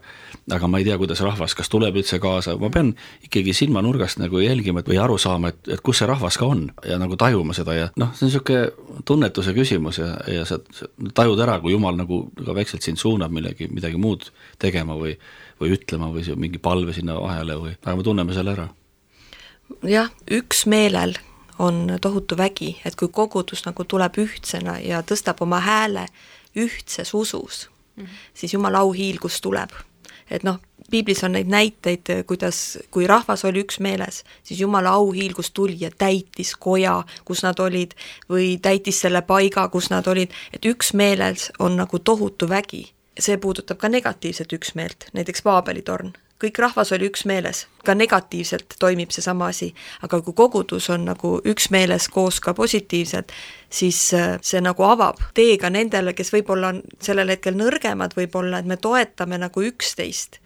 aga 0.52 0.68
ma 0.70 0.80
ei 0.82 0.86
tea, 0.86 0.98
kuidas 1.02 1.22
rahvas, 1.26 1.56
kas 1.58 1.72
tuleb 1.72 1.96
üldse 1.98 2.20
kaasa, 2.22 2.58
ma 2.62 2.70
pean 2.74 2.92
ikkagi 3.26 3.54
silmanurgast 3.58 4.20
nagu 4.22 4.44
jälgima 4.44 4.84
või 4.86 5.00
aru 5.02 5.18
saama, 5.22 5.54
et, 5.54 5.62
et 5.78 5.82
kus 5.86 6.02
see 6.02 6.10
rahvas 6.10 6.38
ka 6.38 6.50
on 6.52 6.68
ja 6.86 7.00
nagu 7.02 7.18
tajuma 7.18 7.56
seda 7.58 7.78
ja 7.78 7.88
noh, 7.98 8.14
see 8.14 8.28
on 8.28 8.32
niisugune 8.32 9.02
tunnetuse 9.08 9.56
küsimus 9.58 10.02
ja, 10.04 10.12
ja 10.30 10.46
sa 10.46 10.60
tajud 11.18 11.42
ära, 11.42 11.58
kui 11.64 11.74
jumal 11.74 11.98
nagu 11.98 12.26
ka 12.38 12.58
väikselt 12.58 12.86
sind 12.86 13.02
suunab 13.02 13.34
millegi, 13.34 13.70
midagi 13.72 14.00
muud 14.02 14.30
tegema 14.62 14.98
või 15.00 15.16
või 15.56 15.72
ütlema 15.72 16.10
või 16.12 16.34
mingi 16.36 16.60
palve 16.60 16.94
sinna 16.94 17.16
vahele 17.16 17.56
või, 17.56 17.78
aga 17.80 17.96
me 17.96 18.04
tunneme 18.04 18.36
selle 18.36 18.52
ära 18.58 18.68
jah, 19.84 20.12
üksmeelel 20.32 21.16
on 21.60 21.98
tohutu 22.02 22.38
vägi, 22.38 22.82
et 22.86 22.96
kui 22.96 23.08
kogudus 23.08 23.66
nagu 23.66 23.84
tuleb 23.84 24.18
ühtsena 24.20 24.80
ja 24.84 25.02
tõstab 25.02 25.42
oma 25.42 25.60
hääle 25.64 26.08
ühtses 26.56 27.14
usus 27.14 27.70
mm, 27.96 28.04
-hmm. 28.04 28.10
siis 28.34 28.54
jumala 28.54 28.80
auhiilgus 28.80 29.42
tuleb. 29.42 29.70
et 30.32 30.44
noh, 30.44 30.60
piiblis 30.90 31.24
on 31.24 31.32
neid 31.32 31.48
näiteid, 31.48 32.26
kuidas, 32.26 32.78
kui 32.92 33.08
rahvas 33.08 33.46
oli 33.46 33.64
üksmeeles, 33.64 34.24
siis 34.44 34.60
Jumala 34.60 34.90
au 34.90 35.12
hiilgus 35.12 35.52
tuli 35.52 35.78
ja 35.80 35.90
täitis 35.98 36.56
koja, 36.56 37.04
kus 37.26 37.44
nad 37.44 37.60
olid, 37.60 37.92
või 38.30 38.58
täitis 38.62 39.02
selle 39.02 39.22
paiga, 39.22 39.68
kus 39.68 39.90
nad 39.90 40.08
olid, 40.08 40.34
et 40.54 40.66
üksmeeles 40.66 41.52
on 41.60 41.78
nagu 41.78 42.00
tohutu 42.00 42.50
vägi. 42.50 42.92
see 43.20 43.38
puudutab 43.38 43.78
ka 43.78 43.90
negatiivset 43.90 44.54
üksmeelt, 44.54 45.06
näiteks 45.14 45.42
Paabeli 45.42 45.82
torn 45.82 46.14
kõik 46.46 46.62
rahvas 46.62 46.94
oli 46.96 47.10
üksmeeles, 47.10 47.66
ka 47.86 47.96
negatiivselt 47.98 48.78
toimib 48.80 49.12
seesama 49.14 49.50
asi, 49.54 49.72
aga 50.06 50.22
kui 50.22 50.38
kogudus 50.38 50.90
on 50.94 51.06
nagu 51.10 51.36
üksmeeles 51.46 52.08
koos 52.14 52.40
ka 52.44 52.54
positiivselt, 52.58 53.34
siis 53.70 54.00
äh, 54.14 54.38
see 54.46 54.62
nagu 54.64 54.88
avab 54.88 55.22
tee 55.38 55.58
ka 55.62 55.70
nendele, 55.74 56.16
kes 56.18 56.34
võib-olla 56.34 56.74
on 56.74 56.82
sellel 57.04 57.34
hetkel 57.36 57.58
nõrgemad 57.60 58.16
võib-olla, 58.18 58.62
et 58.62 58.70
me 58.70 58.78
toetame 58.82 59.42
nagu 59.42 59.66
üksteist 59.66 60.40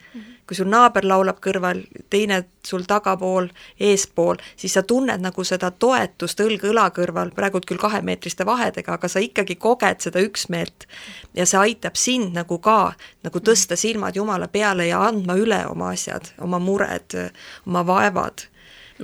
kui 0.50 0.58
sul 0.58 0.70
naaber 0.72 1.06
laulab 1.06 1.38
kõrval, 1.46 1.84
teine 2.10 2.40
sul 2.66 2.88
tagapool, 2.90 3.52
eespool, 3.86 4.40
siis 4.58 4.74
sa 4.74 4.82
tunned 4.82 5.22
nagu 5.22 5.44
seda 5.46 5.70
toetust 5.70 6.42
õlg 6.42 6.66
õla 6.72 6.88
kõrval, 6.96 7.30
praegult 7.38 7.68
küll 7.70 7.78
kahemeetriste 7.82 8.48
vahedega, 8.50 8.96
aga 8.98 9.10
sa 9.12 9.22
ikkagi 9.22 9.60
koged 9.62 10.02
seda 10.02 10.24
üksmeelt. 10.26 10.88
ja 11.38 11.46
see 11.46 11.60
aitab 11.60 12.00
sind 12.02 12.34
nagu 12.34 12.58
ka, 12.58 12.96
nagu 13.24 13.40
tõsta 13.46 13.78
silmad 13.78 14.18
Jumala 14.18 14.48
peale 14.48 14.88
ja 14.90 15.04
andma 15.06 15.38
üle 15.38 15.62
oma 15.70 15.94
asjad, 15.94 16.34
oma 16.42 16.58
mured, 16.60 17.14
oma 17.68 17.86
vaevad. 17.86 18.48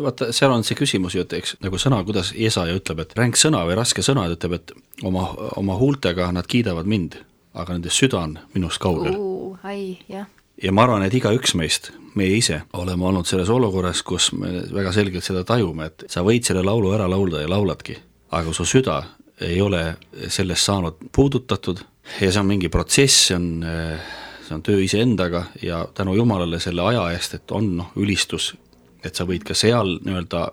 Vaata, 0.02 0.32
seal 0.34 0.52
on 0.52 0.66
see 0.66 0.76
küsimus 0.76 1.14
ju, 1.16 1.24
et 1.24 1.34
eks 1.38 1.60
nagu 1.62 1.78
sõna, 1.78 2.02
kuidas 2.04 2.34
Jesaja 2.36 2.74
ütleb, 2.76 3.06
et 3.06 3.14
ränk 3.16 3.38
sõna 3.38 3.62
või 3.70 3.78
raske 3.78 4.02
sõna, 4.02 4.26
ta 4.26 4.40
ütleb, 4.40 4.58
et 4.58 4.74
oma, 5.06 5.30
oma 5.62 5.78
huultega 5.78 6.32
nad 6.34 6.50
kiidavad 6.50 6.90
mind, 6.90 7.22
aga 7.54 7.78
nende 7.78 7.94
süda 7.94 8.26
on 8.26 8.40
minust 8.58 8.82
kaugel. 8.82 9.16
Ai, 9.64 10.00
jah 10.10 10.26
ja 10.64 10.72
ma 10.72 10.86
arvan, 10.86 11.04
et 11.06 11.14
igaüks 11.14 11.56
meist, 11.60 11.92
meie 12.16 12.38
ise, 12.38 12.62
oleme 12.74 13.06
olnud 13.10 13.28
selles 13.28 13.50
olukorras, 13.52 14.02
kus 14.08 14.32
me 14.38 14.62
väga 14.74 14.94
selgelt 14.96 15.26
seda 15.26 15.44
tajume, 15.48 15.90
et 15.92 16.06
sa 16.12 16.24
võid 16.26 16.48
selle 16.48 16.64
laulu 16.66 16.94
ära 16.96 17.10
laulda 17.12 17.44
ja 17.44 17.52
lauladki, 17.52 17.98
aga 18.36 18.54
su 18.56 18.66
süda 18.68 19.02
ei 19.44 19.60
ole 19.62 19.84
sellest 20.32 20.64
saanud 20.64 21.10
puudutatud 21.12 21.82
ja 22.22 22.32
see 22.32 22.40
on 22.40 22.48
mingi 22.48 22.70
protsess, 22.72 23.30
see 23.30 23.38
on, 23.38 23.50
see 24.46 24.56
on 24.56 24.64
töö 24.64 24.84
iseendaga 24.84 25.46
ja 25.64 25.84
tänu 25.94 26.16
Jumalale 26.16 26.60
selle 26.64 26.86
aja 26.88 27.10
eest, 27.16 27.40
et 27.40 27.52
on 27.56 27.74
noh, 27.82 27.92
ülistus, 28.00 28.54
et 29.04 29.16
sa 29.16 29.28
võid 29.28 29.44
ka 29.48 29.58
seal 29.58 29.98
nii-öelda 30.06 30.46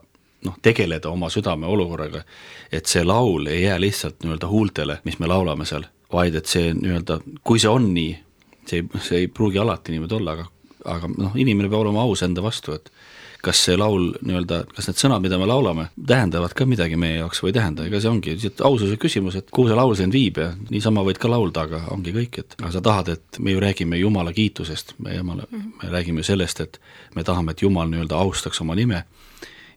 noh, 0.48 0.58
tegeleda 0.62 1.12
oma 1.12 1.30
südame 1.30 1.68
olukorraga, 1.70 2.24
et 2.72 2.90
see 2.90 3.04
laul 3.06 3.46
ei 3.52 3.62
jää 3.66 3.78
lihtsalt 3.80 4.22
nii-öelda 4.24 4.50
huultele, 4.50 4.98
mis 5.06 5.18
me 5.22 5.30
laulame 5.30 5.66
seal, 5.68 5.86
vaid 6.12 6.36
et 6.38 6.50
see 6.50 6.72
nii-öelda, 6.74 7.20
kui 7.46 7.62
see 7.62 7.70
on 7.70 7.92
nii, 7.94 8.16
see 8.66 8.83
ei, 8.83 9.03
see 9.03 9.25
ei 9.25 9.31
pruugi 9.33 9.61
alati 9.62 9.94
niimoodi 9.94 10.18
olla, 10.18 10.37
aga, 10.37 10.46
aga 10.96 11.11
noh, 11.16 11.35
inimene 11.38 11.70
peab 11.70 11.85
olema 11.87 12.05
aus 12.07 12.22
enda 12.27 12.44
vastu, 12.44 12.77
et 12.77 12.92
kas 13.42 13.59
see 13.66 13.75
laul 13.79 14.12
nii-öelda, 14.22 14.61
kas 14.70 14.87
need 14.87 15.01
sõnad, 15.01 15.22
mida 15.25 15.38
me 15.40 15.48
laulame, 15.51 15.88
tähendavad 16.07 16.55
ka 16.55 16.66
midagi 16.68 16.98
meie 17.01 17.18
jaoks 17.18 17.42
või 17.42 17.51
ei 17.51 17.57
tähenda, 17.57 17.87
ega 17.88 17.98
see 18.01 18.11
ongi 18.11 18.37
lihtsalt 18.37 18.62
aususe 18.68 18.98
küsimus, 19.03 19.37
et 19.40 19.51
kuhu 19.51 19.70
see 19.70 19.79
laul 19.79 19.96
sind 19.98 20.14
viib 20.14 20.38
ja 20.38 20.53
niisama 20.70 21.03
võid 21.07 21.18
ka 21.22 21.31
laulda, 21.31 21.66
aga 21.66 21.81
ongi 21.94 22.14
kõik, 22.14 22.38
et 22.44 22.55
aga 22.61 22.70
sa 22.77 22.85
tahad, 22.85 23.11
et 23.16 23.40
me 23.42 23.57
ju 23.57 23.62
räägime 23.62 23.98
Jumala 23.98 24.35
kiitusest, 24.37 24.94
me 25.03 25.16
Jumala 25.16 25.48
me 25.51 25.90
räägime 25.90 26.22
sellest, 26.27 26.62
et 26.62 26.79
me 27.16 27.27
tahame, 27.27 27.57
et 27.57 27.66
Jumal 27.66 27.90
nii-öelda 27.90 28.22
austaks 28.22 28.62
oma 28.62 28.79
nime 28.79 29.03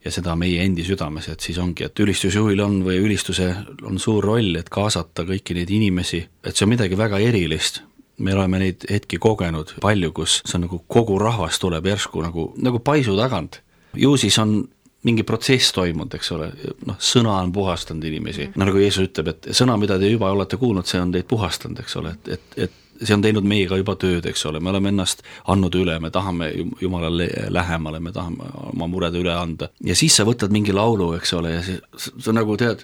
ja 0.05 0.13
seda 0.13 0.35
meie 0.37 0.61
endi 0.61 0.85
südames, 0.85 1.31
et 1.33 1.41
siis 1.41 1.57
ongi, 1.57 1.87
et 1.87 1.99
ülistusjuhil 2.05 2.61
on 2.61 2.77
või 2.85 2.99
ülistuse 3.01 3.49
on 3.89 3.97
suur 3.99 4.23
roll, 4.29 4.53
et 4.59 4.69
kaasata 4.69 5.25
kõiki 5.25 5.57
neid 5.57 5.73
inimesi, 5.73 6.21
et 6.45 6.53
see 6.53 6.67
on 6.67 6.75
midagi 6.75 6.97
väga 6.99 7.17
erilist 7.25 7.81
me 8.17 8.33
oleme 8.35 8.61
neid 8.61 8.85
hetki 8.89 9.19
kogenud 9.21 9.75
palju, 9.83 10.11
kus 10.15 10.39
see 10.45 10.59
on 10.59 10.65
nagu 10.67 10.81
kogu 10.87 11.17
rahvas 11.19 11.59
tuleb 11.59 11.89
järsku 11.91 12.23
nagu, 12.23 12.53
nagu 12.57 12.79
paisu 12.79 13.17
tagant. 13.17 13.61
ju 13.95 14.17
siis 14.17 14.37
on 14.39 14.63
mingi 15.05 15.23
protsess 15.23 15.73
toimunud, 15.75 16.13
eks 16.17 16.31
ole, 16.33 16.47
noh, 16.89 16.97
sõna 16.97 17.35
on 17.37 17.51
puhastanud 17.53 18.07
inimesi. 18.09 18.49
No 18.55 18.65
nagu 18.65 18.79
Jeesus 18.81 19.05
ütleb, 19.05 19.29
et 19.35 19.51
sõna, 19.53 19.75
mida 19.77 19.99
te 20.01 20.09
juba 20.09 20.31
olete 20.33 20.57
kuulnud, 20.57 20.87
see 20.89 21.01
on 21.01 21.13
teid 21.13 21.27
puhastanud, 21.29 21.83
eks 21.83 21.95
ole, 21.99 22.15
et, 22.15 22.31
et, 22.33 22.57
et 22.65 23.05
see 23.05 23.13
on 23.13 23.21
teinud 23.21 23.45
meiega 23.45 23.77
juba 23.77 23.95
tööd, 24.01 24.25
eks 24.29 24.45
ole, 24.49 24.61
me 24.63 24.71
oleme 24.71 24.89
ennast 24.89 25.21
andnud 25.51 25.75
üle, 25.77 25.99
me 26.01 26.09
tahame 26.13 26.49
Jumalale 26.81 27.27
lähemale, 27.53 27.99
me 28.01 28.13
tahame 28.15 28.49
oma 28.71 28.87
mured 28.89 29.17
üle 29.19 29.35
anda. 29.35 29.69
ja 29.83 29.97
siis 29.97 30.15
sa 30.17 30.25
võtad 30.27 30.53
mingi 30.55 30.73
laulu, 30.73 31.11
eks 31.19 31.35
ole, 31.37 31.53
ja 31.57 31.61
see, 31.65 31.77
see 31.99 32.31
on 32.31 32.39
nagu 32.39 32.57
tead, 32.57 32.81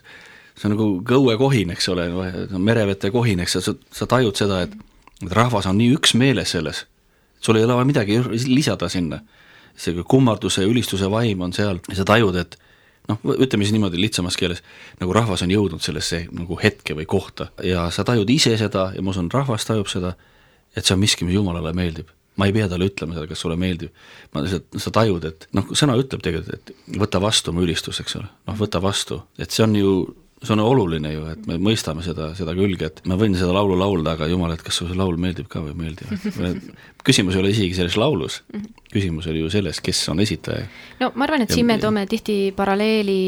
see 0.54 0.70
on 0.70 0.76
nagu 0.76 0.90
kõuekohin, 1.08 1.74
eks 1.74 1.90
ole, 1.96 2.10
merevete 2.60 3.10
kohin, 3.14 3.42
eks 3.42 3.58
sa, 3.58 3.78
sa 3.90 4.10
tajud 4.14 4.38
seda, 4.38 4.62
et 4.68 4.78
et 5.26 5.36
rahvas 5.36 5.68
on 5.70 5.78
nii 5.80 5.94
üksmeeles 5.98 6.56
selles, 6.56 6.86
sul 7.42 7.60
ei 7.60 7.66
ole 7.66 7.78
vaja 7.78 7.90
midagi 7.90 8.20
lisada 8.48 8.90
sinna. 8.90 9.22
see 9.82 10.04
kummarduse 10.04 10.62
ja 10.62 10.68
ülistuse 10.68 11.08
vaim 11.10 11.42
on 11.42 11.54
seal 11.54 11.80
ja 11.90 11.96
sa 11.96 12.04
tajud, 12.06 12.36
et 12.36 12.58
noh, 13.08 13.18
ütleme 13.24 13.64
siis 13.64 13.72
niimoodi 13.74 14.02
lihtsamas 14.02 14.36
keeles, 14.38 14.60
nagu 15.00 15.14
rahvas 15.14 15.42
on 15.42 15.52
jõudnud 15.52 15.82
sellesse 15.82 16.26
nagu 16.32 16.58
hetke 16.64 16.94
või 16.94 17.08
kohta 17.08 17.48
ja 17.64 17.88
sa 17.90 18.04
tajud 18.04 18.30
ise 18.30 18.58
seda 18.60 18.92
ja 18.96 19.02
ma 19.02 19.14
usun, 19.16 19.32
rahvas 19.32 19.66
tajub 19.66 19.88
seda, 19.90 20.14
et 20.76 20.86
see 20.86 20.94
on 20.94 21.00
miski, 21.02 21.26
mis 21.26 21.40
Jumalale 21.40 21.74
meeldib 21.74 22.12
ma 22.40 22.48
ei 22.48 22.56
pea 22.56 22.68
talle 22.72 22.88
ütlema 22.90 23.16
seda, 23.16 23.28
kas 23.30 23.42
sulle 23.44 23.58
meeldib. 23.60 23.92
ma 24.34 24.44
lihtsalt, 24.44 24.68
sa 24.80 24.92
tajud, 24.96 25.26
et 25.28 25.48
noh, 25.58 25.72
sõna 25.78 25.98
ütleb 26.00 26.24
tegelikult, 26.24 26.54
et 26.58 26.98
võta 27.00 27.22
vastu 27.22 27.54
mu 27.54 27.66
ülistus, 27.66 28.00
eks 28.04 28.18
ole, 28.20 28.30
noh, 28.48 28.58
võta 28.58 28.82
vastu, 28.84 29.22
et 29.42 29.52
see 29.52 29.66
on 29.66 29.76
ju 29.76 29.94
see 30.42 30.54
on 30.56 30.62
oluline 30.64 31.12
ju, 31.14 31.26
et 31.30 31.44
me 31.46 31.58
mõistame 31.62 32.02
seda, 32.06 32.32
seda 32.38 32.56
külge, 32.58 32.88
et 32.90 33.02
ma 33.10 33.18
võin 33.20 33.36
seda 33.38 33.54
laulu 33.54 33.76
laulda, 33.78 34.16
aga 34.18 34.30
jumal, 34.30 34.56
et 34.56 34.64
kas 34.66 34.80
sulle 34.80 34.96
see 34.96 34.98
laul 34.98 35.20
meeldib 35.22 35.50
ka 35.52 35.62
või 35.62 35.76
ei 35.76 35.80
meeldi. 35.84 36.08
küsimus 37.08 37.38
ei 37.38 37.44
ole 37.44 37.52
isegi 37.54 37.78
selles 37.78 37.98
laulus, 38.00 38.40
küsimus 38.94 39.30
oli 39.30 39.44
ju 39.44 39.52
selles, 39.54 39.82
kes 39.86 40.02
on 40.14 40.24
esitaja. 40.24 40.66
no 41.02 41.12
ma 41.14 41.28
arvan, 41.28 41.46
et 41.46 41.54
ja, 41.54 41.60
siin 41.60 41.70
me 41.70 41.78
toome 41.82 42.08
tihti 42.10 42.40
paralleeli 42.58 43.20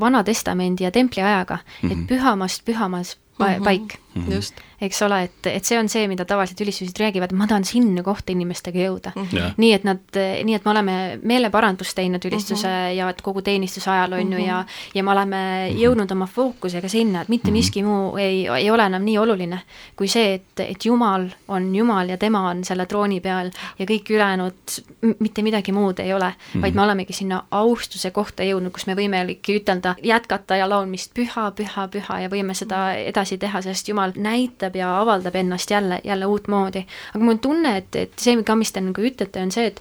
Vana 0.00 0.24
Testamendi 0.24 0.88
ja 0.88 0.92
templi 0.94 1.22
ajaga, 1.22 1.60
et 1.82 1.90
-hmm. 1.90 2.06
pühamast 2.08 2.64
pühamas 2.64 3.16
mhm. 3.38 3.64
paik 3.64 3.98
mm. 4.14 4.22
-hmm. 4.22 4.34
just 4.34 4.54
eks 4.80 5.02
ole, 5.02 5.22
et, 5.28 5.46
et 5.46 5.64
see 5.64 5.78
on 5.78 5.88
see, 5.88 6.08
mida 6.08 6.24
tavaliselt 6.24 6.60
ülistused 6.60 6.98
räägivad, 7.00 7.32
ma 7.32 7.46
tahan 7.46 7.64
sinna 7.64 8.02
kohta 8.02 8.32
inimestega 8.32 8.78
jõuda 8.78 9.12
mm. 9.14 9.28
-hmm. 9.30 9.54
nii 9.56 9.72
et 9.72 9.84
nad, 9.84 10.20
nii 10.44 10.54
et 10.54 10.64
me 10.64 10.70
oleme 10.70 10.96
meeleparandust 11.22 11.96
teinud 11.96 12.24
ülistuse 12.24 12.68
mm 12.68 12.72
-hmm. 12.72 12.96
ja 12.98 13.10
et 13.10 13.22
kogu 13.22 13.42
teenistuse 13.42 13.90
ajal 13.90 14.12
on 14.12 14.20
ju 14.20 14.26
mm 14.26 14.44
-hmm. 14.44 14.48
ja, 14.48 14.64
ja 14.94 15.02
me 15.02 15.10
oleme 15.10 15.36
mm 15.36 15.74
-hmm. 15.74 15.80
jõudnud 15.82 16.12
oma 16.12 16.26
fookusega 16.26 16.88
sinna, 16.88 17.20
et 17.20 17.28
mitte 17.28 17.50
mm 17.50 17.50
-hmm. 17.50 17.52
miski 17.52 17.82
muu 17.82 18.16
ei, 18.16 18.46
ei 18.46 18.70
ole 18.70 18.86
enam 18.86 19.02
nii 19.02 19.18
oluline 19.18 19.60
kui 19.96 20.08
see, 20.08 20.34
et, 20.34 20.60
et 20.60 20.84
Jumal 20.84 21.28
on 21.48 21.74
Jumal 21.74 22.08
ja 22.08 22.16
tema 22.18 22.48
on 22.50 22.64
selle 22.64 22.86
trooni 22.86 23.20
peal 23.20 23.50
ja 23.78 23.86
kõik 23.86 24.10
ülejäänud, 24.10 24.76
mitte 25.18 25.42
midagi 25.42 25.72
muud 25.72 25.98
ei 25.98 26.12
ole 26.12 26.28
mm, 26.28 26.34
-hmm. 26.52 26.62
vaid 26.62 26.74
me 26.74 26.82
olemegi 26.82 27.12
sinna 27.12 27.42
austuse 27.50 28.10
kohta 28.10 28.42
jõudnud, 28.42 28.70
kus 28.70 28.86
me 28.86 28.94
võimegi 28.94 29.56
ütelda, 29.60 29.94
jätkata 30.02 30.56
ja 30.56 30.68
laulmist 30.68 31.14
püha, 31.14 31.50
püha, 31.50 31.88
püha 31.88 32.20
ja 32.20 32.28
võime 32.28 32.54
seda 32.54 32.92
edasi 32.94 33.38
teha, 33.38 33.62
sest 33.62 33.88
Jumal 33.88 34.12
näitab 34.16 34.65
näitab 34.66 34.76
ja 34.76 35.00
avaldab 35.00 35.34
ennast 35.34 35.70
jälle, 35.70 36.00
jälle 36.04 36.26
uutmoodi. 36.26 36.86
aga 37.14 37.24
mul 37.24 37.34
on 37.34 37.38
tunne, 37.38 37.76
et, 37.76 37.96
et 37.96 38.12
see 38.18 38.42
ka, 38.42 38.56
mis 38.56 38.72
te 38.72 38.80
nagu 38.80 39.00
ütlete, 39.00 39.42
on 39.42 39.50
see, 39.50 39.66
et 39.66 39.80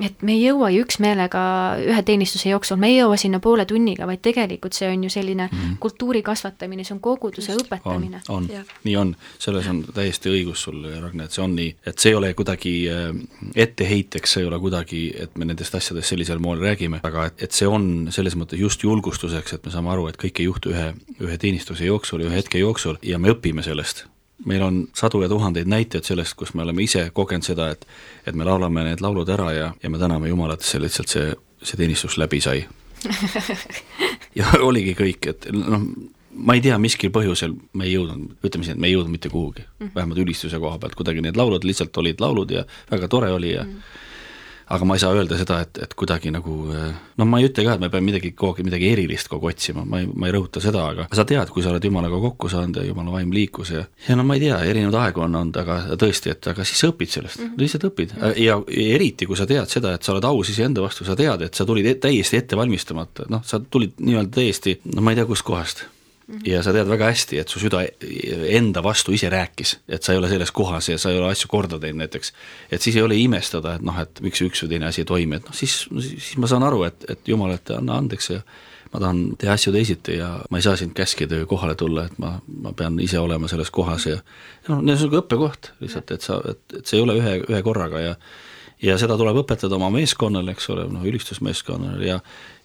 et 0.00 0.22
me 0.26 0.34
ei 0.34 0.42
jõua 0.42 0.68
ju 0.74 0.82
üksmeelega 0.84 1.42
ühe 1.80 2.02
teenistuse 2.04 2.50
jooksul, 2.50 2.78
me 2.80 2.90
ei 2.90 2.98
jõua 2.98 3.16
sinna 3.20 3.40
poole 3.40 3.64
tunniga, 3.68 4.06
vaid 4.08 4.20
tegelikult 4.24 4.76
see 4.76 4.88
on 4.92 5.04
ju 5.06 5.10
selline 5.12 5.46
mm. 5.46 5.76
kultuuri 5.80 6.22
kasvatamine, 6.26 6.84
see 6.84 6.96
on 6.96 7.00
koguduse 7.04 7.54
Just. 7.54 7.66
õpetamine. 7.66 8.20
on, 8.28 8.44
on, 8.44 8.72
nii 8.84 8.96
on, 9.00 9.14
selles 9.40 9.68
on 9.72 9.82
täiesti 9.96 10.32
õigus 10.32 10.66
sul, 10.66 10.82
Ragne, 11.00 11.28
et 11.28 11.36
see 11.36 11.44
on 11.44 11.54
nii, 11.56 11.70
et 11.86 12.02
see 12.02 12.12
ei 12.12 12.18
ole 12.18 12.32
kuidagi 12.36 12.74
äh, 12.92 13.06
etteheiteks, 13.66 14.36
see 14.36 14.44
ei 14.44 14.50
ole 14.50 14.60
kuidagi, 14.62 15.02
et 15.24 15.38
me 15.40 15.48
nendest 15.48 15.78
asjadest 15.78 16.12
sellisel 16.12 16.42
moel 16.44 16.60
räägime, 16.60 17.00
aga 17.06 17.30
et, 17.30 17.46
et 17.48 17.56
see 17.56 17.68
on 17.70 18.10
selles 18.14 18.36
mõttes 18.36 18.60
just 18.60 18.84
julgustuseks, 18.84 19.56
et 19.56 19.64
me 19.64 19.72
saame 19.72 19.94
aru, 19.94 20.10
et 20.12 20.20
kõik 20.20 20.42
ei 20.42 20.50
juhtu 20.50 20.74
ühe, 20.76 20.90
ühe 21.22 21.40
teenistuse 21.40 21.88
jooksul, 21.88 22.26
ühe 22.28 22.36
hetke 22.36 22.60
jooksul 22.60 23.00
ja 23.06 23.20
me 23.22 23.32
õpime 23.32 23.64
sellest 23.64 24.04
meil 24.44 24.62
on 24.62 24.82
sadu 24.94 25.22
ja 25.22 25.28
tuhandeid 25.28 25.68
näiteid 25.70 26.04
sellest, 26.04 26.34
kus 26.36 26.54
me 26.54 26.62
oleme 26.62 26.82
ise 26.82 27.10
kogenud 27.12 27.46
seda, 27.46 27.70
et 27.72 27.86
et 28.26 28.34
me 28.34 28.44
laulame 28.44 28.84
need 28.84 29.00
laulud 29.00 29.28
ära 29.28 29.52
ja, 29.52 29.72
ja 29.82 29.90
me 29.90 29.98
täname 29.98 30.28
Jumalat, 30.28 30.62
see 30.62 30.80
lihtsalt 30.82 31.08
see, 31.08 31.32
see 31.62 31.76
teenistus 31.76 32.18
läbi 32.18 32.40
sai. 32.40 32.66
Ja 34.36 34.50
oligi 34.60 34.92
kõik, 34.92 35.26
et 35.30 35.46
noh, 35.48 35.80
ma 36.44 36.52
ei 36.58 36.60
tea, 36.60 36.76
miskil 36.76 37.08
põhjusel 37.08 37.54
me 37.72 37.86
ei 37.86 37.94
jõudnud, 37.94 38.34
ütleme 38.44 38.66
siin, 38.66 38.76
et 38.76 38.82
me 38.84 38.90
ei 38.90 38.92
jõudnud 38.92 39.14
mitte 39.14 39.30
kuhugi. 39.32 39.62
Mm, 39.62 39.86
-hmm. 39.86 39.94
vähemalt 39.94 40.18
ülistuse 40.20 40.58
koha 40.60 40.76
pealt, 40.78 40.94
kuidagi 40.94 41.22
need 41.24 41.38
laulud 41.40 41.64
lihtsalt 41.64 41.96
olid 41.96 42.20
laulud 42.20 42.50
ja 42.52 42.66
väga 42.90 43.08
tore 43.08 43.30
oli 43.32 43.54
ja 43.54 43.64
mm 43.64 43.72
-hmm 43.72 44.05
aga 44.66 44.84
ma 44.88 44.96
ei 44.96 45.02
saa 45.02 45.14
öelda 45.14 45.38
seda, 45.38 45.60
et, 45.62 45.78
et 45.84 45.94
kuidagi 45.98 46.32
nagu 46.34 46.54
noh, 46.66 47.28
ma 47.28 47.38
ei 47.40 47.48
ütle 47.48 47.64
ka, 47.66 47.76
et 47.76 47.82
me 47.82 47.90
peame 47.92 48.08
midagi 48.10 48.32
kogu 48.34 48.56
aeg, 48.56 48.66
midagi 48.66 48.90
erilist 48.90 49.30
kogu 49.30 49.50
aeg 49.50 49.56
otsima, 49.56 49.84
ma 49.86 50.02
ei, 50.02 50.08
ma 50.10 50.28
ei 50.28 50.34
rõhuta 50.34 50.62
seda, 50.62 50.84
aga 50.92 51.06
sa 51.14 51.26
tead, 51.28 51.52
kui 51.54 51.64
sa 51.64 51.70
oled 51.72 51.86
Jumalaga 51.86 52.18
kokku 52.26 52.50
saanud 52.52 52.80
ja 52.80 52.86
Jumala 52.88 53.14
vaim 53.14 53.32
liikus 53.34 53.72
ja 53.74 53.84
ja 54.08 54.18
no 54.18 54.26
ma 54.26 54.36
ei 54.36 54.46
tea, 54.46 54.58
erinevaid 54.66 54.98
aegu 55.04 55.24
on 55.26 55.40
olnud, 55.40 55.60
aga 55.62 55.78
tõesti, 56.00 56.34
et 56.34 56.50
aga 56.52 56.66
siis 56.66 56.82
sa 56.82 56.90
õpid 56.92 57.14
sellest 57.14 57.40
mm, 57.40 57.48
-hmm. 57.48 57.62
lihtsalt 57.62 57.88
õpid 57.90 58.16
ja, 58.20 58.32
ja 58.42 58.60
eriti, 58.98 59.26
kui 59.26 59.38
sa 59.38 59.46
tead 59.46 59.70
seda, 59.70 59.94
et 59.94 60.02
sa 60.02 60.14
oled 60.14 60.26
aus 60.26 60.50
iseenda 60.50 60.82
vastu, 60.82 61.06
sa 61.06 61.16
tead, 61.16 61.46
et 61.46 61.54
sa 61.54 61.66
tulid 61.66 62.00
täiesti 62.02 62.42
ette 62.42 62.58
valmistamata, 62.58 63.30
noh, 63.30 63.44
sa 63.46 63.60
tulid 63.60 64.00
nii-öelda 64.02 64.40
täiesti, 64.40 64.80
no 64.94 65.02
ma 65.02 65.14
ei 65.14 65.20
tea, 65.20 65.30
kustkohast 65.30 65.86
ja 66.46 66.62
sa 66.64 66.72
tead 66.74 66.88
väga 66.90 67.10
hästi, 67.12 67.38
et 67.38 67.52
su 67.52 67.60
süda 67.62 67.84
enda 68.58 68.82
vastu 68.82 69.14
ise 69.14 69.30
rääkis, 69.30 69.76
et 69.88 70.02
sa 70.02 70.14
ei 70.14 70.20
ole 70.20 70.30
selles 70.30 70.50
kohas 70.54 70.88
ja 70.90 70.98
sa 70.98 71.12
ei 71.12 71.20
ole 71.20 71.30
asju 71.30 71.50
korda 71.50 71.78
teinud 71.82 72.02
näiteks. 72.02 72.32
et 72.70 72.82
siis 72.82 72.96
ei 72.96 73.02
ole 73.02 73.16
imestada, 73.16 73.76
et 73.76 73.84
noh, 73.86 73.98
et 74.02 74.20
miks 74.24 74.42
üks 74.42 74.64
või 74.64 74.74
teine 74.74 74.88
asi 74.90 75.04
ei 75.04 75.08
toimi, 75.08 75.38
et 75.38 75.46
noh, 75.46 75.54
siis, 75.54 75.84
siis 76.08 76.34
ma 76.42 76.50
saan 76.50 76.66
aru, 76.66 76.82
et, 76.88 77.06
et 77.08 77.28
jumal, 77.30 77.54
et 77.54 77.70
anna 77.70 78.00
andeks 78.02 78.30
ja 78.30 78.40
ma 78.92 79.02
tahan 79.02 79.22
teha 79.38 79.54
asju 79.54 79.72
teisiti 79.74 80.18
ja 80.18 80.32
ma 80.50 80.58
ei 80.58 80.66
saa 80.66 80.76
sind 80.78 80.94
käskida 80.96 81.38
ju 81.38 81.46
kohale 81.50 81.74
tulla, 81.78 82.06
et 82.06 82.18
ma, 82.22 82.36
ma 82.62 82.72
pean 82.72 82.98
ise 83.02 83.18
olema 83.22 83.48
selles 83.50 83.70
kohas 83.70 84.06
ja 84.10 84.16
ja 84.16 84.18
noh, 84.18 84.66
see 84.66 84.74
on 84.80 84.84
niisugune 84.90 85.22
õppekoht 85.22 85.72
lihtsalt, 85.84 86.10
et 86.10 86.26
sa, 86.26 86.40
et, 86.50 86.62
et 86.80 86.86
see 86.86 86.98
ei 86.98 87.06
ole 87.06 87.18
ühe, 87.20 87.38
ühe 87.46 87.62
korraga 87.66 88.02
ja 88.02 88.14
ja 88.82 88.98
seda 89.00 89.16
tuleb 89.16 89.42
õpetada 89.42 89.78
oma 89.78 89.90
meeskonnale, 89.94 90.52
eks 90.56 90.70
ole, 90.74 90.86
noh, 90.92 91.04
ülistusmeeskonnale. 91.06 92.06
Ja 92.06 92.20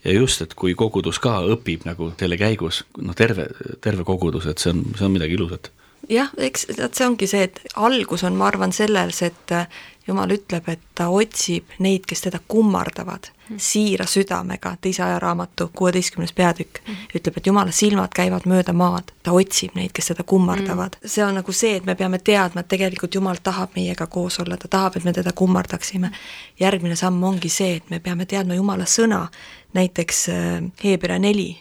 ja 0.06 0.16
just, 0.16 0.42
et 0.42 0.56
kui 0.58 0.74
kogudus 0.78 1.20
ka 1.22 1.40
õpib 1.54 1.86
nagu 1.86 2.12
selle 2.20 2.38
käigus, 2.40 2.82
noh, 2.98 3.16
terve, 3.18 3.48
terve 3.84 4.06
kogudus, 4.08 4.48
et 4.50 4.62
see 4.62 4.74
on, 4.74 4.84
see 4.98 5.06
on 5.08 5.16
midagi 5.16 5.38
ilusat. 5.38 5.72
Jah, 6.10 6.32
eks 6.42 6.66
see 6.74 7.06
ongi 7.06 7.28
see, 7.30 7.46
et 7.46 7.62
algus 7.78 8.26
on, 8.26 8.36
ma 8.38 8.48
arvan, 8.50 8.74
selles, 8.74 9.22
et 9.28 9.54
Jumal 10.08 10.32
ütleb, 10.34 10.66
et 10.72 10.82
ta 10.98 11.12
otsib 11.14 11.76
neid, 11.80 12.08
kes 12.10 12.24
teda 12.26 12.40
kummardavad 12.50 13.28
mm. 13.30 13.60
siira 13.62 14.08
südamega, 14.10 14.74
teise 14.82 15.04
ajaraamatu 15.06 15.70
kuueteistkümnes 15.78 16.34
peatükk 16.34 16.80
mm. 16.88 16.96
ütleb, 17.16 17.38
et 17.38 17.48
Jumala 17.48 17.72
silmad 17.72 18.14
käivad 18.16 18.48
mööda 18.50 18.74
maad, 18.74 19.12
ta 19.24 19.36
otsib 19.38 19.76
neid, 19.78 19.94
kes 19.94 20.10
teda 20.12 20.26
kummardavad 20.28 20.98
mm.. 20.98 21.12
see 21.14 21.26
on 21.26 21.38
nagu 21.38 21.54
see, 21.54 21.76
et 21.78 21.86
me 21.86 21.96
peame 21.96 22.18
teadma, 22.18 22.64
et 22.64 22.72
tegelikult 22.74 23.16
Jumal 23.16 23.44
tahab 23.44 23.78
meiega 23.78 24.08
koos 24.08 24.40
olla, 24.42 24.58
ta 24.58 24.72
tahab, 24.72 24.98
et 24.98 25.06
me 25.06 25.14
teda 25.14 25.36
kummardaksime. 25.38 26.10
järgmine 26.60 26.96
samm 26.96 27.24
ongi 27.24 27.50
see, 27.50 27.76
et 27.76 27.90
me 27.90 28.00
peame 28.00 28.26
teadma 28.26 28.58
Jumala 28.58 28.90
sõna, 28.90 29.28
näiteks 29.78 30.24
äh, 30.30 30.64
Hebra 30.84 31.20
neli, 31.20 31.52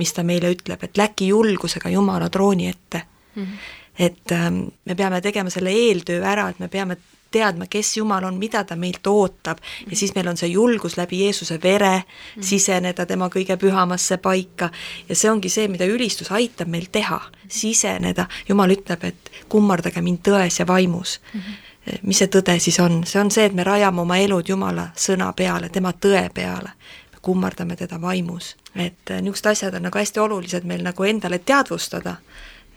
mis 0.00 0.12
ta 0.16 0.24
meile 0.24 0.54
ütleb, 0.56 0.88
et 0.88 0.96
läki 0.96 1.28
julgusega 1.34 1.92
Jumala 1.92 2.30
trooni 2.30 2.68
ette 2.72 3.04
mm 3.34 3.76
et 4.00 4.32
ähm, 4.32 4.62
me 4.84 4.94
peame 4.94 5.20
tegema 5.20 5.50
selle 5.52 5.72
eeltöö 5.76 6.22
ära, 6.24 6.48
et 6.48 6.58
me 6.58 6.68
peame 6.72 6.96
teadma, 7.30 7.66
kes 7.70 7.96
Jumal 7.96 8.24
on, 8.24 8.38
mida 8.38 8.64
ta 8.64 8.76
meilt 8.76 9.06
ootab. 9.06 9.58
Ja 9.90 9.96
siis 9.96 10.14
meil 10.14 10.28
on 10.28 10.36
see 10.36 10.48
julgus 10.48 10.96
läbi 10.96 11.22
Jeesuse 11.24 11.58
vere 11.62 12.02
siseneda 12.40 13.06
tema 13.06 13.28
kõige 13.28 13.56
pühamasse 13.56 14.18
paika. 14.18 14.70
Ja 15.08 15.16
see 15.16 15.30
ongi 15.30 15.48
see, 15.48 15.68
mida 15.68 15.86
ülistus 15.86 16.32
aitab 16.32 16.68
meil 16.68 16.90
teha, 16.92 17.20
siseneda, 17.48 18.26
Jumal 18.48 18.74
ütleb, 18.76 19.04
et 19.04 19.30
kummardage 19.48 20.02
mind 20.02 20.24
tões 20.26 20.60
ja 20.60 20.66
vaimus. 20.66 21.20
Mm. 21.34 21.40
-hmm 21.40 21.66
mis 22.02 22.18
see 22.18 22.28
tõde 22.28 22.58
siis 22.60 22.76
on, 22.80 23.00
see 23.08 23.20
on 23.20 23.30
see, 23.30 23.44
et 23.48 23.54
me 23.56 23.64
rajame 23.64 24.00
oma 24.00 24.18
elud 24.20 24.48
Jumala 24.48 24.90
sõna 24.96 25.32
peale, 25.32 25.68
tema 25.68 25.92
tõe 25.92 26.28
peale. 26.34 26.70
me 27.12 27.18
kummardame 27.22 27.76
teda 27.76 28.00
vaimus, 28.00 28.56
et 28.74 29.10
äh, 29.10 29.22
niisugused 29.22 29.46
asjad 29.46 29.74
on 29.74 29.82
nagu 29.82 29.98
hästi 29.98 30.20
olulised 30.20 30.64
meil 30.64 30.82
nagu 30.82 31.04
endale 31.04 31.38
teadvustada, 31.38 32.16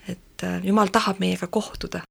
et 0.07 0.43
äh, 0.43 0.63
Jumal 0.63 0.87
tahab 0.87 1.19
meiega 1.19 1.47
kohtuda 1.47 2.01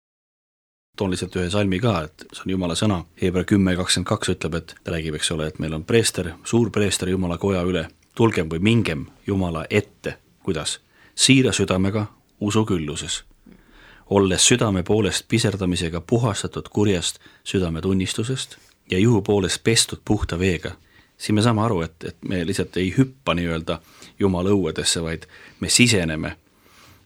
toon 0.96 1.10
lihtsalt 1.10 1.36
ühe 1.36 1.50
salmi 1.50 1.80
ka, 1.80 2.02
et 2.04 2.24
see 2.32 2.44
on 2.46 2.52
Jumala 2.52 2.76
sõna, 2.76 2.98
Hebra 3.20 3.44
kümme 3.48 3.72
kakskümmend 3.78 4.08
kaks 4.08 4.32
ütleb, 4.34 4.58
et 4.60 4.74
ta 4.84 4.92
räägib, 4.92 5.16
eks 5.16 5.30
ole, 5.32 5.48
et 5.48 5.60
meil 5.62 5.72
on 5.72 5.84
preester, 5.88 6.34
suur 6.44 6.70
preester 6.70 7.08
Jumala 7.08 7.38
koja 7.40 7.62
üle, 7.64 7.86
tulgem 8.14 8.50
või 8.52 8.60
mingem 8.60 9.06
Jumala 9.26 9.64
ette, 9.70 10.18
kuidas? 10.44 10.80
siira 11.14 11.52
südamega 11.52 12.06
usu 12.40 12.64
külluses, 12.64 13.22
olles 14.12 14.44
südame 14.48 14.82
poolest 14.82 15.26
piserdamisega 15.28 16.00
puhastatud 16.00 16.68
kurjast 16.68 17.18
südametunnistusest 17.44 18.56
ja 18.90 18.98
juhu 18.98 19.22
poolest 19.22 19.64
pestud 19.64 20.00
puhta 20.04 20.38
veega. 20.38 20.72
siin 21.18 21.34
me 21.34 21.42
saame 21.42 21.62
aru, 21.62 21.82
et, 21.82 22.04
et 22.04 22.16
me 22.28 22.46
lihtsalt 22.46 22.76
ei 22.76 22.94
hüppa 22.96 23.34
nii-öelda 23.34 23.80
Jumala 24.18 24.50
õuedesse, 24.50 25.02
vaid 25.02 25.26
me 25.60 25.68
siseneme 25.68 26.36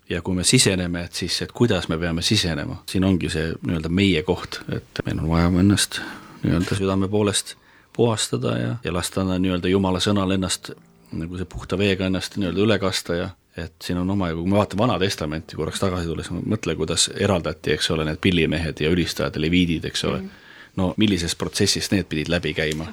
ja 0.09 0.23
kui 0.23 0.35
me 0.35 0.45
siseneme, 0.45 1.05
et 1.05 1.15
siis, 1.15 1.41
et 1.43 1.53
kuidas 1.53 1.89
me 1.89 1.99
peame 1.99 2.23
sisenema, 2.23 2.83
siin 2.91 3.05
ongi 3.05 3.31
see 3.33 3.53
nii-öelda 3.67 3.91
meie 3.91 4.23
koht, 4.23 4.61
et 4.73 5.03
meil 5.07 5.23
on 5.23 5.31
vaja 5.31 5.49
ennast 5.63 6.01
nii-öelda 6.43 6.79
südame 6.79 7.09
poolest 7.09 7.57
puhastada 7.97 8.59
ja, 8.59 8.77
ja 8.85 8.93
lasta 8.93 9.25
nii-öelda 9.27 9.69
Jumala 9.73 10.01
sõnal 10.03 10.37
ennast 10.37 10.71
nagu 11.17 11.39
see 11.39 11.49
puhta 11.49 11.79
veega 11.79 12.07
ennast 12.07 12.37
nii-öelda 12.37 12.63
üle 12.63 12.79
kasta 12.83 13.19
ja 13.19 13.29
et 13.57 13.73
siin 13.83 13.99
on 13.99 14.11
omajagu, 14.11 14.43
kui 14.43 14.53
me 14.53 14.59
vaatame 14.59 14.83
Vana 14.83 14.99
Testamenti 15.01 15.57
korraks 15.57 15.81
tagasi 15.81 16.11
tulles, 16.11 16.29
mõtle, 16.31 16.75
kuidas 16.77 17.09
eraldati, 17.17 17.73
eks 17.73 17.89
ole, 17.95 18.05
need 18.05 18.21
pillimehed 18.21 18.83
ja 18.85 18.91
ülistajad 18.93 19.39
ja 19.39 19.41
leviidid, 19.41 19.87
eks 19.89 20.05
ole. 20.05 20.19
Mm., 20.21 20.43
no 20.77 20.91
millisest 21.01 21.39
protsessist 21.41 21.95
need 21.95 22.05
pidid 22.11 22.29
läbi 22.29 22.53
käima, 22.53 22.91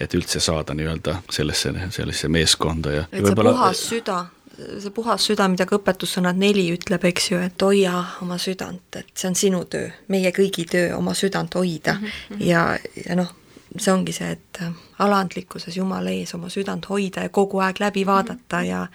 et 0.00 0.12
üldse 0.14 0.40
saada 0.40 0.76
nii-öelda 0.76 1.16
sellesse, 1.32 1.72
sellesse 1.96 2.28
meeskonda 2.28 2.92
ja 2.92 3.06
et 3.08 3.24
see 3.24 3.38
puhas 3.38 3.86
süda 3.88 4.18
see 4.56 4.90
puhas 4.94 5.26
süda, 5.26 5.46
mida 5.48 5.66
ka 5.68 5.78
õpetussõnad 5.78 6.38
neli 6.38 6.66
ütleb, 6.74 7.04
eks 7.08 7.30
ju, 7.30 7.38
et 7.42 7.62
hoia 7.62 7.94
oma 8.24 8.38
südant, 8.42 8.98
et 8.98 9.12
see 9.14 9.30
on 9.30 9.38
sinu 9.38 9.62
töö, 9.70 9.90
meie 10.12 10.32
kõigi 10.34 10.66
töö 10.70 10.96
oma 10.96 11.14
südant 11.18 11.54
hoida 11.58 11.94
mm. 11.94 12.06
-hmm. 12.06 12.44
ja, 12.46 12.64
ja 13.06 13.16
noh, 13.18 13.32
see 13.78 13.92
ongi 13.92 14.12
see, 14.12 14.30
et 14.36 14.62
alandlikkuses 14.98 15.76
Jumala 15.76 16.10
ees 16.10 16.34
oma 16.34 16.50
südant 16.52 16.88
hoida 16.90 17.24
ja 17.26 17.32
kogu 17.32 17.62
aeg 17.64 17.80
läbi 17.80 18.06
vaadata 18.06 18.56
mm 18.56 18.62
-hmm. 18.62 18.68
ja 18.68 18.86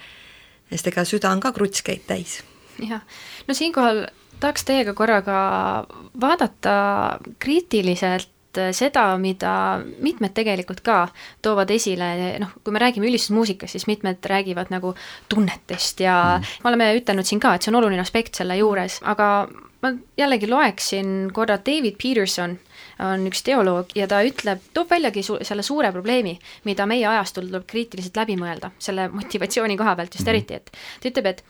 sest 0.70 0.88
ega 0.88 1.06
süda 1.06 1.32
on 1.32 1.40
ka 1.40 1.52
krutskeid 1.52 2.08
täis. 2.08 2.44
jah, 2.90 3.02
no 3.48 3.54
siinkohal 3.54 4.08
tahaks 4.40 4.66
teiega 4.66 4.94
korraga 4.94 5.38
vaadata 6.22 7.20
kriitiliselt 7.40 8.30
äh, 8.30 8.37
seda, 8.76 9.06
mida 9.22 9.52
mitmed 10.04 10.34
tegelikult 10.38 10.82
ka 10.86 10.98
toovad 11.46 11.72
esile, 11.74 12.10
noh, 12.42 12.56
kui 12.64 12.76
me 12.76 12.82
räägime 12.84 13.10
ülistusmuusikast, 13.10 13.76
siis 13.76 13.88
mitmed 13.90 14.26
räägivad 14.26 14.72
nagu 14.74 14.94
tunnetest 15.30 16.04
ja 16.06 16.18
mm. 16.38 16.64
me 16.64 16.72
oleme 16.74 16.92
ütelnud 17.00 17.28
siin 17.28 17.42
ka, 17.44 17.56
et 17.56 17.66
see 17.66 17.74
on 17.74 17.80
oluline 17.82 18.04
aspekt 18.04 18.40
selle 18.40 18.58
juures, 18.60 19.00
aga 19.08 19.30
ma 19.82 19.92
jällegi 20.18 20.50
loeksin 20.50 21.30
korra 21.34 21.58
David 21.58 22.00
Peterson, 22.02 22.58
on 23.04 23.28
üks 23.30 23.44
teoloog 23.46 23.94
ja 23.96 24.08
ta 24.10 24.24
ütleb, 24.26 24.64
toob 24.74 24.90
väljagi 24.90 25.24
su 25.24 25.38
selle 25.46 25.66
suure 25.66 25.92
probleemi, 25.94 26.38
mida 26.66 26.88
meie 26.90 27.06
ajastul 27.08 27.48
tuleb 27.50 27.68
kriitiliselt 27.70 28.18
läbi 28.18 28.38
mõelda, 28.40 28.72
selle 28.80 29.08
motivatsiooni 29.14 29.78
koha 29.78 29.96
pealt 29.96 30.16
just 30.16 30.26
-hmm. 30.26 30.36
eriti, 30.36 30.54
et 30.54 30.72
ta 31.02 31.10
ütleb, 31.10 31.26
et 31.26 31.44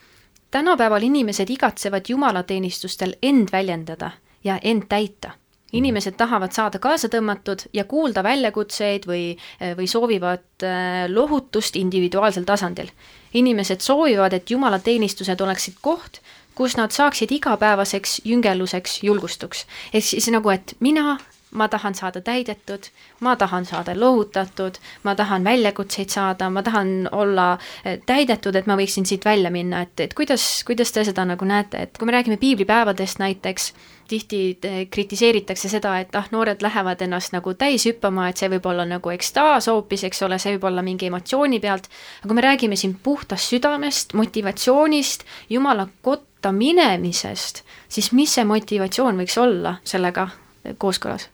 tänapäeval 0.50 1.02
inimesed 1.02 1.50
igatsevad 1.50 2.08
jumalateenistustel 2.08 3.16
end 3.22 3.48
väljendada 3.52 4.10
ja 4.44 4.58
end 4.62 4.88
täita 4.88 5.32
inimesed 5.72 6.16
tahavad 6.16 6.54
saada 6.56 6.78
kaasa 6.78 7.10
tõmmatud 7.12 7.66
ja 7.76 7.84
kuulda 7.84 8.22
väljakutseid 8.24 9.06
või, 9.08 9.36
või 9.76 9.88
soovivad 9.90 10.64
äh, 10.64 11.04
lohutust 11.12 11.76
individuaalsel 11.76 12.48
tasandil. 12.48 12.90
inimesed 13.34 13.80
soovivad, 13.84 14.32
et 14.32 14.50
jumalateenistused 14.50 15.40
oleksid 15.40 15.74
koht, 15.84 16.22
kus 16.54 16.76
nad 16.76 16.90
saaksid 16.90 17.30
igapäevaseks 17.32 18.20
jüngeluseks 18.24 19.02
julgustuks. 19.02 19.66
ehk 19.92 20.04
siis 20.04 20.30
nagu, 20.32 20.50
et 20.50 20.76
mina 20.80 21.18
ma 21.50 21.68
tahan 21.68 21.94
saada 21.94 22.20
täidetud, 22.20 22.88
ma 23.20 23.36
tahan 23.36 23.64
saada 23.64 23.94
lohutatud, 24.00 24.78
ma 25.02 25.14
tahan 25.14 25.44
väljakutseid 25.44 26.10
saada, 26.12 26.50
ma 26.50 26.62
tahan 26.62 27.08
olla 27.12 27.52
äh, 27.52 27.98
täidetud, 28.06 28.56
et 28.56 28.66
ma 28.66 28.76
võiksin 28.76 29.06
siit 29.08 29.24
välja 29.24 29.50
minna, 29.50 29.82
et, 29.86 30.00
et 30.00 30.14
kuidas, 30.14 30.64
kuidas 30.66 30.92
te 30.92 31.04
seda 31.08 31.24
nagu 31.28 31.48
näete, 31.48 31.86
et 31.88 31.98
kui 31.98 32.06
me 32.06 32.12
räägime 32.12 32.36
piiblipäevadest 32.36 33.22
näiteks, 33.22 33.72
tihti 34.08 34.58
kritiseeritakse 34.90 35.68
seda, 35.68 35.98
et 36.00 36.16
ah, 36.16 36.26
noored 36.32 36.62
lähevad 36.64 37.02
ennast 37.04 37.34
nagu 37.36 37.52
täis 37.54 37.84
hüppama, 37.88 38.28
et 38.28 38.40
see 38.40 38.48
võib 38.52 38.66
olla 38.70 38.86
nagu 38.88 39.12
ekstaas 39.12 39.68
hoopis, 39.68 40.06
eks 40.08 40.22
ole, 40.26 40.40
see 40.40 40.56
võib 40.56 40.68
olla 40.70 40.84
mingi 40.84 41.10
emotsiooni 41.10 41.60
pealt, 41.60 41.90
aga 42.20 42.30
kui 42.30 42.40
me 42.40 42.46
räägime 42.46 42.80
siin 42.80 42.96
puhtast 43.04 43.52
südamest, 43.52 44.16
motivatsioonist, 44.18 45.24
jumala 45.52 45.88
kotta 46.02 46.52
minemisest, 46.52 47.64
siis 47.88 48.12
mis 48.16 48.36
see 48.38 48.48
motivatsioon 48.48 49.20
võiks 49.20 49.40
olla 49.40 49.78
sellega 49.84 50.30
kooskõlas? 50.78 51.28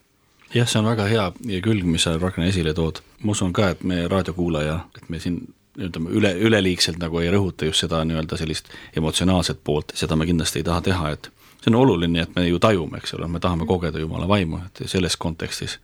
Jah, 0.55 0.69
see 0.69 0.81
on 0.81 0.89
väga 0.89 1.07
hea 1.11 1.27
külg, 1.65 1.85
mis 1.89 2.07
sa, 2.07 2.15
Ragnar, 2.19 2.49
esile 2.49 2.75
tood. 2.75 3.01
ma 3.23 3.33
usun 3.33 3.53
ka, 3.53 3.71
et 3.75 3.83
meie 3.83 4.09
raadiokuulaja, 4.09 4.81
et 4.99 5.09
me 5.09 5.21
siin 5.21 5.41
ütleme, 5.79 6.11
üle, 6.15 6.35
üleliigselt 6.47 7.01
nagu 7.03 7.19
ei 7.19 7.31
rõhuta 7.33 7.67
just 7.67 7.83
seda 7.83 8.03
nii-öelda 8.07 8.39
sellist 8.39 8.71
emotsionaalset 8.97 9.65
poolt, 9.65 9.95
seda 9.99 10.17
me 10.17 10.27
kindlasti 10.29 10.63
ei 10.63 10.69
taha 10.69 10.85
teha, 10.91 11.11
et 11.17 11.31
see 11.63 11.73
on 11.73 11.81
oluline, 11.81 12.23
et 12.23 12.37
me 12.37 12.47
ju 12.47 12.61
tajume, 12.63 13.01
eks 13.01 13.17
ole, 13.19 13.29
me 13.29 13.41
tahame 13.43 13.67
kogeda 13.67 13.99
Jumala 13.99 14.29
vaimu, 14.31 14.61
et 14.67 14.85
selles 14.91 15.17
kontekstis. 15.17 15.79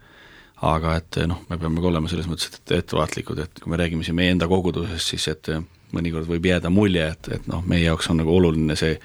aga 0.61 0.95
et 1.01 1.17
noh, 1.25 1.39
me 1.49 1.57
peame 1.57 1.81
ka 1.81 1.89
olema 1.89 2.09
selles 2.13 2.27
mõttes 2.29 2.51
et 2.53 2.73
ettevaatlikud, 2.77 3.39
et 3.41 3.61
kui 3.63 3.71
me 3.73 3.79
räägime 3.81 4.05
siin 4.05 4.15
meie 4.19 4.35
enda 4.35 4.45
kogudusest, 4.49 5.07
siis 5.15 5.29
et 5.33 5.49
mõnikord 5.97 6.29
võib 6.29 6.45
jääda 6.45 6.69
mulje, 6.71 7.07
et, 7.15 7.29
et 7.33 7.47
noh, 7.49 7.65
meie 7.65 7.87
jaoks 7.87 8.11
on 8.13 8.21
nagu 8.21 8.35
oluline 8.37 8.77
see 8.77 8.99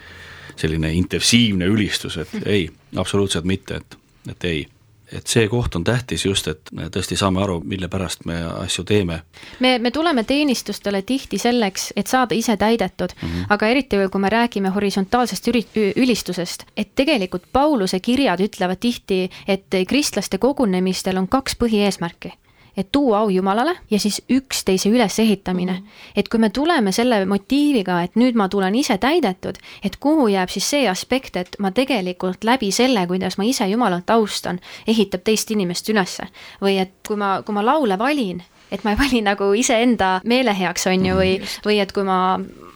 selline 0.60 0.92
intensiivne 1.00 1.66
ülistus, 1.72 2.18
et 2.20 2.36
ei, 2.44 2.68
absoluutselt 3.00 3.48
mitte, 3.48 3.80
et, 3.80 3.98
et 4.32 4.48
ei 4.52 4.66
et 5.12 5.28
see 5.28 5.48
koht 5.48 5.76
on 5.76 5.84
tähtis 5.84 6.26
just, 6.26 6.48
et 6.48 6.72
me 6.72 6.90
tõesti 6.94 7.18
saame 7.20 7.42
aru, 7.44 7.60
mille 7.66 7.88
pärast 7.92 8.26
me 8.26 8.38
asju 8.66 8.84
teeme. 8.84 9.22
me, 9.60 9.78
me 9.80 9.92
tuleme 9.92 10.24
teenistustele 10.24 11.02
tihti 11.02 11.38
selleks, 11.38 11.92
et 11.96 12.08
saada 12.08 12.36
ise 12.36 12.58
täidetud 12.58 13.14
mm, 13.22 13.28
-hmm. 13.28 13.46
aga 13.50 13.68
eriti 13.68 13.98
kui 14.12 14.22
me 14.22 14.30
räägime 14.30 14.70
horisontaalsest 14.70 15.48
üri-, 15.48 15.92
ülistusest, 15.96 16.66
et 16.78 16.96
tegelikult 16.96 17.44
Pauluse 17.54 18.00
kirjad 18.00 18.40
ütlevad 18.40 18.80
tihti, 18.80 19.30
et 19.48 19.66
kristlaste 19.88 20.38
kogunemistel 20.38 21.18
on 21.18 21.28
kaks 21.28 21.56
põhieesmärki 21.56 22.34
et 22.78 22.92
tuua 22.92 23.20
au 23.20 23.30
Jumalale 23.30 23.78
ja 23.92 24.00
siis 24.00 24.22
üksteise 24.30 24.90
ülesehitamine. 24.90 25.72
-hmm. 25.72 26.12
et 26.16 26.30
kui 26.30 26.40
me 26.40 26.50
tuleme 26.50 26.92
selle 26.92 27.26
motiiviga, 27.26 28.02
et 28.02 28.16
nüüd 28.16 28.36
ma 28.36 28.50
tulen 28.50 28.76
ise 28.76 28.98
täidetud, 28.98 29.56
et 29.84 29.96
kuhu 30.00 30.28
jääb 30.28 30.50
siis 30.50 30.70
see 30.70 30.90
aspekt, 30.90 31.36
et 31.36 31.56
ma 31.60 31.72
tegelikult 31.72 32.44
läbi 32.44 32.72
selle, 32.72 33.08
kuidas 33.08 33.38
ma 33.38 33.44
ise 33.44 33.68
Jumalat 33.68 34.10
austan, 34.10 34.60
ehitab 34.88 35.22
teist 35.24 35.52
inimest 35.52 35.90
ülesse. 35.90 36.28
või 36.62 36.80
et 36.80 36.92
kui 37.08 37.16
ma, 37.16 37.42
kui 37.46 37.54
ma 37.54 37.66
laule 37.66 37.98
valin, 37.98 38.44
et 38.72 38.84
ma 38.84 38.94
ei 38.94 39.00
vali 39.00 39.22
nagu 39.26 39.52
iseenda 39.58 40.20
meele 40.26 40.54
heaks, 40.58 40.88
on 40.92 41.06
ju, 41.06 41.18
või, 41.18 41.34
mm, 41.40 41.66
või 41.66 41.80
et 41.84 41.92
kui 41.96 42.06
ma, 42.08 42.18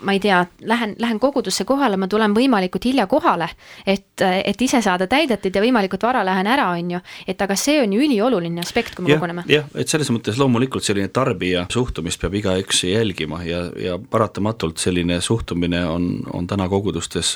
ma 0.05 0.15
ei 0.15 0.21
tea, 0.23 0.43
lähen, 0.61 0.95
lähen 0.99 1.19
kogudusse 1.19 1.65
kohale, 1.67 1.97
ma 1.99 2.07
tulen 2.11 2.35
võimalikult 2.35 2.85
hilja 2.89 3.07
kohale, 3.09 3.49
et, 3.87 4.21
et 4.21 4.61
ise 4.61 4.81
saada 4.85 5.07
täidetud 5.11 5.55
ja 5.55 5.63
võimalikult 5.63 6.05
vara 6.07 6.23
lähen 6.27 6.47
ära, 6.47 6.69
on 6.77 6.95
ju. 6.95 7.01
et 7.27 7.41
aga 7.41 7.57
see 7.59 7.79
on 7.83 7.93
ju 7.93 8.05
ülioluline 8.05 8.63
aspekt, 8.63 8.95
kui 8.95 9.05
me 9.05 9.13
ja, 9.13 9.19
koguneme. 9.19 9.45
jah, 9.49 9.67
et 9.75 9.91
selles 9.91 10.11
mõttes 10.13 10.39
loomulikult 10.39 10.85
selline 10.85 11.11
tarbija 11.13 11.65
suhtumist 11.73 12.21
peab 12.21 12.39
igaüks 12.39 12.83
jälgima 12.89 13.43
ja, 13.47 13.65
ja 13.79 13.99
paratamatult 13.99 14.79
selline 14.81 15.21
suhtumine 15.21 15.85
on, 15.89 16.11
on 16.33 16.47
täna 16.47 16.69
kogudustes 16.69 17.35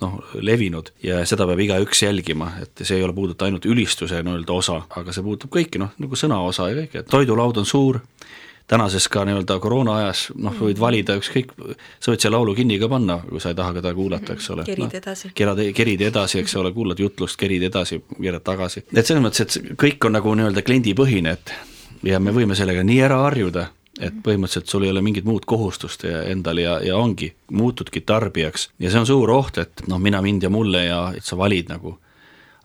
noh, 0.00 0.18
levinud 0.40 0.92
ja 1.04 1.22
seda 1.28 1.46
peab 1.48 1.62
igaüks 1.66 2.04
jälgima, 2.04 2.52
et 2.62 2.84
see 2.84 2.98
ei 2.98 3.06
ole 3.06 3.16
puuduta 3.16 3.48
ainult 3.48 3.66
ülistuse 3.68 4.22
nii-öelda 4.24 4.56
osa, 4.56 4.82
aga 5.00 5.14
see 5.14 5.24
puudutab 5.26 5.52
kõiki, 5.56 5.80
noh, 5.82 5.94
nagu 6.00 6.18
sõnaosa 6.18 6.70
ja 6.70 6.78
kõike, 6.82 7.02
et 7.02 7.10
toidulaud 7.10 7.60
on 7.62 7.68
suur, 7.68 8.00
tänases 8.70 9.08
ka 9.10 9.24
nii-öelda 9.26 9.58
koroona 9.62 9.96
ajas, 10.02 10.28
noh, 10.36 10.54
võid 10.54 10.76
mm. 10.76 10.82
valida 10.84 11.16
ükskõik, 11.18 11.56
sa 11.98 12.12
võid 12.12 12.22
selle 12.22 12.36
laulu 12.36 12.54
kinni 12.58 12.78
ka 12.80 12.90
panna, 12.92 13.18
kui 13.26 13.42
sa 13.42 13.50
ei 13.50 13.58
taha 13.58 13.74
teda 13.80 13.94
kuulata, 13.96 14.36
eks 14.36 14.52
ole. 14.54 14.66
kerid 14.68 14.86
no, 14.86 14.92
edasi. 15.00 15.32
kerad, 15.34 15.64
kerid 15.76 16.06
edasi, 16.06 16.42
eks 16.44 16.54
ole, 16.60 16.72
kuulad 16.76 17.02
jutlust, 17.02 17.38
kerid 17.40 17.66
edasi, 17.66 17.98
keerad 18.14 18.46
tagasi. 18.46 18.84
et 18.94 19.02
selles 19.02 19.24
mõttes, 19.24 19.46
et 19.46 19.74
kõik 19.80 20.06
on 20.06 20.18
nagu 20.18 20.36
nii-öelda 20.38 20.64
kliendipõhine, 20.66 21.34
et 21.34 21.54
ja 22.06 22.22
me 22.22 22.32
võime 22.34 22.56
sellega 22.58 22.86
nii 22.86 23.02
ära 23.08 23.20
harjuda 23.26 23.68
et 24.00 24.20
põhimõtteliselt 24.24 24.70
sul 24.70 24.86
ei 24.86 24.92
ole 24.92 25.02
mingit 25.04 25.26
muud 25.28 25.46
kohustust 25.48 26.04
endal 26.08 26.60
ja, 26.62 26.78
ja 26.84 26.96
ongi, 26.98 27.30
muutudki 27.52 28.02
tarbijaks 28.06 28.70
ja 28.80 28.90
see 28.90 29.02
on 29.02 29.08
suur 29.08 29.32
oht, 29.34 29.60
et 29.60 29.84
noh, 29.90 30.00
mina, 30.02 30.22
mind 30.24 30.46
ja 30.46 30.50
mulle 30.52 30.84
ja 30.86 31.00
et 31.16 31.26
sa 31.26 31.38
valid 31.38 31.72
nagu. 31.72 31.98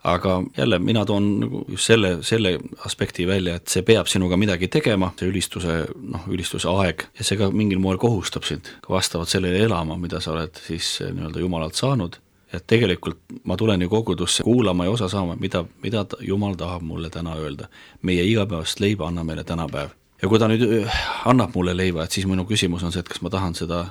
aga 0.06 0.42
jälle, 0.56 0.78
mina 0.78 1.04
toon 1.04 1.24
nagu 1.40 1.64
just 1.68 1.88
selle, 1.90 2.10
selle 2.22 2.58
aspekti 2.86 3.26
välja, 3.26 3.56
et 3.56 3.68
see 3.68 3.82
peab 3.82 4.06
sinuga 4.06 4.36
midagi 4.38 4.68
tegema, 4.68 5.08
see 5.18 5.26
ülistuse, 5.26 5.80
noh, 5.98 6.28
ülistuse 6.30 6.68
aeg 6.70 7.08
ja 7.18 7.24
see 7.26 7.38
ka 7.40 7.50
mingil 7.50 7.82
moel 7.82 7.98
kohustab 7.98 8.46
sind 8.46 8.70
ka 8.84 8.94
vastavalt 8.94 9.28
sellele 9.28 9.64
elama, 9.66 9.98
mida 9.98 10.20
sa 10.22 10.36
oled 10.36 10.62
siis 10.68 11.00
nii-öelda 11.02 11.42
Jumalalt 11.42 11.74
saanud 11.74 12.20
et 12.54 12.62
tegelikult 12.66 13.18
ma 13.44 13.56
tulen 13.58 13.82
ju 13.82 13.90
kogudusse 13.90 14.46
kuulama 14.46 14.86
ja 14.86 14.94
osa 14.94 15.08
saama, 15.10 15.34
mida, 15.40 15.64
mida 15.82 16.06
Jumal 16.20 16.54
tahab 16.54 16.82
mulle 16.82 17.10
täna 17.10 17.34
öelda. 17.34 17.68
meie 18.02 18.24
igapäevast 18.24 18.80
leiba 18.80 19.08
anna 19.08 19.24
meile 19.24 19.44
tänapäev 19.44 19.90
ja 20.22 20.28
kui 20.28 20.40
ta 20.40 20.48
nüüd 20.50 20.64
äh, 20.64 21.00
annab 21.28 21.54
mulle 21.56 21.74
leiva, 21.76 22.04
et 22.04 22.16
siis 22.16 22.26
minu 22.28 22.46
küsimus 22.48 22.84
on 22.86 22.94
see, 22.94 23.02
et 23.04 23.10
kas 23.10 23.22
ma 23.24 23.32
tahan 23.32 23.56
seda, 23.58 23.82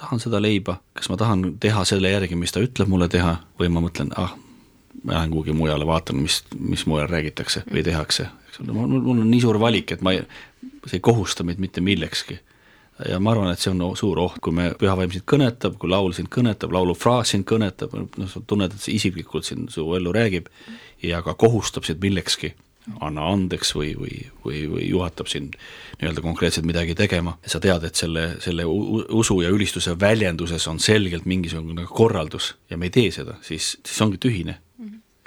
tahan 0.00 0.22
seda 0.22 0.40
leiba, 0.42 0.78
kas 0.96 1.10
ma 1.12 1.18
tahan 1.20 1.54
teha 1.62 1.84
selle 1.88 2.12
järgi, 2.12 2.38
mis 2.38 2.54
ta 2.54 2.62
ütleb 2.64 2.90
mulle 2.90 3.08
teha, 3.12 3.36
või 3.60 3.70
ma 3.72 3.84
mõtlen, 3.84 4.14
ah, 4.20 4.34
ma 5.02 5.18
lähen 5.18 5.34
kuhugi 5.34 5.56
mujale, 5.56 5.86
vaatan, 5.88 6.22
mis, 6.24 6.40
mis 6.58 6.86
mujal 6.90 7.10
räägitakse 7.10 7.66
või 7.70 7.84
tehakse, 7.86 8.30
eks 8.48 8.64
ole, 8.64 8.72
mul, 8.76 8.96
mul 8.96 9.22
on 9.26 9.30
nii 9.30 9.44
suur 9.44 9.60
valik, 9.60 9.94
et 9.94 10.04
ma 10.04 10.16
ei, 10.16 10.24
see 10.86 10.98
ei 10.98 11.04
kohusta 11.04 11.46
meid 11.46 11.62
mitte 11.62 11.84
millekski. 11.84 12.40
ja 13.08 13.18
ma 13.20 13.32
arvan, 13.34 13.50
et 13.50 13.58
see 13.58 13.72
on 13.74 13.96
suur 13.98 14.20
oht, 14.22 14.38
kui 14.40 14.54
me, 14.54 14.70
pühavaim 14.78 15.12
sind 15.12 15.26
kõnetab, 15.28 15.76
kui 15.82 15.90
laul 15.90 16.14
sind 16.14 16.30
kõnetab, 16.32 16.72
laulufraas 16.72 17.34
sind 17.34 17.44
kõnetab, 17.50 17.92
noh, 17.92 18.28
sa 18.30 18.40
tunned, 18.46 18.72
et 18.72 18.80
see 18.80 18.94
isiklikult 18.94 19.44
sind 19.44 19.72
su 19.74 19.88
ellu 19.98 20.12
räägib 20.14 20.46
ja 21.02 21.20
ka 21.26 21.34
kohustab 21.34 21.84
sind 21.84 22.00
millekski 22.00 22.54
anna 23.00 23.28
andeks 23.32 23.72
või, 23.76 23.94
või, 23.96 24.18
või, 24.44 24.64
või 24.68 24.88
juhatab 24.88 25.30
sind 25.30 25.56
nii-öelda 26.00 26.24
konkreetselt 26.24 26.66
midagi 26.68 26.96
tegema, 26.98 27.36
sa 27.46 27.60
tead, 27.62 27.86
et 27.88 27.96
selle, 27.96 28.26
selle 28.44 28.66
usu 28.66 29.38
ja 29.40 29.52
ülistuse 29.54 29.96
väljenduses 30.00 30.68
on 30.68 30.80
selgelt 30.82 31.24
mingisugune 31.24 31.86
korraldus 31.88 32.54
ja 32.70 32.76
me 32.80 32.90
ei 32.90 32.94
tee 32.94 33.14
seda, 33.14 33.38
siis, 33.42 33.76
siis 33.84 34.04
ongi 34.04 34.20
tühine 34.20 34.58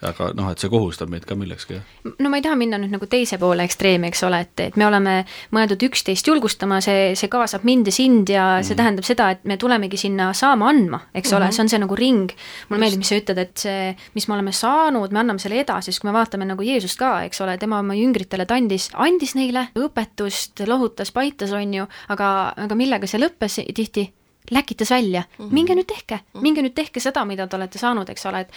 aga 0.05 0.29
noh, 0.37 0.51
et 0.53 0.61
see 0.61 0.69
kohustab 0.69 1.09
meid 1.09 1.23
ka 1.25 1.33
millekski, 1.37 1.79
jah. 1.79 2.13
no 2.21 2.29
ma 2.29 2.37
ei 2.37 2.43
taha 2.45 2.57
minna 2.59 2.77
nüüd 2.77 2.91
nagu 2.93 3.07
teise 3.09 3.39
poole 3.41 3.65
ekstreemi, 3.65 4.11
eks 4.11 4.21
ole, 4.27 4.43
et, 4.45 4.53
et 4.67 4.75
me 4.77 4.85
oleme 4.85 5.15
mõeldud 5.55 5.87
üksteist 5.87 6.27
julgustama, 6.29 6.77
see, 6.85 7.15
see 7.17 7.31
kaasab 7.33 7.65
mind 7.67 7.89
ja 7.89 7.95
sind 7.95 8.29
ja 8.29 8.43
mm. 8.59 8.67
see 8.67 8.75
mhm. 8.75 8.81
tähendab 8.81 9.07
seda, 9.07 9.29
et 9.33 9.47
me 9.49 9.57
tulemegi 9.57 9.97
sinna 9.97 10.29
saama 10.37 10.69
andma, 10.69 11.01
eks 11.13 11.31
mm 11.31 11.33
-hmm. 11.33 11.37
ole, 11.37 11.45
mhm. 11.45 11.55
see 11.55 11.63
on 11.63 11.69
see 11.73 11.81
nagu 11.81 11.95
ring. 11.95 12.35
mulle 12.69 12.81
meeldib, 12.81 13.01
mis 13.01 13.09
sa 13.09 13.17
ütled, 13.17 13.41
et 13.41 13.57
see, 13.57 13.95
mis 14.13 14.27
me 14.27 14.37
oleme 14.37 14.51
saanud, 14.51 15.11
me 15.11 15.19
anname 15.19 15.39
selle 15.39 15.61
edasi, 15.63 15.91
sest 15.91 16.01
kui 16.01 16.11
me 16.11 16.17
vaatame 16.17 16.45
nagu 16.45 16.61
Jeesust 16.61 16.99
ka, 16.99 17.23
eks 17.23 17.41
ole, 17.41 17.57
tema 17.57 17.79
oma 17.79 17.97
jüngritele 17.97 18.45
ta 18.45 18.55
andis, 18.55 18.89
andis 18.93 19.33
neile 19.35 19.69
õpetust, 19.75 20.61
lohutas, 20.67 21.11
paitas, 21.11 21.51
on 21.51 21.73
ju, 21.73 21.87
aga, 22.09 22.53
aga 22.57 22.75
millega 22.75 23.07
see 23.07 23.21
lõppes 23.21 23.61
tihti? 23.73 24.11
läkitas 24.51 24.89
välja 24.89 25.23
mm, 25.27 25.45
-hmm. 25.45 25.53
minge 25.53 25.75
nüüd 25.75 25.87
tehke, 25.87 26.19
minge 26.33 26.61
nüüd 26.61 26.73
tehke 26.73 26.99
seda, 26.99 27.25
mida 27.25 27.47
te 27.47 27.55
olete 27.55 27.79
saanud, 27.79 28.09
eks 28.09 28.25
ole, 28.25 28.39
et 28.39 28.51